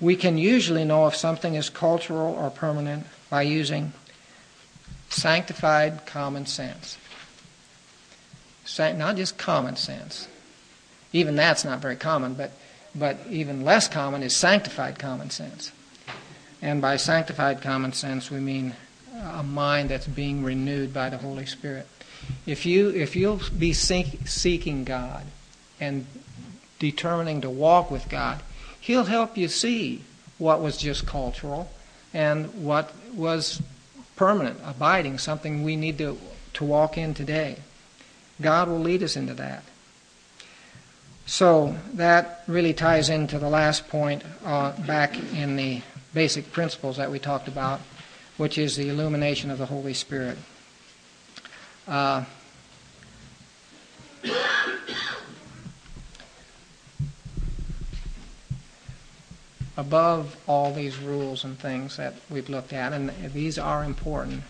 We 0.00 0.16
can 0.16 0.38
usually 0.38 0.84
know 0.84 1.06
if 1.06 1.16
something 1.16 1.54
is 1.56 1.68
cultural 1.68 2.32
or 2.34 2.50
permanent 2.50 3.04
by 3.30 3.42
using 3.42 3.92
sanctified 5.08 6.06
common 6.06 6.46
sense. 6.46 6.98
Not 8.78 9.16
just 9.16 9.38
common 9.38 9.76
sense. 9.76 10.28
Even 11.12 11.36
that's 11.36 11.64
not 11.64 11.80
very 11.80 11.96
common, 11.96 12.34
but 12.34 12.52
but 12.94 13.18
even 13.30 13.64
less 13.64 13.88
common 13.88 14.22
is 14.22 14.34
sanctified 14.34 14.98
common 14.98 15.30
sense. 15.30 15.72
And 16.60 16.82
by 16.82 16.96
sanctified 16.96 17.62
common 17.62 17.92
sense, 17.92 18.30
we 18.30 18.40
mean 18.40 18.74
a 19.14 19.42
mind 19.42 19.90
that's 19.90 20.06
being 20.06 20.42
renewed 20.42 20.92
by 20.92 21.08
the 21.08 21.18
Holy 21.18 21.46
Spirit. 21.46 21.86
If 22.46 22.66
you 22.66 22.90
if 22.90 23.14
you'll 23.14 23.40
be 23.56 23.72
seek, 23.72 24.26
seeking 24.26 24.84
God 24.84 25.24
and 25.80 26.06
determining 26.78 27.40
to 27.42 27.50
walk 27.50 27.90
with 27.90 28.08
God, 28.08 28.42
He'll 28.80 29.04
help 29.04 29.36
you 29.36 29.48
see 29.48 30.02
what 30.38 30.60
was 30.60 30.76
just 30.76 31.06
cultural 31.06 31.70
and 32.12 32.64
what 32.64 32.92
was 33.14 33.62
permanent, 34.16 34.58
abiding, 34.64 35.18
something 35.18 35.62
we 35.62 35.76
need 35.76 35.98
to, 35.98 36.18
to 36.54 36.64
walk 36.64 36.98
in 36.98 37.14
today. 37.14 37.56
God 38.40 38.68
will 38.68 38.80
lead 38.80 39.02
us 39.02 39.16
into 39.16 39.34
that. 39.34 39.64
So 41.26 41.76
that 41.94 42.42
really 42.46 42.72
ties 42.72 43.08
into 43.10 43.38
the 43.38 43.50
last 43.50 43.88
point 43.88 44.22
uh, 44.44 44.72
back 44.86 45.16
in 45.34 45.56
the 45.56 45.82
basic 46.14 46.52
principles 46.52 46.96
that 46.96 47.10
we 47.10 47.18
talked 47.18 47.48
about, 47.48 47.80
which 48.38 48.56
is 48.56 48.76
the 48.76 48.88
illumination 48.88 49.50
of 49.50 49.58
the 49.58 49.66
Holy 49.66 49.94
Spirit. 49.94 50.38
Uh, 51.86 52.24
above 59.78 60.36
all 60.48 60.74
these 60.74 60.98
rules 60.98 61.44
and 61.44 61.56
things 61.56 61.96
that 61.96 62.12
we've 62.28 62.48
looked 62.50 62.72
at, 62.72 62.92
and 62.92 63.10
these 63.32 63.58
are 63.58 63.84
important, 63.84 64.42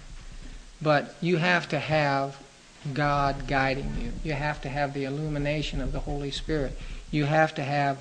but 0.80 1.14
you 1.20 1.36
have 1.36 1.68
to 1.68 1.78
have 1.78 2.38
God 2.94 3.46
guiding 3.46 3.94
you. 4.00 4.12
You 4.24 4.32
have 4.32 4.62
to 4.62 4.70
have 4.70 4.94
the 4.94 5.04
illumination 5.04 5.82
of 5.82 5.92
the 5.92 6.00
Holy 6.00 6.30
Spirit. 6.30 6.78
You 7.10 7.26
have 7.26 7.54
to 7.56 7.62
have 7.62 8.00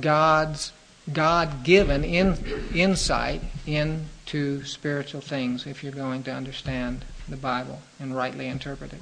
God's 0.00 0.72
God 1.12 1.62
given 1.62 2.04
in, 2.04 2.38
insight 2.74 3.42
into 3.66 4.64
spiritual 4.64 5.20
things 5.20 5.66
if 5.66 5.82
you're 5.82 5.92
going 5.92 6.22
to 6.22 6.32
understand 6.32 7.04
the 7.28 7.36
Bible 7.36 7.80
and 8.00 8.16
rightly 8.16 8.46
interpret 8.46 8.94
it. 8.94 9.00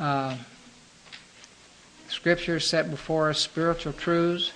Uh, 0.00 0.36
scripture 2.08 2.58
set 2.58 2.90
before 2.90 3.28
us 3.28 3.38
spiritual 3.38 3.92
truths, 3.92 4.50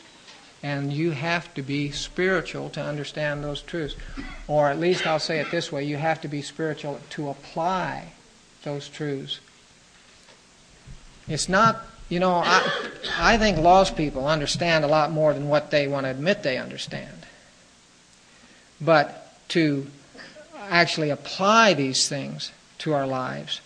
and 0.62 0.92
you 0.92 1.12
have 1.12 1.52
to 1.54 1.62
be 1.62 1.90
spiritual 1.90 2.68
to 2.70 2.82
understand 2.82 3.44
those 3.44 3.62
truths. 3.62 3.94
Or 4.46 4.68
at 4.68 4.78
least 4.78 5.06
I'll 5.06 5.18
say 5.18 5.38
it 5.38 5.50
this 5.50 5.70
way 5.70 5.84
you 5.84 5.96
have 5.96 6.20
to 6.22 6.28
be 6.28 6.42
spiritual 6.42 7.00
to 7.10 7.28
apply 7.28 8.12
those 8.64 8.88
truths. 8.88 9.40
It's 11.28 11.48
not, 11.48 11.84
you 12.08 12.18
know, 12.18 12.42
I, 12.44 12.90
I 13.16 13.38
think 13.38 13.58
lost 13.58 13.96
people 13.96 14.26
understand 14.26 14.84
a 14.84 14.88
lot 14.88 15.12
more 15.12 15.32
than 15.32 15.48
what 15.48 15.70
they 15.70 15.86
want 15.86 16.06
to 16.06 16.10
admit 16.10 16.42
they 16.42 16.56
understand. 16.56 17.26
But 18.80 19.32
to 19.48 19.86
actually 20.68 21.10
apply 21.10 21.74
these 21.74 22.08
things 22.08 22.52
to 22.78 22.94
our 22.94 23.06
lives 23.06 23.60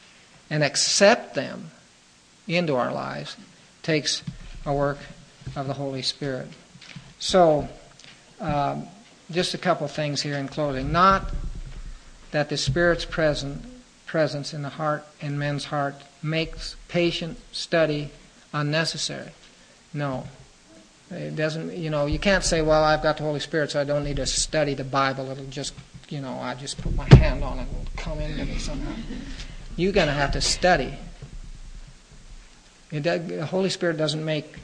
and 0.51 0.63
accept 0.63 1.35
them 1.35 1.71
into 2.47 2.77
our 2.77 2.93
lives 2.93 3.37
takes 3.83 4.23
a 4.67 4.73
work 4.73 4.99
of 5.57 5.67
the 5.67 5.75
Holy 5.75 6.03
Spirit. 6.03 6.49
So, 7.23 7.69
um, 8.41 8.89
just 9.31 9.55
a 9.55 9.59
couple 9.59 9.87
things 9.87 10.21
here 10.21 10.35
in 10.35 10.49
closing. 10.49 10.91
Not 10.91 11.33
that 12.33 12.49
the 12.49 12.57
Spirit's 12.57 13.05
present 13.05 13.65
presence 14.07 14.53
in 14.53 14.63
the 14.63 14.71
heart 14.71 15.07
in 15.21 15.39
men's 15.39 15.67
heart 15.67 15.95
makes 16.21 16.75
patient 16.89 17.39
study 17.53 18.11
unnecessary. 18.53 19.31
No. 19.95 20.27
It 21.13 21.37
doesn't, 21.37 21.77
you 21.77 21.91
know, 21.91 22.07
you 22.07 22.19
can't 22.19 22.43
say, 22.43 22.61
well, 22.61 22.83
I've 22.83 23.05
got 23.05 23.19
the 23.19 23.23
Holy 23.23 23.39
Spirit, 23.39 23.71
so 23.71 23.81
I 23.81 23.85
don't 23.85 24.03
need 24.03 24.17
to 24.17 24.27
study 24.27 24.75
the 24.75 24.83
Bible. 24.83 25.31
It'll 25.31 25.45
just, 25.45 25.75
you 26.09 26.21
know, 26.21 26.41
I 26.41 26.57
just 26.57 26.83
put 26.83 26.93
my 26.97 27.07
hand 27.15 27.45
on 27.45 27.61
it 27.61 27.69
and 27.69 27.71
it'll 27.71 28.03
come 28.03 28.19
into 28.19 28.45
me 28.45 28.59
somehow. 28.59 28.97
You're 29.77 29.93
going 29.93 30.09
to 30.09 30.13
have 30.13 30.33
to 30.33 30.41
study. 30.41 30.93
The 32.91 33.47
Holy 33.49 33.71
Spirit 33.71 33.97
doesn't 33.97 34.25
make 34.25 34.57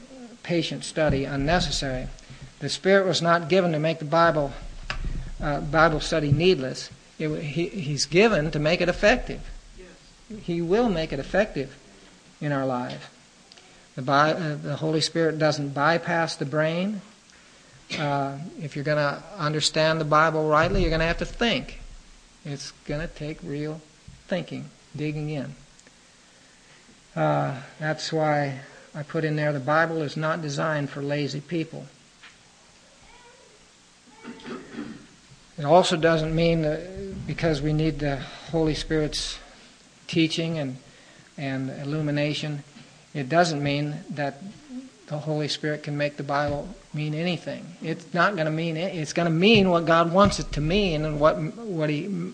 patient 0.43 0.83
study 0.83 1.23
unnecessary. 1.23 2.09
The 2.59 2.69
Spirit 2.69 3.07
was 3.07 3.21
not 3.21 3.49
given 3.49 3.71
to 3.71 3.79
make 3.79 3.99
the 3.99 4.05
Bible 4.05 4.53
uh, 5.41 5.61
Bible 5.61 5.99
study 5.99 6.31
needless. 6.31 6.89
It, 7.17 7.29
he, 7.41 7.67
he's 7.67 8.05
given 8.05 8.51
to 8.51 8.59
make 8.59 8.81
it 8.81 8.89
effective. 8.89 9.41
Yes. 9.77 10.41
He 10.43 10.61
will 10.61 10.89
make 10.89 11.13
it 11.13 11.19
effective 11.19 11.77
in 12.41 12.51
our 12.51 12.65
life. 12.65 13.09
The, 13.95 14.11
uh, 14.11 14.55
the 14.55 14.75
Holy 14.77 15.01
Spirit 15.01 15.39
doesn't 15.39 15.69
bypass 15.69 16.35
the 16.35 16.45
brain. 16.45 17.01
Uh, 17.97 18.37
if 18.61 18.75
you're 18.75 18.85
going 18.85 18.97
to 18.97 19.23
understand 19.37 19.99
the 19.99 20.05
Bible 20.05 20.47
rightly, 20.47 20.81
you're 20.81 20.91
going 20.91 20.99
to 20.99 21.05
have 21.05 21.17
to 21.17 21.25
think. 21.25 21.79
It's 22.45 22.71
going 22.85 23.01
to 23.01 23.07
take 23.07 23.39
real 23.43 23.81
thinking, 24.27 24.65
digging 24.95 25.29
in. 25.29 25.55
Uh, 27.15 27.61
that's 27.79 28.13
why 28.13 28.59
I 28.93 29.03
put 29.03 29.23
in 29.23 29.35
there 29.35 29.51
the 29.51 29.59
Bible 29.59 30.01
is 30.01 30.15
not 30.15 30.41
designed 30.41 30.89
for 30.89 31.01
lazy 31.01 31.41
people. 31.41 31.87
It 35.59 35.65
also 35.65 35.97
doesn't 35.97 36.33
mean 36.33 36.61
that 36.61 37.27
because 37.27 37.61
we 37.61 37.73
need 37.73 37.99
the 37.99 38.15
Holy 38.51 38.73
Spirit's 38.73 39.37
teaching 40.07 40.57
and, 40.57 40.77
and 41.37 41.69
illumination, 41.69 42.63
it 43.13 43.27
doesn't 43.27 43.61
mean 43.61 43.97
that 44.11 44.41
the 45.07 45.17
Holy 45.17 45.49
Spirit 45.49 45.83
can 45.83 45.97
make 45.97 46.15
the 46.15 46.23
Bible 46.23 46.69
mean 46.93 47.13
anything. 47.13 47.75
It's 47.81 48.13
not 48.13 48.35
going 48.35 48.45
to 48.45 48.51
mean 48.51 48.77
it. 48.77 48.95
It's 48.95 49.11
going 49.11 49.25
to 49.25 49.33
mean 49.33 49.69
what 49.69 49.85
God 49.85 50.13
wants 50.13 50.39
it 50.39 50.49
to 50.53 50.61
mean 50.61 51.03
and 51.03 51.19
what 51.19 51.37
what 51.37 51.89
He 51.89 52.31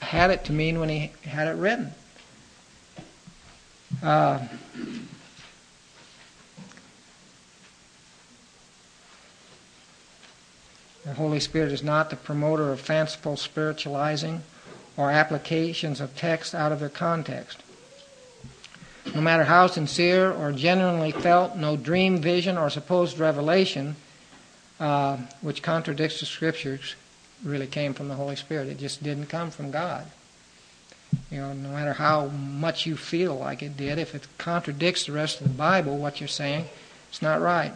had 0.00 0.30
it 0.30 0.44
to 0.44 0.52
mean 0.52 0.78
when 0.78 0.88
He 0.88 1.10
had 1.24 1.48
it 1.48 1.56
written. 1.56 1.92
Uh, 4.04 4.38
The 11.04 11.14
Holy 11.14 11.40
Spirit 11.40 11.72
is 11.72 11.82
not 11.82 12.10
the 12.10 12.16
promoter 12.16 12.70
of 12.70 12.80
fanciful 12.80 13.36
spiritualizing 13.36 14.42
or 14.96 15.10
applications 15.10 16.00
of 16.00 16.16
text 16.16 16.54
out 16.54 16.72
of 16.72 16.80
their 16.80 16.88
context. 16.88 17.62
No 19.14 19.20
matter 19.20 19.44
how 19.44 19.66
sincere 19.66 20.30
or 20.30 20.52
genuinely 20.52 21.10
felt, 21.10 21.56
no 21.56 21.76
dream, 21.76 22.18
vision, 22.18 22.56
or 22.56 22.70
supposed 22.70 23.18
revelation 23.18 23.96
uh, 24.82 25.16
which 25.40 25.62
contradicts 25.62 26.20
the 26.20 26.26
Scriptures 26.26 26.96
really 27.44 27.66
came 27.66 27.94
from 27.94 28.08
the 28.08 28.14
Holy 28.14 28.36
Spirit. 28.36 28.68
It 28.68 28.78
just 28.78 29.02
didn't 29.02 29.26
come 29.26 29.50
from 29.50 29.70
God. 29.70 30.06
You 31.30 31.38
know, 31.38 31.52
no 31.52 31.68
matter 31.70 31.92
how 31.92 32.26
much 32.26 32.86
you 32.86 32.96
feel 32.96 33.36
like 33.36 33.62
it 33.62 33.76
did, 33.76 33.98
if 33.98 34.14
it 34.14 34.26
contradicts 34.38 35.06
the 35.06 35.12
rest 35.12 35.40
of 35.40 35.48
the 35.48 35.54
Bible, 35.54 35.98
what 35.98 36.20
you're 36.20 36.28
saying, 36.28 36.66
it's 37.08 37.22
not 37.22 37.40
right. 37.40 37.72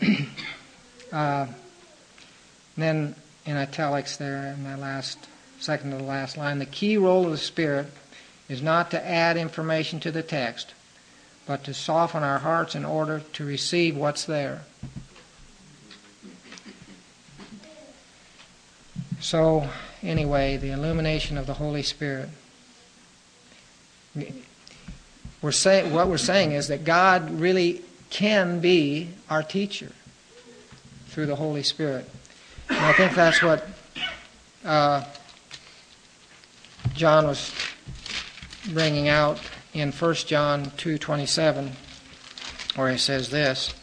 uh, 1.12 1.46
then 2.76 3.14
in 3.44 3.56
italics 3.56 4.16
there 4.16 4.46
in 4.46 4.64
that 4.64 4.78
last 4.78 5.18
second 5.58 5.90
to 5.90 5.96
the 5.96 6.02
last 6.02 6.36
line, 6.36 6.58
the 6.58 6.66
key 6.66 6.96
role 6.96 7.26
of 7.26 7.30
the 7.30 7.38
Spirit 7.38 7.86
is 8.48 8.62
not 8.62 8.90
to 8.90 9.06
add 9.06 9.36
information 9.36 10.00
to 10.00 10.10
the 10.10 10.22
text, 10.22 10.74
but 11.46 11.64
to 11.64 11.74
soften 11.74 12.22
our 12.22 12.38
hearts 12.38 12.74
in 12.74 12.84
order 12.84 13.20
to 13.34 13.44
receive 13.44 13.96
what's 13.96 14.24
there. 14.24 14.62
So, 19.20 19.68
anyway, 20.02 20.56
the 20.56 20.72
illumination 20.72 21.38
of 21.38 21.46
the 21.46 21.54
Holy 21.54 21.82
Spirit. 21.82 22.28
We're 25.40 25.52
say, 25.52 25.88
what 25.90 26.08
we're 26.08 26.18
saying 26.18 26.52
is 26.52 26.68
that 26.68 26.84
God 26.84 27.30
really 27.30 27.82
can 28.10 28.60
be 28.60 29.10
our 29.30 29.42
teacher 29.42 29.92
through 31.12 31.26
the 31.26 31.36
Holy 31.36 31.62
Spirit. 31.62 32.08
And 32.70 32.78
I 32.78 32.94
think 32.94 33.14
that's 33.14 33.42
what 33.42 33.68
uh, 34.64 35.04
John 36.94 37.26
was 37.26 37.52
bringing 38.72 39.08
out 39.08 39.38
in 39.74 39.92
1 39.92 40.14
John 40.14 40.66
2:27 40.66 41.72
where 42.76 42.90
he 42.90 42.96
says 42.96 43.28
this 43.28 43.74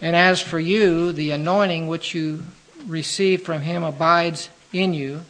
And 0.00 0.16
as 0.16 0.40
for 0.40 0.58
you 0.58 1.12
the 1.12 1.30
anointing 1.30 1.86
which 1.86 2.12
you 2.12 2.42
received 2.84 3.44
from 3.44 3.62
him 3.62 3.84
abides 3.84 4.48
in 4.72 4.94
you 4.94 5.22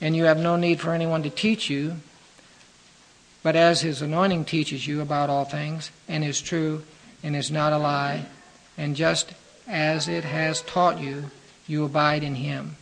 and 0.00 0.14
you 0.14 0.24
have 0.24 0.38
no 0.38 0.56
need 0.56 0.78
for 0.78 0.92
anyone 0.92 1.22
to 1.22 1.30
teach 1.30 1.70
you 1.70 1.96
but 3.42 3.56
as 3.56 3.80
his 3.80 4.02
anointing 4.02 4.44
teaches 4.44 4.86
you 4.86 5.00
about 5.00 5.30
all 5.30 5.46
things 5.46 5.90
and 6.06 6.22
is 6.22 6.40
true 6.40 6.82
and 7.22 7.34
is 7.34 7.50
not 7.50 7.72
a 7.72 7.78
lie 7.78 8.26
and 8.82 8.96
just 8.96 9.32
as 9.68 10.08
it 10.08 10.24
has 10.24 10.62
taught 10.62 11.00
you 11.00 11.30
you 11.66 11.84
abide 11.84 12.22
in 12.22 12.34
him 12.34 12.76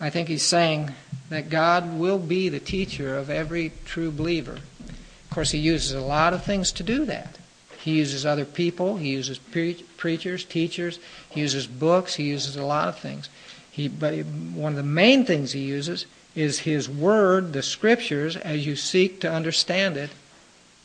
I 0.00 0.10
think 0.10 0.28
he's 0.28 0.42
saying 0.42 0.92
that 1.30 1.48
God 1.48 1.98
will 1.98 2.18
be 2.18 2.48
the 2.48 2.60
teacher 2.60 3.16
of 3.16 3.30
every 3.30 3.72
true 3.84 4.10
believer. 4.10 4.58
Of 4.58 5.30
course, 5.30 5.50
he 5.52 5.58
uses 5.58 5.92
a 5.92 6.00
lot 6.00 6.34
of 6.34 6.44
things 6.44 6.70
to 6.72 6.82
do 6.82 7.04
that. 7.06 7.38
He 7.78 7.98
uses 7.98 8.26
other 8.26 8.44
people, 8.44 8.96
he 8.96 9.10
uses 9.10 9.38
pre- 9.38 9.82
preachers, 9.96 10.44
teachers, 10.44 10.98
he 11.30 11.40
uses 11.40 11.66
books, 11.66 12.16
he 12.16 12.24
uses 12.24 12.56
a 12.56 12.64
lot 12.64 12.88
of 12.88 12.98
things. 12.98 13.28
He, 13.70 13.88
but 13.88 14.14
one 14.24 14.72
of 14.72 14.76
the 14.76 14.82
main 14.82 15.24
things 15.24 15.52
he 15.52 15.60
uses 15.60 16.06
is 16.34 16.60
his 16.60 16.88
word, 16.88 17.52
the 17.52 17.62
scriptures, 17.62 18.36
as 18.36 18.66
you 18.66 18.76
seek 18.76 19.20
to 19.20 19.30
understand 19.30 19.96
it, 19.96 20.10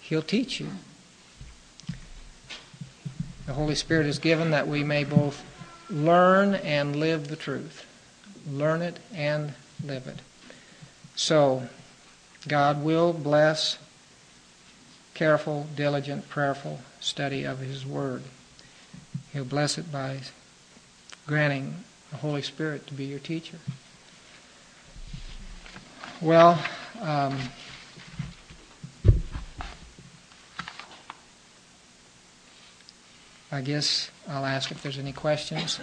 he'll 0.01 0.21
teach 0.21 0.59
you. 0.59 0.67
The 3.45 3.53
Holy 3.53 3.75
Spirit 3.75 4.05
is 4.05 4.19
given 4.19 4.51
that 4.51 4.67
we 4.67 4.83
may 4.83 5.03
both 5.03 5.43
learn 5.89 6.55
and 6.55 6.95
live 6.95 7.27
the 7.27 7.35
truth. 7.35 7.85
Learn 8.49 8.81
it 8.81 8.99
and 9.13 9.53
live 9.83 10.07
it. 10.07 10.19
So, 11.15 11.67
God 12.47 12.83
will 12.83 13.13
bless 13.13 13.77
careful, 15.13 15.67
diligent, 15.75 16.29
prayerful 16.29 16.79
study 16.99 17.43
of 17.43 17.59
His 17.59 17.85
Word. 17.85 18.23
He'll 19.33 19.45
bless 19.45 19.77
it 19.77 19.91
by 19.91 20.21
granting 21.27 21.83
the 22.09 22.17
Holy 22.17 22.41
Spirit 22.41 22.87
to 22.87 22.93
be 22.93 23.05
your 23.05 23.19
teacher. 23.19 23.57
Well, 26.21 26.63
um, 27.01 27.37
I 33.51 33.61
guess 33.61 34.09
I'll 34.29 34.45
ask 34.45 34.71
if 34.71 34.81
there's 34.81 34.97
any 34.97 35.11
questions. 35.11 35.79